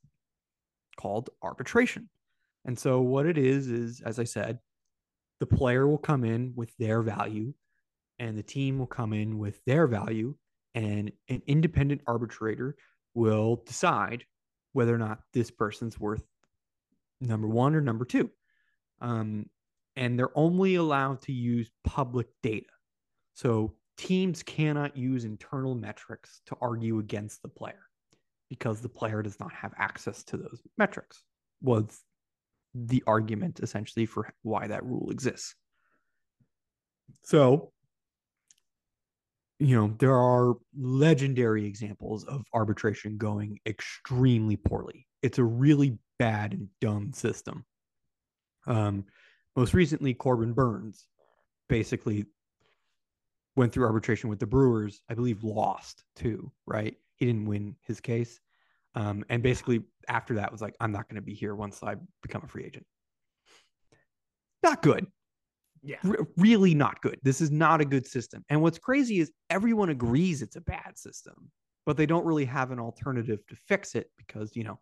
[0.97, 2.09] called arbitration.
[2.65, 4.59] And so, what it is, is as I said,
[5.39, 7.53] the player will come in with their value
[8.19, 10.35] and the team will come in with their value,
[10.75, 12.77] and an independent arbitrator
[13.13, 14.25] will decide
[14.73, 16.23] whether or not this person's worth
[17.21, 18.31] number one or number two.
[19.01, 19.47] Um,
[19.97, 22.67] and they're only allowed to use public data.
[23.35, 27.83] So teams cannot use internal metrics to argue against the player
[28.51, 31.23] because the player does not have access to those metrics
[31.63, 32.03] was
[32.75, 35.55] the argument essentially for why that rule exists.
[37.23, 37.73] So
[39.61, 45.07] you know there are legendary examples of arbitration going extremely poorly.
[45.23, 47.65] It's a really bad and dumb system.
[48.67, 49.05] Um
[49.57, 51.07] most recently corbin burnes
[51.69, 52.27] basically
[53.57, 56.97] went through arbitration with the Brewers, I believe lost too, right?
[57.17, 58.41] He didn't win his case.
[58.95, 61.97] Um, and basically after that was like, I'm not going to be here once I
[62.23, 62.87] become a free agent.
[64.63, 65.07] Not good.
[65.83, 65.99] Yeah.
[66.05, 67.19] R- really not good.
[67.23, 68.45] This is not a good system.
[68.49, 71.51] And what's crazy is everyone agrees it's a bad system,
[71.87, 74.79] but they don't really have an alternative to fix it because, you know,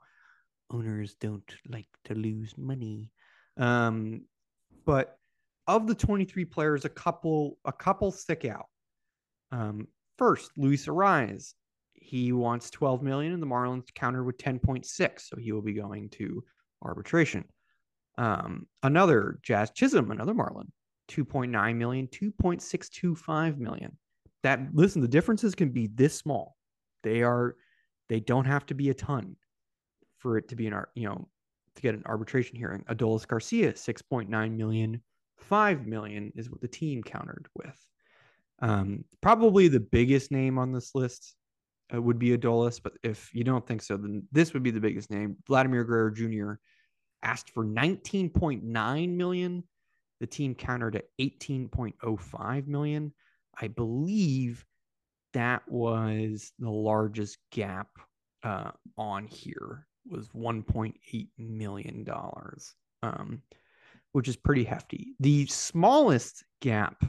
[0.71, 3.11] owners don't like to lose money.
[3.57, 4.27] Um,
[4.87, 5.19] but
[5.67, 8.67] of the 23 players, a couple a couple stick out.
[9.51, 9.89] Um,
[10.19, 11.55] first, Luis Arraez.
[11.95, 14.85] He wants 12 million, and the Marlins counter with 10.6,
[15.21, 16.43] so he will be going to
[16.83, 17.45] arbitration.
[18.19, 20.73] Um, another Jazz Chisholm, another Marlin,
[21.09, 23.97] 2.9 million, 2.625 million.
[24.43, 26.57] That listen, the differences can be this small.
[27.05, 27.57] They are
[28.09, 29.37] they don't have to be a ton
[30.19, 31.29] for it to be an art, you know,
[31.77, 32.85] to get an arbitration hearing.
[32.89, 35.01] Adolis Garcia, 6.9 million,
[35.43, 37.77] 5 million is what the team countered with.
[38.61, 41.35] Um, probably the biggest name on this list
[41.95, 44.81] uh, would be Adolis, but if you don't think so, then this would be the
[44.81, 45.37] biggest name.
[45.47, 46.55] Vladimir Guerrero Jr.
[47.23, 49.65] asked for 19.9 million.
[50.21, 53.13] The team countered at 18.05 million.
[53.61, 54.65] I believe
[55.35, 57.89] that was the largest gap
[58.45, 62.75] uh, on here was 1.8 million dollars.
[63.03, 63.43] Um,
[64.13, 65.15] which is pretty hefty.
[65.21, 67.05] The smallest gap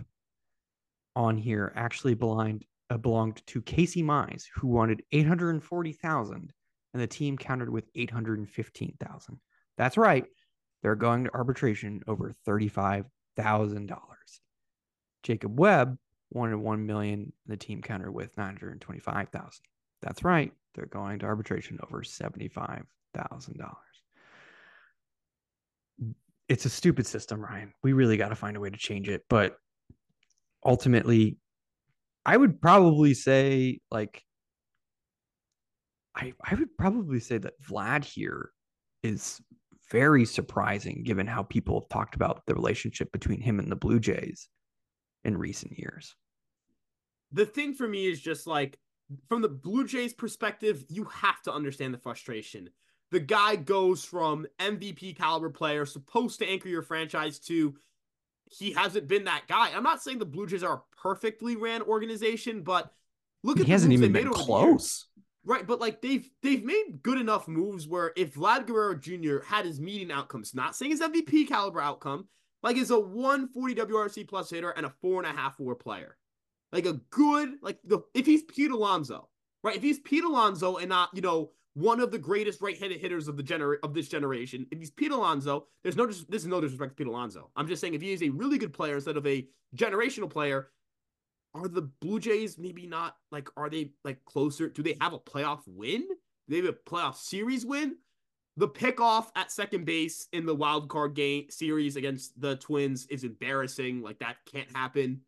[1.15, 6.53] on here actually belonged uh, belonged to Casey Mize, who wanted 840,000
[6.93, 9.39] and the team countered with 815,000.
[9.77, 10.25] That's right.
[10.81, 13.97] They're going to arbitration over $35,000.
[15.23, 15.97] Jacob Webb
[16.31, 19.49] wanted 1 million, the team countered with 925,000.
[20.01, 20.51] That's right.
[20.75, 22.83] They're going to arbitration over $75,000.
[26.53, 27.73] It's a stupid system, Ryan.
[27.81, 29.55] We really got to find a way to change it, but
[30.63, 31.39] ultimately
[32.27, 34.21] I would probably say like
[36.15, 38.51] I I would probably say that Vlad here
[39.01, 39.41] is
[39.91, 43.99] very surprising given how people have talked about the relationship between him and the Blue
[43.99, 44.47] Jays
[45.23, 46.15] in recent years.
[47.31, 48.77] The thing for me is just like
[49.27, 52.69] from the Blue Jays perspective, you have to understand the frustration.
[53.13, 57.75] The guy goes from MVP caliber player, supposed to anchor your franchise, to
[58.49, 59.69] he hasn't been that guy.
[59.71, 62.91] I'm not saying the Blue Jays are a perfectly ran organization, but
[63.43, 65.05] look at he hasn't even been close.
[65.45, 69.45] Right, but like they've they've made good enough moves where if Vlad Guerrero Jr.
[69.45, 72.27] had his meeting outcomes, not saying his MVP caliber outcome,
[72.63, 76.17] like is a 140 WRC plus hitter and a four and a half four player,
[76.71, 79.29] like a good like the if he's Pete Alonso,
[79.61, 79.75] right?
[79.75, 83.35] If he's Pete Alonso and not you know one of the greatest right-handed hitters of
[83.35, 86.61] the gener of this generation, if he's Pete Alonso, there's no dis- this is no
[86.61, 87.49] disrespect to Pete Alonso.
[87.55, 90.69] I'm just saying if he is a really good player instead of a generational player,
[91.55, 94.69] are the Blue Jays maybe not like are they like closer?
[94.69, 96.01] Do they have a playoff win?
[96.01, 96.15] Do
[96.47, 97.95] they have a playoff series win?
[98.57, 103.23] The pickoff at second base in the wild card game series against the Twins is
[103.23, 104.01] embarrassing.
[104.01, 105.21] Like that can't happen.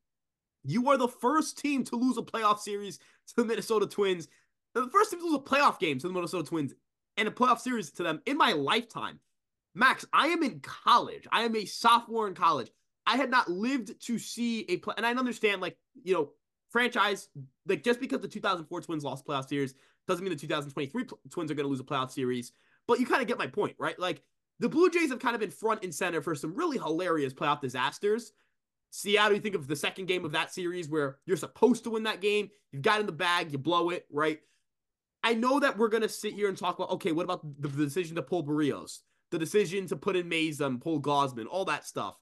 [0.63, 4.27] You are the first team to lose a playoff series to the Minnesota Twins.
[4.75, 6.73] The first team a playoff game to the Minnesota Twins
[7.15, 9.19] and a playoff series to them in my lifetime.
[9.73, 11.25] Max, I am in college.
[11.31, 12.69] I am a sophomore in college.
[13.07, 16.31] I had not lived to see a play, and I understand like you know
[16.69, 17.29] franchise
[17.65, 19.75] like just because the 2004 Twins lost playoff series
[20.07, 22.51] doesn't mean the 2023 Twins are going to lose a playoff series.
[22.85, 23.97] But you kind of get my point, right?
[23.97, 24.23] Like
[24.59, 27.61] the Blue Jays have kind of been front and center for some really hilarious playoff
[27.61, 28.33] disasters.
[28.91, 32.03] Seattle, you think of the second game of that series where you're supposed to win
[32.03, 34.39] that game, you've got in the bag, you blow it, right?
[35.25, 37.83] I know that we're gonna sit here and talk about okay, what about the, the
[37.83, 38.99] decision to pull Berrios,
[39.31, 42.15] the decision to put in Mays and pull Gausman, all that stuff.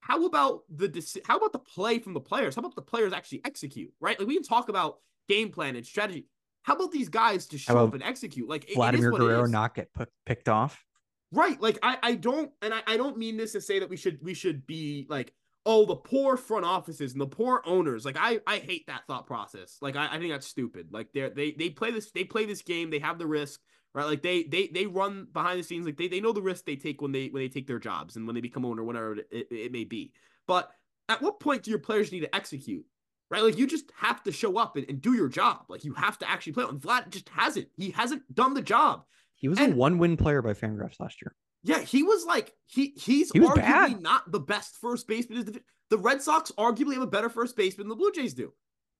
[0.00, 0.88] How about the
[1.24, 2.56] how about the play from the players?
[2.56, 3.92] How about the players actually execute?
[4.00, 4.98] Right, like we can talk about
[5.28, 6.26] game plan and strategy.
[6.62, 8.48] How about these guys to show up and execute?
[8.48, 10.84] Like Vladimir Guerrero not get put, picked off.
[11.30, 13.96] Right, like I I don't and I, I don't mean this to say that we
[13.96, 15.32] should we should be like
[15.66, 19.26] oh the poor front offices and the poor owners like i i hate that thought
[19.26, 22.46] process like i, I think that's stupid like they they they play this they play
[22.46, 23.60] this game they have the risk
[23.96, 24.04] right?
[24.04, 26.76] Like they they they run behind the scenes, like they they know the risk they
[26.76, 29.26] take when they when they take their jobs and when they become owner, whatever it,
[29.32, 30.12] it, it may be.
[30.46, 30.70] But
[31.08, 32.84] at what point do your players need to execute?
[33.28, 35.64] Right, like you just have to show up and, and do your job.
[35.68, 36.64] Like you have to actually play.
[36.64, 37.66] And Vlad just hasn't.
[37.76, 39.02] He hasn't done the job.
[39.34, 41.34] He was and, a one-win player by Fangraphs last year.
[41.66, 44.00] Yeah, he was like he he's he arguably bad.
[44.00, 45.60] not the best first baseman.
[45.90, 48.52] The Red Sox arguably have a better first baseman than the Blue Jays do.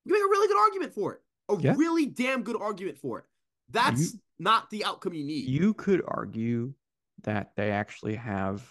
[0.05, 1.21] You make a really good argument for it.
[1.49, 1.75] A yeah.
[1.77, 3.25] really damn good argument for it.
[3.71, 5.49] That's you, not the outcome you need.
[5.49, 6.75] You could argue
[7.23, 8.65] that they actually have,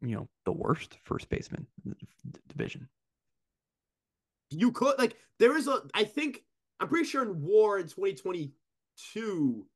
[0.00, 1.94] you know, the worst first baseman in
[2.32, 2.88] the division.
[4.50, 6.42] You could like there is a I think
[6.80, 9.66] I'm pretty sure in WAR in 2022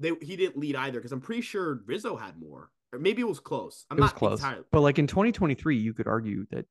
[0.00, 3.28] they he didn't lead either because I'm pretty sure Rizzo had more or maybe it
[3.28, 3.86] was close.
[3.90, 4.64] I'm it was not close, entirely.
[4.72, 6.66] but like in 2023 you could argue that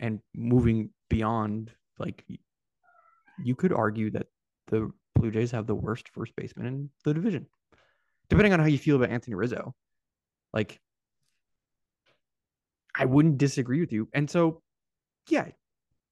[0.00, 2.24] and moving beyond like
[3.42, 4.26] you could argue that
[4.68, 7.46] the Blue Jays have the worst first baseman in the division.
[8.28, 9.74] Depending on how you feel about Anthony Rizzo,
[10.52, 10.80] like
[12.94, 14.08] I wouldn't disagree with you.
[14.14, 14.62] And so,
[15.28, 15.48] yeah,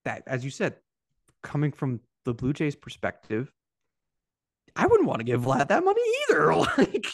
[0.04, 0.76] that as you said,
[1.42, 3.52] coming from the Blue Jays perspective,
[4.76, 6.54] I wouldn't want to give Vlad that money either.
[6.78, 7.06] like,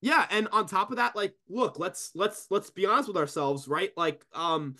[0.00, 3.68] yeah, and on top of that, like, look, let's let's let's be honest with ourselves,
[3.68, 3.90] right?
[3.96, 4.76] Like, um,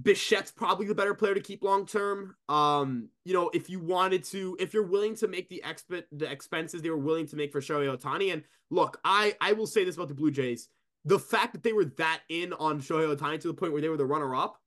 [0.00, 2.36] Bichette's probably the better player to keep long term.
[2.48, 6.30] Um, you know, if you wanted to, if you're willing to make the exp the
[6.30, 9.84] expenses they were willing to make for Shohei Ohtani, and look, I I will say
[9.84, 10.68] this about the Blue Jays:
[11.04, 13.88] the fact that they were that in on Shohei Ohtani to the point where they
[13.88, 14.60] were the runner up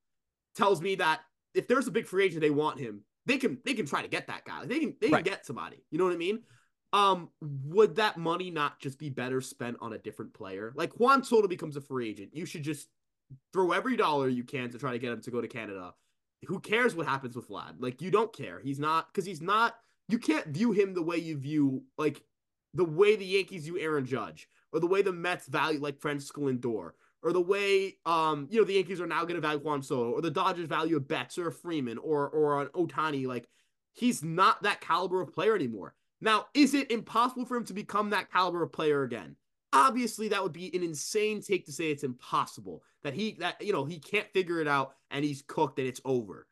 [0.56, 1.22] tells me that
[1.54, 4.08] if there's a big free agent they want him, they can they can try to
[4.08, 4.66] get that guy.
[4.66, 5.26] They can they can right.
[5.26, 5.84] get somebody.
[5.92, 6.42] You know what I mean?
[6.94, 10.74] Um, would that money not just be better spent on a different player?
[10.76, 12.90] Like Juan Soto becomes a free agent, you should just
[13.54, 15.94] throw every dollar you can to try to get him to go to Canada.
[16.48, 17.76] Who cares what happens with Vlad?
[17.80, 18.60] Like you don't care.
[18.60, 19.76] He's not because he's not.
[20.10, 22.24] You can't view him the way you view like
[22.74, 26.42] the way the Yankees view Aaron Judge, or the way the Mets value like Francisco
[26.42, 26.92] Lindor,
[27.24, 30.12] or the way um you know the Yankees are now going to value Juan Soto,
[30.12, 33.48] or the Dodgers value a Betts or a Freeman or or an Ohtani, Like
[33.94, 35.96] He's not that caliber of player anymore.
[36.22, 39.36] Now, is it impossible for him to become that caliber of player again?
[39.74, 43.74] Obviously, that would be an insane take to say it's impossible that he that you
[43.74, 46.48] know he can't figure it out and he's cooked and it's over.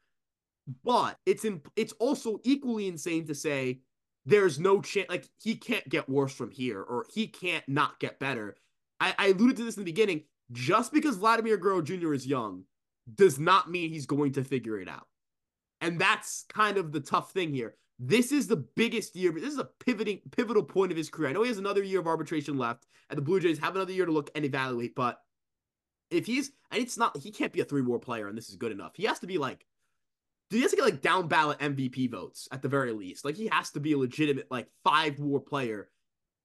[0.83, 3.81] But it's in, it's also equally insane to say
[4.25, 8.19] there's no chance like he can't get worse from here or he can't not get
[8.19, 8.55] better.
[8.99, 10.23] I, I alluded to this in the beginning.
[10.51, 12.13] Just because Vladimir Guerrero Jr.
[12.13, 12.63] is young
[13.15, 15.07] does not mean he's going to figure it out.
[15.81, 17.75] And that's kind of the tough thing here.
[17.99, 19.31] This is the biggest year.
[19.31, 21.29] but This is a pivoting pivotal point of his career.
[21.29, 23.91] I know he has another year of arbitration left, and the Blue Jays have another
[23.91, 24.95] year to look and evaluate.
[24.95, 25.19] But
[26.09, 28.55] if he's and it's not, he can't be a three war player, and this is
[28.55, 28.93] good enough.
[28.95, 29.65] He has to be like,
[30.49, 33.25] he has to get like down ballot MVP votes at the very least.
[33.25, 35.89] Like he has to be a legitimate like five war player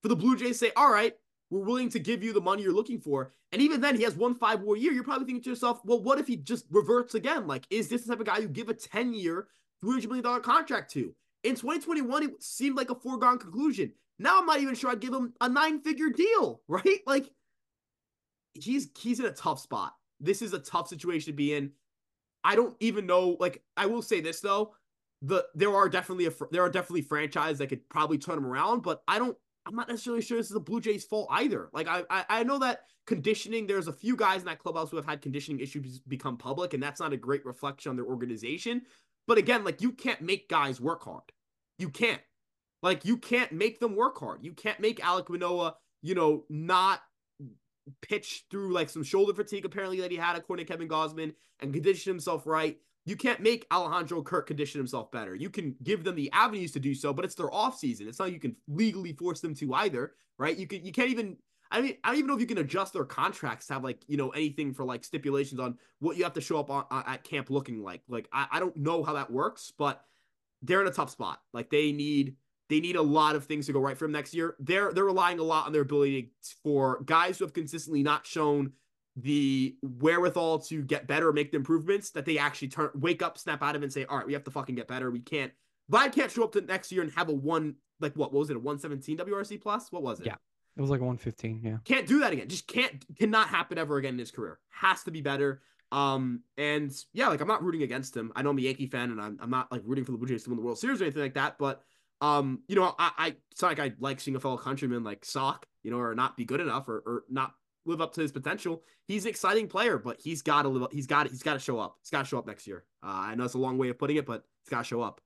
[0.03, 0.59] for the Blue Jays.
[0.59, 1.15] Say, all right,
[1.55, 3.33] we're willing to give you the money you're looking for.
[3.53, 4.93] And even then, he has one five war year.
[4.93, 7.47] You're probably thinking to yourself, well, what if he just reverts again?
[7.47, 9.47] Like, is this the type of guy you give a 10 year,
[9.85, 11.15] $300 million contract to?
[11.45, 13.93] In 2021, it seemed like a foregone conclusion.
[14.19, 17.01] Now I'm not even sure I'd give him a nine figure deal, right?
[17.07, 17.31] Like,
[18.55, 19.95] he's he's in a tough spot.
[20.19, 21.71] This is a tough situation to be in.
[22.43, 23.37] I don't even know.
[23.39, 24.75] Like, I will say this though,
[25.23, 28.83] the there are definitely a there are definitely franchises that could probably turn him around,
[28.83, 31.71] but I don't I'm not necessarily sure this is the Blue Jays' fault either.
[31.73, 33.67] Like I, I, I know that conditioning.
[33.67, 36.83] There's a few guys in that clubhouse who have had conditioning issues become public, and
[36.83, 38.83] that's not a great reflection on their organization.
[39.27, 41.23] But again, like you can't make guys work hard.
[41.79, 42.21] You can't.
[42.83, 44.45] Like you can't make them work hard.
[44.45, 47.01] You can't make Alek Manoah, you know, not
[48.03, 51.73] pitch through like some shoulder fatigue apparently that he had according to Kevin Gausman and
[51.73, 52.79] condition himself right.
[53.07, 55.35] You can't make Alejandro Kirk condition himself better.
[55.35, 58.09] You can give them the avenues to do so, but it's their off season.
[58.09, 60.57] It's not you can legally force them to either, right?
[60.57, 61.37] You can you can't even
[61.71, 64.03] I mean I don't even know if you can adjust their contracts to have like
[64.07, 67.05] you know anything for like stipulations on what you have to show up on, on
[67.07, 68.03] at camp looking like.
[68.09, 70.03] Like I, I don't know how that works, but
[70.63, 71.41] they're in a tough spot.
[71.53, 72.37] Like they need
[72.71, 74.57] they need a lot of things to go right for them next year.
[74.59, 76.33] They're they're relying a lot on their ability
[76.63, 78.73] for guys who have consistently not shown
[79.17, 83.63] the wherewithal to get better, make the improvements that they actually turn, wake up, snap
[83.63, 85.11] out of, and say, "All right, we have to fucking get better.
[85.11, 85.53] We can't."
[85.93, 88.51] Vlad can't show up to next year and have a one like what, what was
[88.51, 89.93] it a one seventeen WRC plus?
[89.93, 90.27] What was it?
[90.27, 90.37] Yeah,
[90.77, 91.61] it was like a one fifteen.
[91.63, 92.49] Yeah, can't do that again.
[92.49, 94.59] Just can't cannot happen ever again in his career.
[94.71, 95.63] Has to be better.
[95.93, 98.33] Um, and yeah, like I'm not rooting against him.
[98.35, 100.27] I know I'm a Yankee fan, and I'm, I'm not like rooting for the Blue
[100.27, 101.57] Jays to win the World Series or anything like that.
[101.59, 101.83] But
[102.21, 105.25] um, you know, I, I it's not like I like seeing a fellow countryman like
[105.25, 107.55] sock, you know, or not be good enough or, or not
[107.87, 108.83] live up to his potential.
[109.07, 110.85] He's an exciting player, but he's got to live.
[110.85, 111.29] Up, he's got.
[111.29, 111.97] He's got to show up.
[112.01, 112.85] He's got to show up next year.
[113.03, 115.03] Uh, I know it's a long way of putting it, but he's got to show
[115.03, 115.21] up.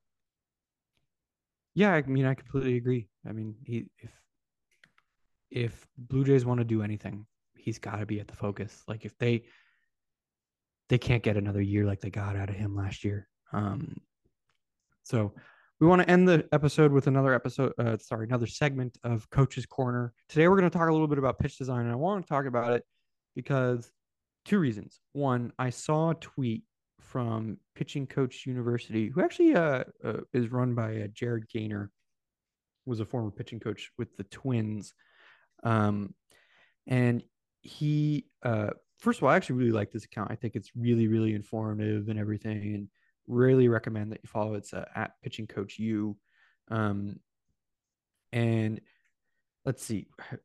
[1.75, 3.09] Yeah, I mean, I completely agree.
[3.27, 4.11] I mean, he if
[5.51, 8.83] if Blue Jays want to do anything, he's got to be at the focus.
[8.89, 9.45] Like if they
[10.89, 13.29] they can't get another year like they got out of him last year.
[13.53, 13.97] Um,
[15.03, 15.35] so
[15.81, 19.67] we want to end the episode with another episode uh, sorry another segment of coach's
[19.67, 20.13] corner.
[20.29, 22.29] Today we're going to talk a little bit about pitch design and i want to
[22.29, 22.85] talk about it
[23.37, 23.91] because
[24.45, 25.01] two reasons.
[25.13, 26.65] One i saw a tweet
[27.01, 31.91] from pitching coach university who actually uh, uh, is run by uh, jared gainer
[32.85, 34.95] was a former pitching coach with the twins.
[35.63, 36.15] Um,
[36.87, 37.23] and
[37.61, 40.33] he uh, first of all i actually really like this account.
[40.33, 42.89] I think it's really really informative and everything and
[43.29, 44.55] really recommend that you follow.
[44.55, 46.17] It's uh, at pitching coach you.
[46.71, 47.21] Um,
[48.33, 48.81] and
[49.65, 50.09] let's see.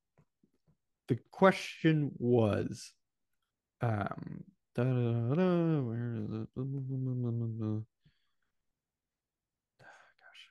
[1.10, 2.94] The question was,
[3.82, 6.48] um, where is it?
[9.82, 10.48] Gosh,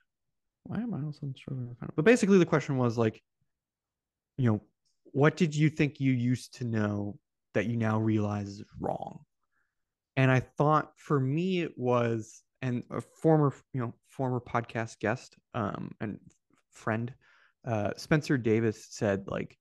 [0.65, 1.75] why am I also struggling?
[1.97, 3.23] But basically, the question was like,
[4.37, 4.61] you know,
[5.13, 7.19] what did you think you used to know
[7.55, 9.21] that you now realize is wrong?
[10.17, 15.37] And I thought for me it was and a former you know former podcast guest
[15.55, 16.19] um and
[16.71, 17.13] friend
[17.67, 19.57] uh Spencer Davis said like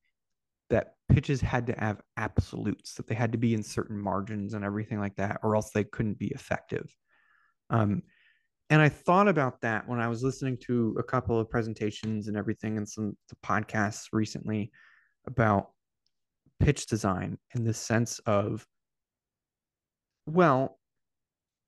[0.70, 4.64] that pitches had to have absolutes that they had to be in certain margins and
[4.64, 6.95] everything like that or else they couldn't be effective.
[7.70, 8.04] Um
[8.70, 12.38] and I thought about that when I was listening to a couple of presentations and
[12.38, 14.72] everything and some podcasts recently
[15.28, 15.72] about
[16.62, 18.66] pitch design in the sense of
[20.26, 20.78] well,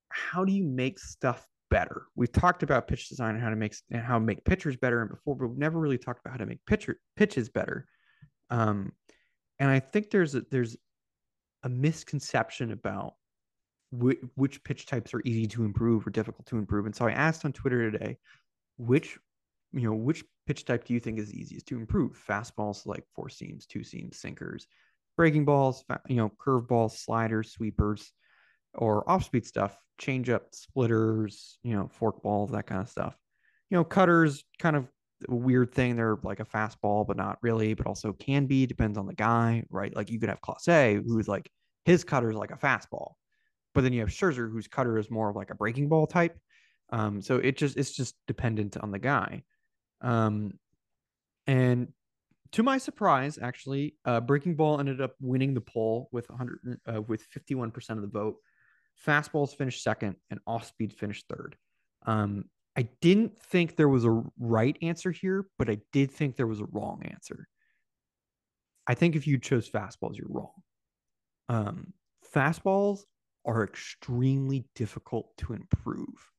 [0.08, 2.06] how do you make stuff better?
[2.14, 5.00] We've talked about pitch design and how to make and how to make pitchers better
[5.00, 7.86] and before, but we've never really talked about how to make pitcher pitches better.
[8.50, 8.92] Um,
[9.58, 10.76] and I think there's a, there's
[11.62, 13.14] a misconception about
[13.90, 16.86] wh- which pitch types are easy to improve or difficult to improve.
[16.86, 18.18] And so I asked on Twitter today,
[18.76, 19.18] which
[19.72, 22.22] you know which pitch type do you think is easiest to improve?
[22.28, 24.66] Fastballs like four seams, two seams, sinkers,
[25.16, 28.12] breaking balls, you know, curveballs, sliders, sweepers
[28.74, 33.16] or off speed stuff, change up splitters, you know, fork balls, that kind of stuff.
[33.70, 34.86] you know, cutters kind of
[35.28, 35.96] a weird thing.
[35.96, 39.64] They're like a fastball, but not really, but also can be, depends on the guy,
[39.70, 39.94] right?
[39.94, 41.50] Like you could have Clase, who's like
[41.84, 43.12] his cutter is like a fastball.
[43.74, 46.38] But then you have Scherzer, whose cutter is more of like a breaking ball type.
[46.90, 49.42] Um, so it just it's just dependent on the guy.
[50.00, 50.58] Um,
[51.46, 51.88] and
[52.52, 57.02] to my surprise, actually, uh, Breaking Ball ended up winning the poll with 100 uh,
[57.02, 58.36] with 51% of the vote.
[59.06, 61.56] Fastballs finished second, and off speed finished third.
[62.06, 66.46] Um, I didn't think there was a right answer here, but I did think there
[66.46, 67.46] was a wrong answer.
[68.86, 70.62] I think if you chose fastballs, you're wrong.
[71.48, 71.92] Um,
[72.34, 73.00] fastballs
[73.46, 76.30] are extremely difficult to improve.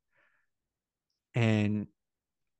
[1.34, 1.88] And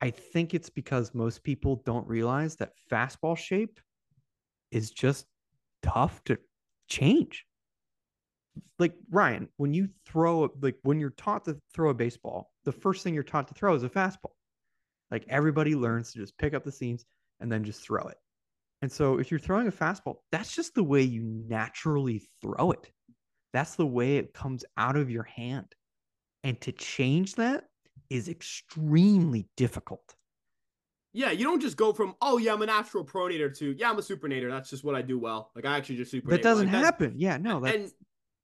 [0.02, 3.80] I think it's because most people don't realize that fastball shape
[4.72, 5.26] is just
[5.82, 6.38] tough to
[6.88, 7.46] change.
[8.80, 13.04] Like Ryan, when you throw like when you're taught to throw a baseball, the first
[13.04, 14.34] thing you're taught to throw is a fastball.
[15.12, 17.06] Like everybody learns to just pick up the seams
[17.40, 18.18] and then just throw it.
[18.82, 22.92] And so if you're throwing a fastball, that's just the way you naturally throw it.
[23.54, 25.68] That's the way it comes out of your hand.
[26.44, 27.66] And to change that
[28.10, 30.16] is extremely difficult.
[31.14, 33.98] Yeah, you don't just go from oh yeah I'm a natural pronator to yeah I'm
[33.98, 34.50] a supinator.
[34.50, 35.52] That's just what I do well.
[35.56, 36.30] Like I actually just super.
[36.30, 37.14] That doesn't like, happen.
[37.16, 37.62] Yeah, no.
[37.62, 37.76] That's...
[37.76, 37.92] And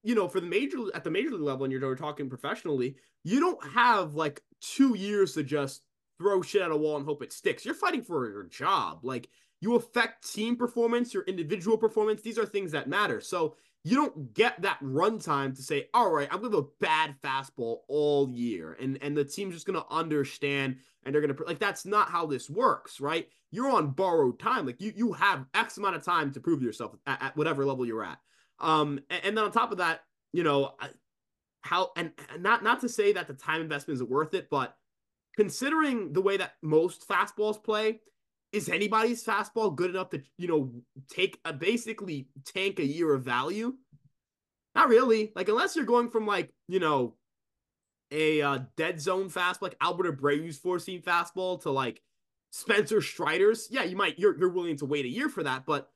[0.03, 3.39] you know, for the major at the major league level, and you're talking professionally, you
[3.39, 5.83] don't have like two years to just
[6.19, 7.65] throw shit at a wall and hope it sticks.
[7.65, 8.99] You're fighting for your job.
[9.03, 9.29] Like
[9.59, 12.21] you affect team performance, your individual performance.
[12.21, 13.21] These are things that matter.
[13.21, 17.15] So you don't get that runtime to say, all right, I'm to have a bad
[17.23, 18.77] fastball all year.
[18.79, 22.47] And, and the team's just to understand and they're to, like, that's not how this
[22.47, 23.27] works, right?
[23.49, 24.67] You're on borrowed time.
[24.67, 27.85] Like, you, you have X amount of time to prove yourself at, at whatever level
[27.85, 28.19] you're at.
[28.61, 30.01] Um, and, and, then on top of that,
[30.31, 30.75] you know,
[31.61, 34.77] how, and, not, not to say that the time investment isn't worth it, but
[35.35, 37.99] considering the way that most fastballs play,
[38.51, 40.71] is anybody's fastball good enough to you know
[41.09, 43.75] take a basically tank a year of value?
[44.75, 45.31] Not really.
[45.35, 47.15] Like unless you're going from like you know
[48.11, 52.01] a uh, dead zone fastball like Albert Abreu's four seam fastball to like
[52.51, 53.67] Spencer Strider's.
[53.71, 55.89] Yeah, you might you're you're willing to wait a year for that, but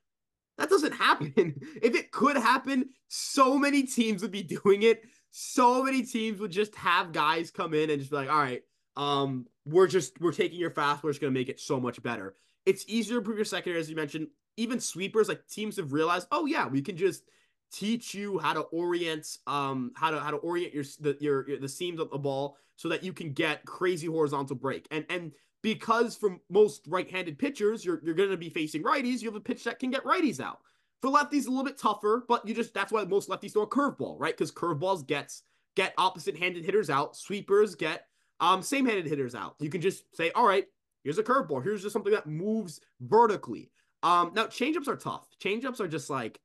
[0.57, 1.33] that doesn't happen.
[1.81, 5.03] if it could happen, so many teams would be doing it.
[5.31, 8.63] So many teams would just have guys come in and just be like, all right,
[8.95, 11.03] um, we're just we're taking your fast.
[11.03, 12.35] We're just gonna make it so much better.
[12.65, 14.27] It's easier to improve your secondary, as you mentioned.
[14.57, 17.23] Even sweepers, like teams have realized, oh yeah, we can just
[17.71, 21.59] teach you how to orient, um, how to how to orient your the your, your
[21.59, 24.87] the seams of the ball so that you can get crazy horizontal break.
[24.91, 25.33] And and
[25.65, 29.23] because for most right-handed pitchers, you're you're gonna be facing righties.
[29.23, 30.59] You have a pitch that can get righties out.
[31.01, 33.67] For lefties, a little bit tougher, but you just that's why most lefties throw a
[33.67, 34.37] curveball, right?
[34.37, 35.41] Because curveballs gets
[35.75, 37.17] get opposite-handed hitters out.
[37.17, 38.05] Sweepers get
[38.39, 39.55] um, same handed hitters out.
[39.59, 40.65] You can just say, all right,
[41.03, 41.63] here's a curveball.
[41.63, 43.71] Here's just something that moves vertically.
[44.03, 45.27] Um, now changeups are tough.
[45.43, 46.39] Changeups are just like,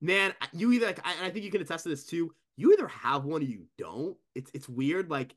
[0.00, 2.34] man, you either like, I, I think you can attest to this too.
[2.56, 4.16] You either have one or you don't.
[4.34, 5.08] It's it's weird.
[5.08, 5.36] Like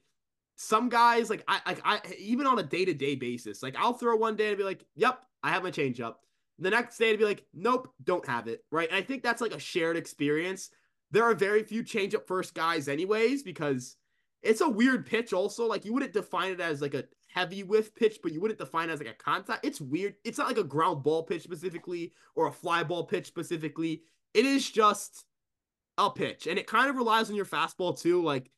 [0.61, 3.93] some guys, like I like I even on a day to day basis, like I'll
[3.93, 6.15] throw one day and be like, yep, I have my changeup.
[6.59, 8.65] The next day to be like, nope, don't have it.
[8.69, 8.89] Right.
[8.89, 10.69] And I think that's like a shared experience.
[11.11, 13.95] There are very few changeup first guys, anyways, because
[14.43, 15.65] it's a weird pitch also.
[15.65, 18.89] Like you wouldn't define it as like a heavy whiff pitch, but you wouldn't define
[18.89, 19.65] as like a contact.
[19.65, 20.15] It's weird.
[20.25, 24.01] It's not like a ground ball pitch specifically or a fly ball pitch specifically.
[24.33, 25.23] It is just
[25.97, 26.47] a pitch.
[26.47, 28.21] And it kind of relies on your fastball too.
[28.21, 28.51] Like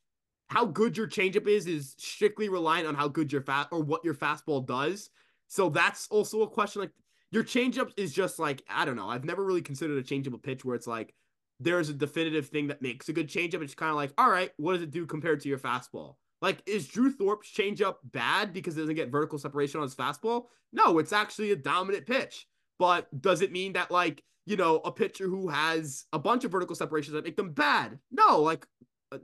[0.52, 4.04] how good your changeup is is strictly reliant on how good your fat or what
[4.04, 5.08] your fastball does.
[5.48, 6.82] So that's also a question.
[6.82, 6.90] Like
[7.30, 9.08] your changeup is just like, I don't know.
[9.08, 11.14] I've never really considered a changeup a pitch where it's like
[11.58, 13.62] there's a definitive thing that makes a good changeup.
[13.62, 16.16] It's kind of like, all right, what does it do compared to your fastball?
[16.42, 20.46] Like, is Drew Thorpe's changeup bad because it doesn't get vertical separation on his fastball?
[20.70, 22.46] No, it's actually a dominant pitch.
[22.78, 26.50] But does it mean that, like, you know, a pitcher who has a bunch of
[26.50, 27.98] vertical separations that make them bad?
[28.10, 28.66] No, like,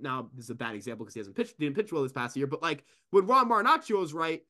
[0.01, 2.37] now this is a bad example because he hasn't pitched, didn't pitch well this past
[2.37, 2.47] year.
[2.47, 4.43] But like, when Ron Marinaccio is right,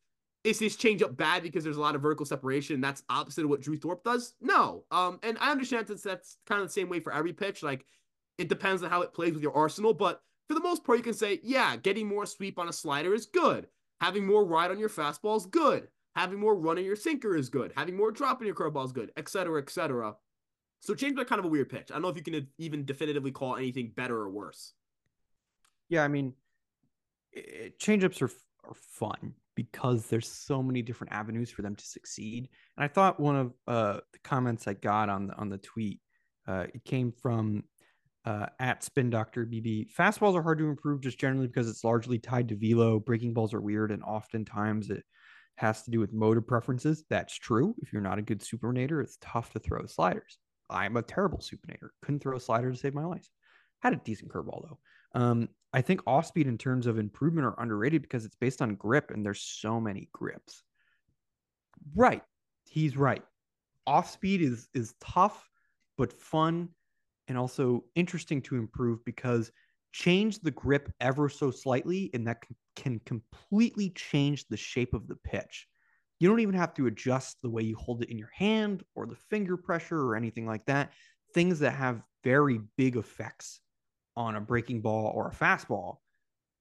[0.44, 2.80] is his changeup bad because there's a lot of vertical separation?
[2.80, 4.34] That's opposite of what Drew Thorpe does.
[4.40, 4.84] No.
[4.90, 7.62] Um, and I understand that that's kind of the same way for every pitch.
[7.62, 7.84] Like
[8.38, 11.04] it depends on how it plays with your arsenal, but for the most part, you
[11.04, 13.68] can say, yeah, getting more sweep on a slider is good.
[14.00, 15.88] Having more ride on your fastball is good.
[16.16, 17.72] Having more run on your sinker is good.
[17.76, 20.14] Having more drop in your curveball is good, etc., etc.
[20.80, 21.90] So change are kind of a weird pitch.
[21.90, 24.72] I don't know if you can even definitively call anything better or worse.
[25.88, 26.34] Yeah, I mean,
[27.32, 28.30] it, changeups are
[28.68, 32.48] are fun because there's so many different avenues for them to succeed.
[32.76, 36.00] And I thought one of uh, the comments I got on the on the tweet
[36.46, 37.64] uh, it came from
[38.24, 39.92] uh, at Spin Doctor BB.
[39.92, 42.98] Fastballs are hard to improve just generally because it's largely tied to velo.
[42.98, 45.04] Breaking balls are weird, and oftentimes it
[45.56, 47.04] has to do with motor preferences.
[47.10, 47.74] That's true.
[47.78, 50.38] If you're not a good supinator, it's tough to throw sliders.
[50.70, 51.88] I'm a terrible supinator.
[52.02, 53.28] Couldn't throw a slider to save my life.
[53.80, 54.78] Had a decent curveball though.
[55.14, 58.74] Um, I think off speed in terms of improvement are underrated because it's based on
[58.74, 60.62] grip and there's so many grips.
[61.94, 62.22] Right.
[62.68, 63.22] He's right.
[63.86, 65.48] Off speed is is tough
[65.96, 66.68] but fun
[67.26, 69.50] and also interesting to improve because
[69.92, 72.38] change the grip ever so slightly and that
[72.76, 75.66] can, completely change the shape of the pitch.
[76.20, 79.06] You don't even have to adjust the way you hold it in your hand or
[79.06, 80.92] the finger pressure or anything like that.
[81.34, 83.60] Things that have very big effects
[84.18, 85.98] on a breaking ball or a fastball,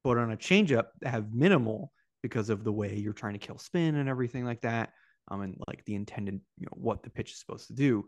[0.03, 1.91] but on a changeup have minimal
[2.21, 4.91] because of the way you're trying to kill spin and everything like that.
[5.29, 8.05] Um, and like the intended, you know, what the pitch is supposed to do.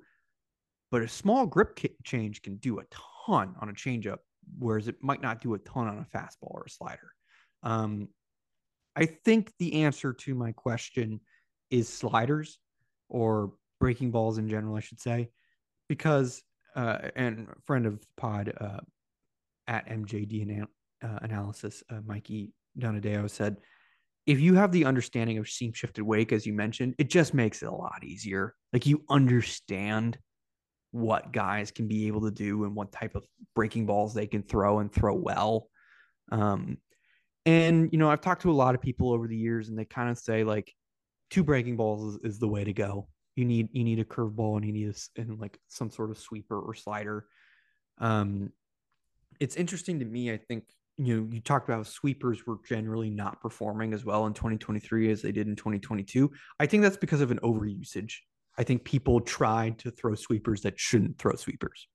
[0.91, 2.83] But a small grip change can do a
[3.25, 4.19] ton on a changeup,
[4.57, 7.11] whereas it might not do a ton on a fastball or a slider.
[7.63, 8.07] Um,
[8.95, 11.21] I think the answer to my question
[11.71, 12.59] is sliders
[13.09, 15.31] or breaking balls in general, I should say,
[15.87, 16.41] because
[16.75, 18.79] uh, and friend of pod uh,
[19.69, 20.65] at MJD
[21.03, 23.57] uh, analysis, uh, Mikey Donadeo said,
[24.25, 27.63] if you have the understanding of seam shifted wake, as you mentioned, it just makes
[27.63, 28.53] it a lot easier.
[28.73, 30.17] Like you understand
[30.91, 34.43] what guys can be able to do and what type of breaking balls they can
[34.43, 35.69] throw and throw well.
[36.31, 36.77] Um,
[37.45, 39.85] and you know, I've talked to a lot of people over the years, and they
[39.85, 40.73] kind of say like
[41.29, 43.07] two breaking balls is, is the way to go.
[43.35, 46.17] You need you need a curveball and you need a, and like some sort of
[46.17, 47.25] sweeper or slider.
[47.99, 48.51] Um,
[49.39, 50.31] it's interesting to me.
[50.31, 50.65] I think
[50.97, 55.21] you know you talked about sweepers were generally not performing as well in 2023 as
[55.21, 56.31] they did in 2022.
[56.59, 58.13] I think that's because of an overusage.
[58.57, 61.87] I think people tried to throw sweepers that shouldn't throw sweepers.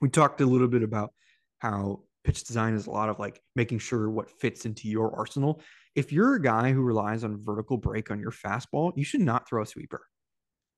[0.00, 1.12] We talked a little bit about
[1.58, 5.60] how pitch design is a lot of like making sure what fits into your arsenal.
[5.96, 9.48] If you're a guy who relies on vertical break on your fastball, you should not
[9.48, 10.02] throw a sweeper.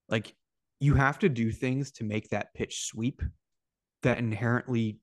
[0.09, 0.35] Like
[0.81, 3.23] you have to do things to make that pitch sweep
[4.03, 4.99] that inherently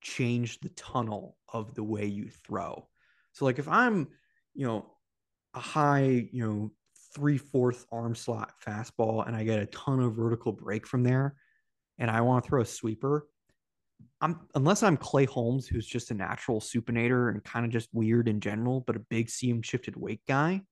[0.00, 2.88] change the tunnel of the way you throw.
[3.32, 4.08] So like if I'm,
[4.54, 4.86] you know,
[5.54, 6.72] a high, you know,
[7.14, 11.34] three fourth arm slot fastball and I get a ton of vertical break from there
[11.98, 13.26] and I want to throw a sweeper,
[14.20, 18.28] I'm unless I'm Clay Holmes, who's just a natural supinator and kind of just weird
[18.28, 20.62] in general, but a big seam shifted wake guy,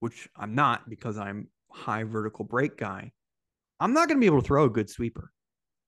[0.00, 3.12] which I'm not because I'm high vertical break guy.
[3.80, 5.32] I'm not going to be able to throw a good sweeper.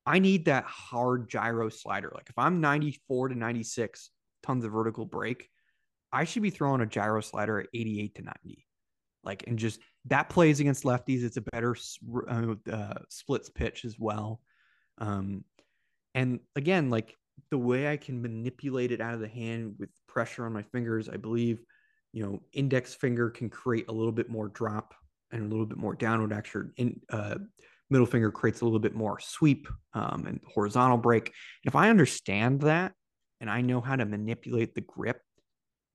[0.07, 2.11] I need that hard gyro slider.
[2.15, 4.11] Like if I'm 94 to 96
[4.43, 5.49] tons of vertical break,
[6.13, 8.67] I should be throwing a gyro slider at 88 to 90.
[9.23, 11.23] Like, and just that plays against lefties.
[11.23, 11.77] It's a better
[12.29, 14.41] uh, uh, splits pitch as well.
[14.99, 15.45] Um,
[16.15, 17.17] and again, like
[17.51, 21.09] the way I can manipulate it out of the hand with pressure on my fingers,
[21.09, 21.61] I believe,
[22.13, 24.95] you know, index finger can create a little bit more drop
[25.31, 26.73] and a little bit more downward action.
[26.77, 27.37] In uh,
[27.91, 31.33] middle finger creates a little bit more sweep um, and horizontal break.
[31.65, 32.93] if I understand that
[33.41, 35.21] and I know how to manipulate the grip,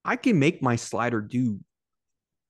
[0.03, 1.59] I can make my slider do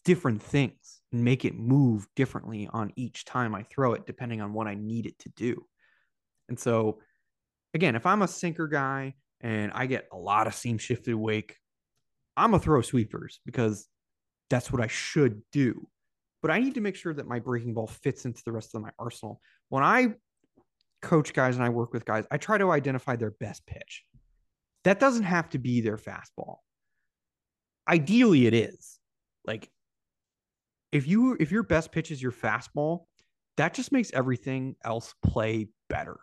[0.04, 4.54] different things and make it move differently on each time I throw it, depending on
[4.54, 5.66] what I need it to do.
[6.48, 7.00] And so,
[7.74, 11.58] again, if I'm a sinker guy and I get a lot of seam shifted wake,
[12.38, 13.88] I'm gonna throw sweepers because
[14.50, 15.88] that's what I should do.
[16.46, 18.84] But I need to make sure that my breaking ball fits into the rest of
[18.84, 19.42] my arsenal.
[19.70, 20.14] When I
[21.02, 24.04] coach guys and I work with guys, I try to identify their best pitch.
[24.84, 26.58] That doesn't have to be their fastball.
[27.90, 29.00] Ideally, it is.
[29.48, 29.72] Like
[30.92, 33.06] if you if your best pitch is your fastball,
[33.58, 36.20] that just makes everything else play better.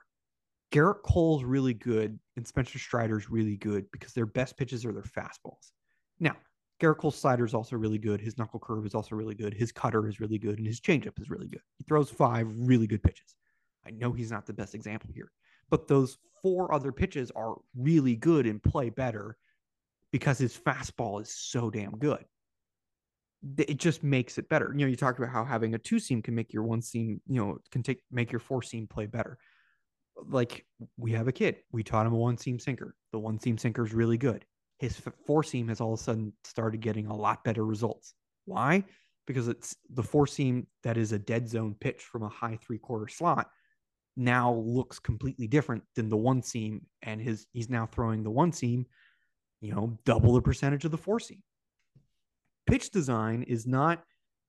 [0.73, 5.03] Gerrit Cole's really good and Spencer Strider's really good because their best pitches are their
[5.03, 5.73] fastballs.
[6.21, 6.37] Now,
[6.83, 8.21] Gerrit Cole's slider is also really good.
[8.21, 9.55] His knuckle curve is also really good.
[9.55, 11.63] His cutter is really good, and his changeup is really good.
[11.79, 13.37] He throws five really good pitches.
[13.87, 15.31] I know he's not the best example here,
[15.71, 19.37] but those four other pitches are really good and play better
[20.11, 22.25] because his fastball is so damn good
[23.59, 24.73] it just makes it better.
[24.73, 27.21] You know, you talked about how having a two seam can make your one seam,
[27.27, 29.39] you know, can take make your four seam play better.
[30.29, 30.65] Like
[30.97, 32.95] we have a kid, we taught him a one seam sinker.
[33.11, 34.45] The one seam sinker is really good.
[34.83, 38.15] His four seam has all of a sudden started getting a lot better results.
[38.45, 38.85] Why?
[39.27, 42.79] Because it's the four seam that is a dead zone pitch from a high three
[42.79, 43.49] quarter slot
[44.17, 48.53] now looks completely different than the one seam, and his he's now throwing the one
[48.53, 48.85] seam,
[49.63, 51.43] you know, double the percentage of the four seam
[52.67, 54.03] pitch design is not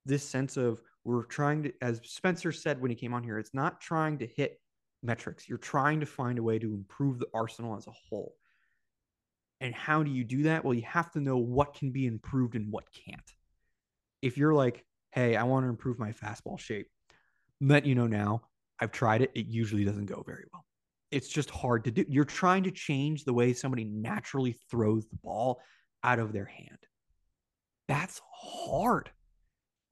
[0.06, 3.54] this sense of we're trying to, as Spencer said when he came on here, it's
[3.54, 4.60] not trying to hit
[5.02, 5.48] metrics.
[5.48, 8.36] You're trying to find a way to improve the arsenal as a whole.
[9.64, 10.66] And how do you do that?
[10.66, 13.32] Well, you have to know what can be improved and what can't.
[14.22, 14.84] If you're like,
[15.14, 16.88] hey, I want to improve my fastball shape.
[17.62, 18.42] Let you know now,
[18.82, 19.32] I've tried it.
[19.34, 20.66] It usually doesn't go very well.
[21.12, 22.04] It's just hard to do.
[22.10, 25.62] You're trying to change the way somebody naturally throws the ball
[26.04, 26.80] out of their hand.
[27.88, 29.12] That's hard.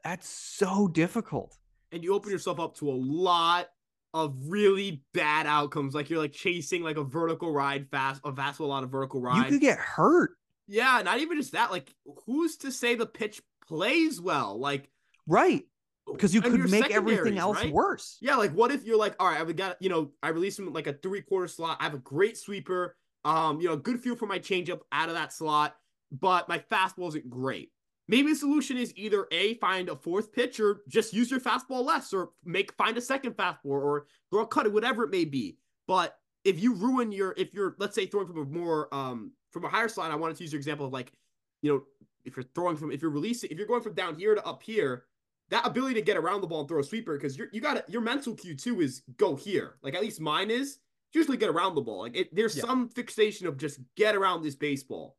[0.04, 1.58] That's so difficult.
[1.94, 3.70] And you open yourself up to a lot
[4.14, 5.94] of really bad outcomes.
[5.94, 9.38] Like you're like chasing like a vertical ride fast, a fastball on a vertical ride.
[9.38, 10.32] You could get hurt.
[10.68, 11.72] Yeah, not even just that.
[11.72, 11.94] Like,
[12.26, 14.60] who's to say the pitch plays well?
[14.60, 14.90] Like,
[15.28, 15.64] right.
[16.12, 17.72] Because you could make everything else right?
[17.72, 18.18] worse.
[18.22, 20.72] Yeah, like what if you're like, all right, I've got, you know, I release him
[20.74, 21.78] like a three quarter slot.
[21.80, 25.16] I have a great sweeper, um, you know, good feel for my changeup out of
[25.16, 25.76] that slot,
[26.12, 27.72] but my fastball isn't great.
[28.12, 31.86] Maybe the solution is either a find a fourth pitch or just use your fastball
[31.86, 35.58] less, or make find a second fastball or throw a cut, whatever it may be.
[35.88, 39.64] But if you ruin your, if you're let's say throwing from a more um from
[39.64, 41.14] a higher slide, I wanted to use your example of like,
[41.62, 41.84] you know,
[42.26, 44.62] if you're throwing from if you're releasing if you're going from down here to up
[44.62, 45.06] here,
[45.50, 47.90] that ability to get around the ball and throw a sweeper because you're you got
[47.90, 49.78] your mental cue too is go here.
[49.84, 50.80] Like at least mine is
[51.14, 52.02] usually get around the ball.
[52.02, 52.64] Like it, there's Yeah.
[52.64, 55.16] some fixation of just get around this baseball.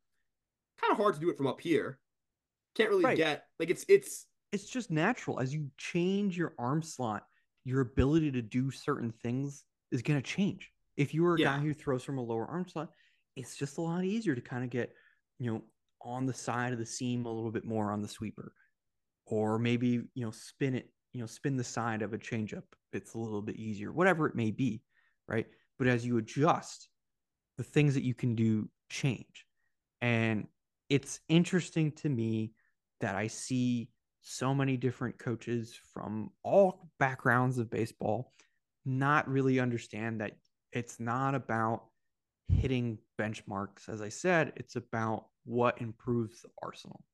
[0.78, 1.98] Kind of hard to do it from up here.
[2.74, 3.22] Can't really Right.
[3.22, 5.40] get like it's it's It's just natural.
[5.40, 7.26] As you change your arm slot,
[7.64, 10.72] your ability to do certain things is going to change.
[10.96, 11.56] If you are a Yeah.
[11.56, 12.92] guy who throws from a lower arm slot,
[13.36, 14.94] it's just a lot easier to kind of get,
[15.38, 15.62] you know,
[16.02, 18.52] on the side of the seam a little bit more on the sweeper,
[19.26, 22.64] or maybe you know spin it, you know, spin the side of a changeup.
[22.92, 24.84] It's a little bit easier, whatever it may be,
[25.28, 25.48] right?
[25.78, 26.88] But as you adjust,
[27.58, 29.46] the things that you can do change,
[30.00, 30.48] and
[30.88, 32.54] it's interesting to me
[33.02, 33.90] that I see
[34.22, 38.32] so many different coaches from all backgrounds of baseball
[38.84, 40.32] not really understand that
[40.72, 41.84] it's not about
[42.48, 43.88] hitting benchmarks.
[43.88, 47.04] As I said, it's about what improves the arsenal.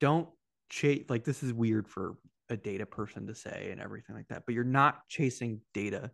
[0.00, 0.28] Don't
[0.70, 2.16] chase, like, this is weird for
[2.48, 6.10] a data person to say and everything like that, but you're not chasing data.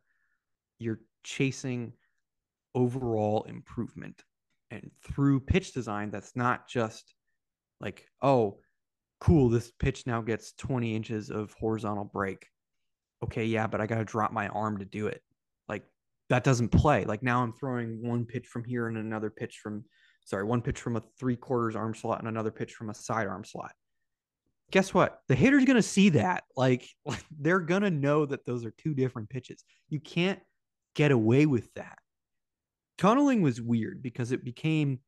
[0.79, 1.93] You're chasing
[2.75, 4.23] overall improvement.
[4.71, 7.15] And through pitch design, that's not just
[7.81, 8.59] like, oh,
[9.21, 12.47] cool, this pitch now gets 20 inches of horizontal break.
[13.23, 15.23] Okay, yeah, but I got to drop my arm to do it.
[15.69, 15.85] Like
[16.29, 17.05] that doesn't play.
[17.05, 19.85] Like now I'm throwing one pitch from here and another pitch from,
[20.25, 23.27] sorry, one pitch from a three quarters arm slot and another pitch from a side
[23.27, 23.73] arm slot.
[24.71, 25.21] Guess what?
[25.29, 26.45] The hitter's going to see that.
[26.57, 26.89] Like,
[27.41, 29.65] they're going to know that those are two different pitches.
[29.89, 30.41] You can't
[30.95, 31.99] get away with that.
[32.99, 34.99] Tunneling was weird because it became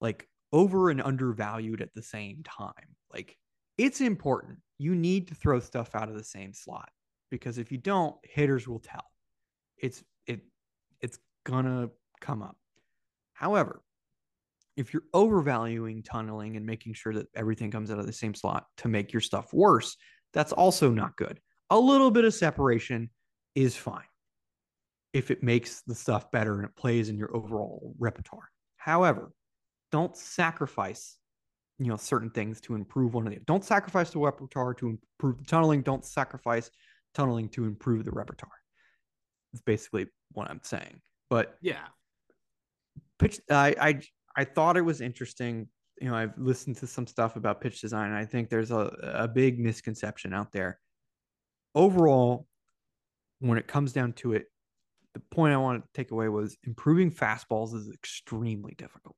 [0.00, 2.96] like over and undervalued at the same time.
[3.12, 3.36] Like
[3.80, 4.58] it's important.
[4.76, 6.90] You need to throw stuff out of the same slot
[7.30, 9.06] because if you don't, hitters will tell.
[9.78, 10.40] It's it
[11.00, 11.88] it's gonna
[12.20, 12.58] come up.
[13.32, 13.82] However,
[14.76, 18.66] if you're overvaluing tunneling and making sure that everything comes out of the same slot
[18.78, 19.96] to make your stuff worse,
[20.34, 21.40] that's also not good.
[21.70, 23.08] A little bit of separation
[23.54, 24.04] is fine
[25.14, 28.50] if it makes the stuff better and it plays in your overall repertoire.
[28.76, 29.32] However,
[29.90, 31.16] don't sacrifice
[31.80, 35.38] you know certain things to improve one of the don't sacrifice the repertoire to improve
[35.38, 36.70] the tunneling don't sacrifice
[37.14, 38.52] tunneling to improve the repertoire.
[39.52, 41.86] It's basically what i'm saying but yeah.
[43.18, 44.00] pitch i i
[44.36, 45.66] i thought it was interesting
[46.00, 48.94] you know i've listened to some stuff about pitch design and i think there's a,
[49.02, 50.78] a big misconception out there.
[51.74, 52.46] Overall
[53.38, 54.44] when it comes down to it
[55.14, 59.16] the point i want to take away was improving fastballs is extremely difficult.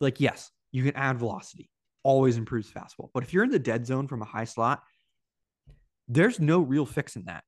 [0.00, 1.70] Like yes you can add velocity
[2.04, 3.10] always improves fastball.
[3.12, 4.82] But if you're in the dead zone from a high slot
[6.08, 7.44] there's no real fixing that.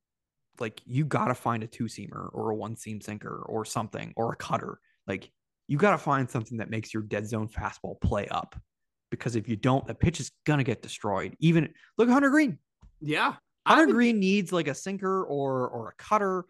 [0.58, 4.12] Like you got to find a two seamer or a one seam sinker or something
[4.16, 4.78] or a cutter.
[5.06, 5.30] Like
[5.68, 8.58] you got to find something that makes your dead zone fastball play up.
[9.10, 11.36] Because if you don't the pitch is going to get destroyed.
[11.38, 12.58] Even look at Hunter Greene
[13.00, 13.34] Yeah.
[13.66, 16.46] Hunter would- Greene needs like a sinker or or a cutter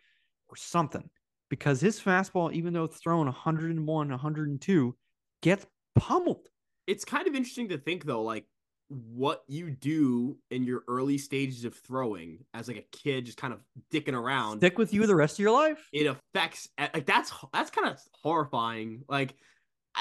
[0.49, 1.11] or something.
[1.51, 4.97] Because his fastball even though it's thrown 101 102
[5.43, 5.67] gets
[5.97, 6.49] pummeled
[6.87, 8.47] it's kind of interesting to think though, like
[8.89, 13.53] what you do in your early stages of throwing as like a kid, just kind
[13.53, 13.61] of
[13.93, 14.59] dicking around.
[14.59, 17.89] stick with you the rest of your life it affects eh, like that's that's kind
[17.89, 19.03] of horrifying.
[19.09, 19.35] Like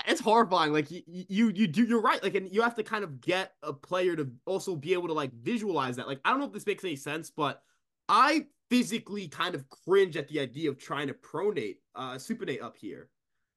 [0.07, 0.73] it's horrifying.
[0.73, 2.21] Like you, you you do you're right.
[2.21, 5.13] Like and you have to kind of get a player to also be able to
[5.13, 6.07] like visualize that.
[6.07, 7.61] Like I don't know if this makes any sense, but
[8.07, 12.77] I physically kind of cringe at the idea of trying to pronate uh supinate up
[12.77, 13.09] here.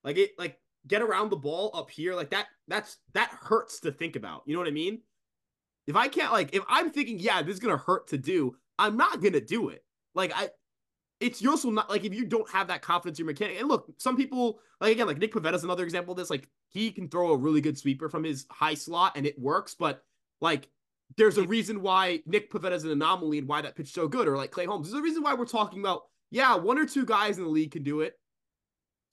[0.05, 0.59] Like it like
[0.89, 4.43] get around the ball up here like that that's that hurts to think about.
[4.47, 5.01] You know what I mean?
[5.87, 8.57] If I can't like if I'm thinking yeah, this is going to hurt to do,
[8.79, 9.85] I'm not going to do it.
[10.15, 10.51] Like I
[11.21, 13.59] it's you're also not like if you don't have that confidence in your mechanic.
[13.59, 16.31] And look, some people like again, like Nick Pivetta's another example of this.
[16.31, 19.75] Like he can throw a really good sweeper from his high slot and it works,
[19.79, 20.03] but
[20.41, 20.69] like
[21.17, 24.29] there's a reason why Nick Pivetta is an anomaly and why that pitch so good,
[24.29, 24.91] or like Clay Holmes.
[24.91, 27.71] There's a reason why we're talking about, yeah, one or two guys in the league
[27.71, 28.15] can do it,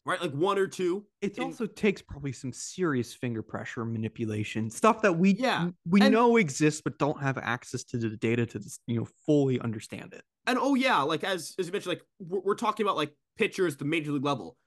[0.06, 0.22] right?
[0.22, 1.06] Like one or two.
[1.22, 6.14] It also takes probably some serious finger pressure manipulation, stuff that we Yeah, we and-
[6.14, 10.24] know exists but don't have access to the data to you know fully understand it.
[10.48, 13.74] and oh yeah, like as as you mentioned, like we're, we're talking about like pitchers
[13.74, 14.58] at the major league level.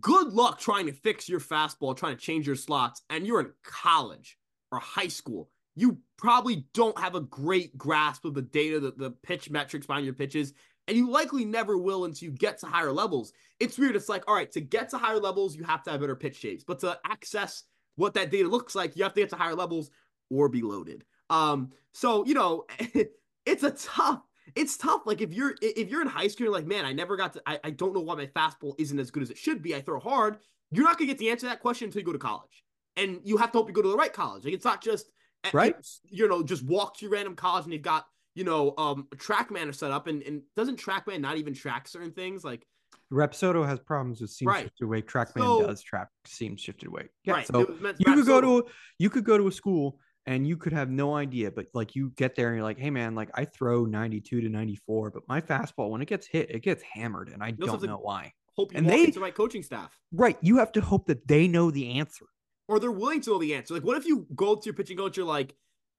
[0.00, 3.50] Good luck trying to fix your fastball, trying to change your slots, and you're in
[3.64, 4.38] college
[4.72, 5.50] or high school.
[5.76, 10.06] You probably don't have a great grasp of the data, the, the pitch metrics behind
[10.06, 10.54] your pitches,
[10.88, 13.32] and you likely never will until you get to higher levels.
[13.60, 13.96] It's weird.
[13.96, 16.36] It's like, all right, to get to higher levels, you have to have better pitch
[16.36, 17.64] shapes, but to access
[17.96, 19.90] what that data looks like, you have to get to higher levels
[20.30, 21.04] or be loaded.
[21.30, 22.66] Um, so you know,
[23.46, 24.22] it's a tough
[24.54, 25.02] it's tough.
[25.06, 27.42] Like if you're if you're in high school, you're like, man, I never got to.
[27.46, 29.74] I, I don't know why my fastball isn't as good as it should be.
[29.74, 30.38] I throw hard.
[30.70, 32.64] You're not gonna get the answer to that question until you go to college,
[32.96, 34.44] and you have to hope you go to the right college.
[34.44, 35.10] Like it's not just
[35.44, 35.76] eh, Right.
[36.04, 39.74] You know, just walk to your random college and you've got you know um TrackMan
[39.74, 42.66] set up, and and doesn't TrackMan not even track certain things like
[43.12, 44.64] Rapsodo has problems with seam Right.
[44.64, 45.08] shifted wake.
[45.08, 47.10] TrackMan So- does track seam shifted wake.
[47.24, 47.46] Yeah, right?
[47.46, 47.60] so
[47.98, 48.62] you could go to a,
[48.98, 52.10] you could go to a school and you could have no idea, but like you
[52.16, 55.40] get there and you're like, hey man, like I throw 92 to 94, but my
[55.40, 58.32] fastball when it gets hit, it gets hammered, and I have don't know why.
[58.56, 59.96] hope you and they- the right coaching staff.
[60.12, 62.24] Right, you have to hope that they know the answer.
[62.66, 63.74] or they're willing to know the answer.
[63.74, 65.54] Like, what if you go to your pitching coach, you're like,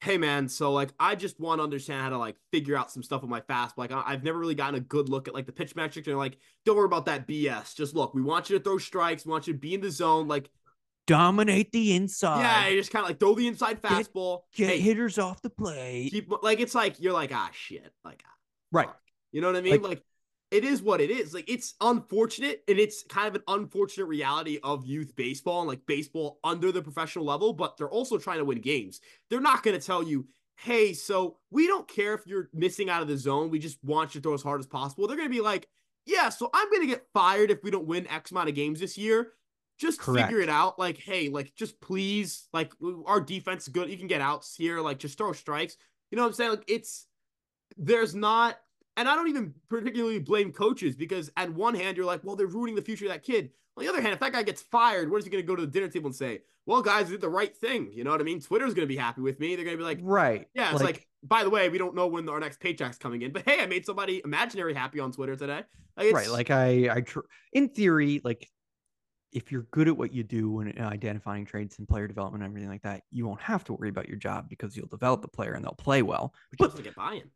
[0.06, 3.02] hey man, so like I just want to understand how to like figure out some
[3.04, 3.78] stuff with my fast.
[3.78, 6.08] Like I- I've never really gotten a good look at like the pitch metrics.
[6.08, 7.76] And like, don't worry about that BS.
[7.76, 9.26] Just look, we want you to throw strikes.
[9.26, 10.28] We want you to be in the zone.
[10.28, 10.50] Like,
[11.08, 12.40] Dominate the inside.
[12.40, 14.42] yeah, you just kind of like throw the inside Get- fastball.
[14.56, 16.12] get hey, hitters off the plate.
[16.12, 17.92] keep like it's like you're like ah shit.
[18.04, 18.32] Like ah,
[18.72, 18.88] right.
[18.88, 19.00] fuck.
[19.32, 19.74] You know what I mean?
[19.82, 20.04] Like- Like,
[20.52, 21.34] it is what it is.
[21.34, 25.86] Like it's unfortunate and it's kind of an unfortunate reality of youth baseball and like
[25.86, 29.02] baseball under the professional level, but they're also trying to win games.
[29.30, 30.28] They're not going to tell you,
[30.58, 33.50] "Hey, so we don't care if you're missing out of the zone.
[33.50, 35.68] We just want you to throw as hard as possible." They're going to be like,
[36.06, 38.80] "Yeah, so I'm going to get fired if we don't win X amount of games
[38.80, 39.34] this year."
[39.78, 40.28] Just Correct.
[40.28, 40.80] figure it out.
[40.80, 42.72] Like, hey, like just please, like
[43.06, 43.90] our defense is good.
[43.90, 44.80] You can get outs here.
[44.80, 45.76] Like, just throw strikes.
[46.12, 46.50] You know what I'm saying?
[46.52, 47.08] Like, it's
[47.78, 48.58] there's not
[48.98, 52.48] and I don't even particularly blame coaches because at one hand you're like, well, they're
[52.48, 53.52] ruining the future of that kid.
[53.78, 55.56] On the other hand, if that guy gets fired, what is he going to go
[55.56, 56.42] to the dinner table and say?
[56.66, 57.92] Well, guys, we did the right thing.
[57.94, 58.40] You know what I mean?
[58.40, 59.56] Twitter's going to be happy with me.
[59.56, 60.48] They're going to be like, right.
[60.56, 63.32] yeah, it's like, by the way, we don't know when our next paycheck's coming in,
[63.34, 65.64] but hey, I made somebody imaginary happy on Twitter today.
[65.98, 66.30] Like, right.
[66.30, 67.20] Like I, I, tr-
[67.54, 68.50] in theory, like
[69.36, 72.50] if you're good at what you do when uh, identifying traits and player development and
[72.50, 75.28] everything like that, you won't have to worry about your job because you'll develop the
[75.28, 76.34] player and they'll play well.
[76.52, 77.30] but you also get buy-in.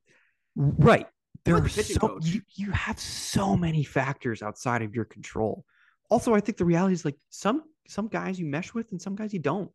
[0.55, 1.05] right,
[1.45, 5.65] there are the so you, you have so many factors outside of your control.
[6.09, 9.15] Also, I think the reality is like some some guys you mesh with and some
[9.15, 9.71] guys you don't.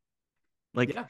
[0.74, 1.06] Like Yeah.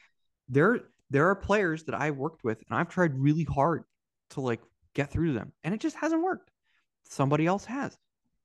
[0.49, 3.83] there there are players that I worked with and I've tried really hard
[4.31, 4.61] to like
[4.93, 6.51] get through to them and it just hasn't worked.
[7.03, 7.97] Somebody else has.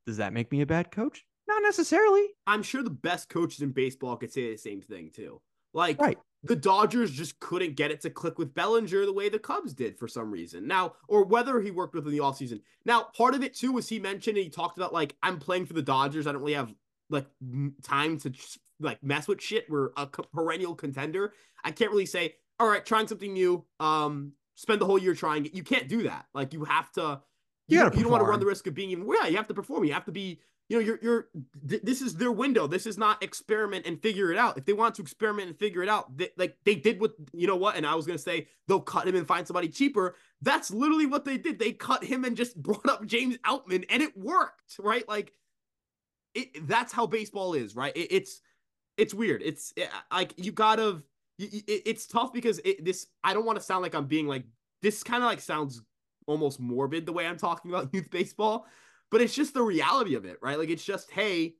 [0.06, 1.24] Does that make me a bad coach?
[1.48, 2.26] Not necessarily.
[2.46, 5.40] I'm sure the best coaches in baseball could say the same thing too.
[5.72, 6.18] Like Right.
[6.42, 9.98] the Dodgers just couldn't get it to click with Bellinger the way the Cubs did
[9.98, 10.66] for some reason.
[10.66, 12.60] Now, or whether he worked with in the offseason.
[12.84, 15.66] Now, part of it too was he mentioned and he talked about like I'm playing
[15.66, 16.26] for the Dodgers.
[16.26, 16.74] I don't really have
[17.08, 17.26] like
[17.82, 18.32] time to
[18.80, 19.68] like mess with shit.
[19.68, 21.34] We're a perennial contender.
[21.62, 23.64] I can't really say, all right, trying something new.
[23.78, 25.54] Um, spend the whole year trying it.
[25.54, 26.26] You can't do that.
[26.34, 27.20] Like you have to.
[27.68, 29.06] You You, don't, you don't want to run the risk of being even.
[29.06, 29.84] Yeah, you have to perform.
[29.84, 30.40] You have to be
[30.70, 31.28] you know, you're you're
[31.68, 32.68] th- this is their window.
[32.68, 34.56] This is not experiment and figure it out.
[34.56, 37.48] If they want to experiment and figure it out, they, like they did what you
[37.48, 40.14] know what, and I was gonna say they'll cut him and find somebody cheaper.
[40.40, 41.58] That's literally what they did.
[41.58, 45.06] They cut him and just brought up James Outman, and it worked, right?
[45.08, 45.32] Like
[46.36, 46.68] it.
[46.68, 47.96] That's how baseball is, right?
[47.96, 48.40] It, it's
[48.96, 49.42] it's weird.
[49.44, 51.02] It's eh, like you gotta.
[51.40, 53.08] It, it's tough because it, this.
[53.24, 54.44] I don't want to sound like I'm being like
[54.82, 55.02] this.
[55.02, 55.82] Kind of like sounds
[56.26, 58.68] almost morbid the way I'm talking about youth baseball
[59.10, 60.58] but it's just the reality of it, right?
[60.58, 61.54] Like it's just, hey,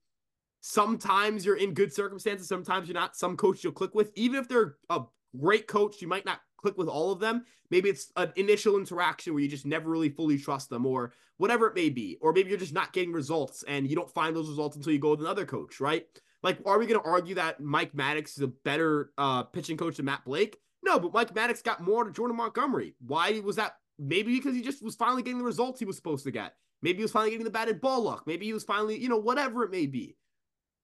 [0.61, 3.17] sometimes you're in good circumstances, sometimes you're not.
[3.17, 5.03] Some coach you'll click with, even if they're a
[5.39, 7.45] great coach, you might not click with all of them.
[7.71, 11.67] Maybe it's an initial interaction where you just never really fully trust them, or whatever
[11.67, 14.49] it may be, or maybe you're just not getting results and you don't find those
[14.49, 16.05] results until you go with another coach, right?
[16.43, 19.97] Like, are we going to argue that Mike Maddux is a better uh, pitching coach
[19.97, 20.59] than Matt Blake?
[20.83, 22.95] No, but Mike Maddux got more to Jordan Montgomery.
[23.07, 23.77] Why was that?
[23.99, 26.55] Maybe because he just was finally getting the results he was supposed to get.
[26.83, 28.25] Maybe he was finally getting the batted ball luck.
[28.27, 30.17] Maybe he was finally, you know, whatever it may be.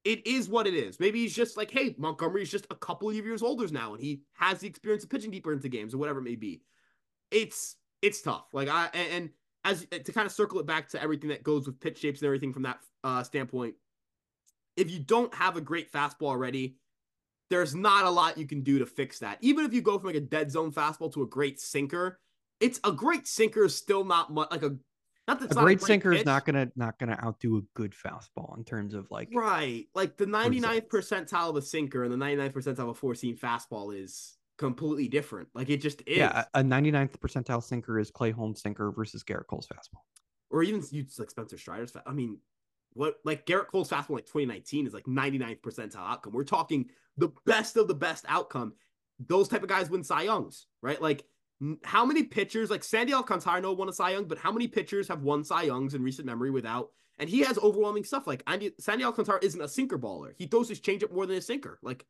[0.04, 1.00] It is what it is.
[1.00, 4.22] Maybe he's just like, hey, Montgomery's just a couple of years older now, and he
[4.34, 6.62] has the experience of pitching deeper into games or whatever it may be.
[7.30, 8.46] It's it's tough.
[8.52, 9.30] Like I and,
[9.64, 12.26] as to kind of circle it back to everything that goes with pitch shapes and
[12.26, 13.74] everything from that uh, standpoint.
[14.76, 16.76] If you don't have a great fastball already,
[17.50, 19.38] there's not a lot you can do to fix that.
[19.40, 22.20] Even if you go from like a dead zone fastball to a great sinker,
[22.60, 24.76] it's a great sinker is still not much like a
[25.28, 26.20] not that a great, sinker pitch.
[26.20, 30.16] is not gonna not gonna outdo a good fastball in terms of like right like
[30.16, 33.96] the 99th percentile of a sinker and the 99th percentile of a four seam fastball
[33.96, 35.48] is completely different.
[35.54, 36.18] Like it just is.
[36.18, 40.00] Yeah, a 99th percentile sinker is Clay Holmes sinker versus Gerrit Cole's fastball.
[40.50, 41.92] Or even use like Spencer Strider's.
[42.06, 42.38] I mean,
[42.92, 46.32] what like Gerrit Cole's fastball like 2019 is like 99th percentile outcome.
[46.32, 48.74] We're talking the best of the best outcome.
[49.18, 51.00] Those type of guys win Cy Youngs, right?
[51.00, 51.24] Like
[51.84, 55.22] how many pitchers like Sandy Alcantara won a Cy Young, but how many pitchers have
[55.22, 56.90] won Cy Youngs in recent memory without?
[57.18, 58.26] And he has overwhelming stuff.
[58.26, 60.32] Like Andy, Sandy Alcantara isn't a sinker baller.
[60.36, 61.78] He throws his changeup more than his sinker.
[61.82, 62.04] Like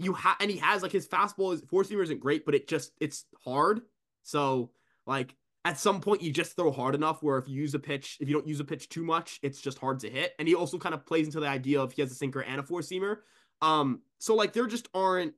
[0.00, 2.66] you have, and he has like his fastball is four seamer isn't great, but it
[2.66, 3.82] just it's hard.
[4.24, 4.70] So
[5.06, 8.16] like at some point you just throw hard enough where if you use a pitch,
[8.20, 10.32] if you don't use a pitch too much, it's just hard to hit.
[10.38, 12.58] And he also kind of plays into the idea of he has a sinker and
[12.58, 13.18] a four seamer.
[13.62, 15.34] Um, so like there just aren't,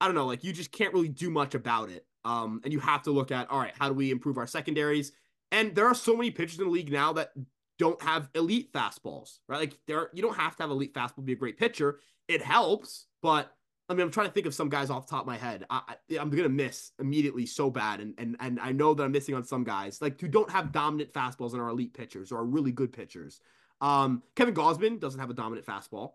[0.00, 2.06] I don't know, like you just can't really do much about it.
[2.24, 5.12] Um, and you have to look at all right, how do we improve our secondaries?
[5.52, 7.30] And there are so many pitchers in the league now that
[7.78, 9.58] don't have elite fastballs, right?
[9.58, 12.00] Like there, you don't have to have elite fastball to be a great pitcher.
[12.28, 13.52] It helps, but
[13.88, 15.66] I mean, I'm trying to think of some guys off the top of my head.
[15.68, 19.34] I, I'm gonna miss immediately so bad, and and and I know that I'm missing
[19.34, 22.46] on some guys like who don't have dominant fastballs and are elite pitchers or are
[22.46, 23.40] really good pitchers.
[23.80, 26.12] Um, Kevin Gausman doesn't have a dominant fastball,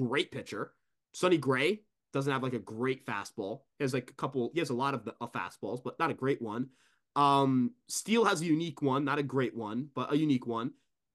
[0.00, 0.72] great pitcher.
[1.12, 1.82] Sonny Gray
[2.12, 3.60] doesn't have like a great fastball.
[3.78, 4.50] He has like a couple.
[4.52, 6.68] He has a lot of the, uh, fastballs, but not a great one.
[7.16, 10.72] Um, Steele has a unique one, not a great one, but a unique one.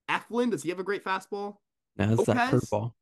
[0.08, 1.56] Eflin, does he have a great fastball?
[1.96, 2.92] No, it's that curveball.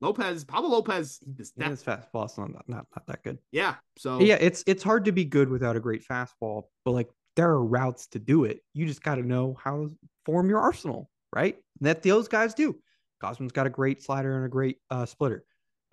[0.00, 3.38] Lopez, Pablo Lopez, he's yeah, his fastball is not, not not that good.
[3.52, 7.08] Yeah, so yeah, it's it's hard to be good without a great fastball, but like
[7.36, 8.60] there are routes to do it.
[8.74, 11.56] You just got to know how to form your arsenal, right?
[11.78, 12.76] And that those guys do.
[13.22, 15.44] Gausman's got a great slider and a great uh, splitter.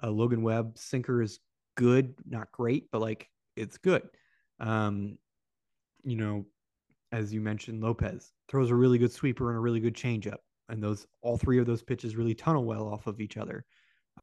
[0.09, 1.39] Logan Webb sinker is
[1.75, 4.03] good, not great, but like it's good.
[4.59, 5.17] Um,
[6.03, 6.45] you know,
[7.11, 10.81] as you mentioned, Lopez throws a really good sweeper and a really good changeup, and
[10.81, 13.65] those all three of those pitches really tunnel well off of each other.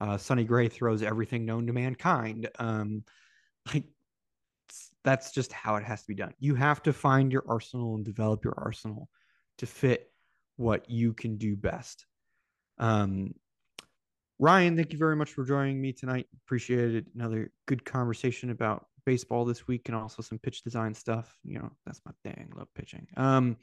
[0.00, 2.48] Uh, Sonny Gray throws everything known to mankind.
[2.58, 3.04] Um,
[3.72, 3.84] like
[5.04, 6.34] that's just how it has to be done.
[6.38, 9.08] You have to find your arsenal and develop your arsenal
[9.58, 10.10] to fit
[10.56, 12.06] what you can do best.
[12.78, 13.34] Um,
[14.38, 16.26] Ryan, thank you very much for joining me tonight.
[16.44, 17.04] Appreciate.
[17.14, 21.36] Another good conversation about baseball this week and also some pitch design stuff.
[21.42, 22.50] You know, that's my thing.
[22.56, 23.06] Love pitching.
[23.16, 23.56] Um,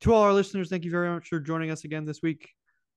[0.00, 2.50] to all our listeners, thank you very much for joining us again this week.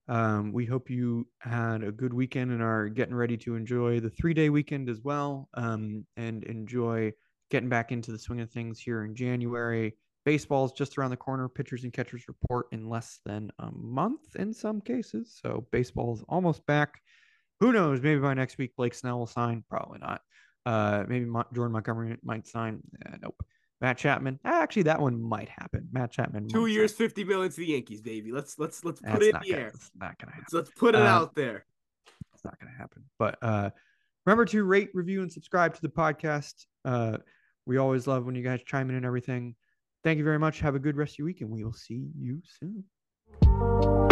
[0.08, 4.10] Um, we hope you had a good weekend and are getting ready to enjoy the
[4.10, 7.12] three day weekend as well um, and enjoy
[7.50, 9.96] getting back into the swing of things here in January.
[10.28, 11.48] Baseball's just around the corner.
[11.48, 15.40] Pitchers and catchers report in less than a month in some cases.
[15.42, 17.00] So baseball's almost back.
[17.62, 18.02] Who knows?
[18.02, 19.64] Maybe by next week, Blake Snell will sign.
[19.70, 20.20] Probably not.
[20.66, 22.82] Uh, maybe Jordan Montgomery might sign.
[23.06, 23.42] Eh, nope.
[23.80, 24.38] Matt Chapman.
[24.44, 25.88] Actually, that one might happen.
[25.94, 26.50] Matt Chapman.
[26.50, 27.08] Two years, sign.
[27.08, 28.34] fifty million to the Yankees, baby.
[28.34, 29.68] Let's let's let's put That's it in the gonna, air.
[29.70, 30.46] It's not gonna happen.
[30.52, 31.66] Let's, let's put it uh, out there.
[32.34, 33.06] It's not gonna happen.
[33.18, 33.70] But uh,
[34.26, 36.66] remember to rate, review, and subscribe to the podcast.
[36.84, 37.20] Uh,
[37.66, 39.56] we always love when you guys chime in and everything.
[40.08, 40.62] Thank you very much.
[40.62, 44.07] Have a good rest of your week, and we will see you soon.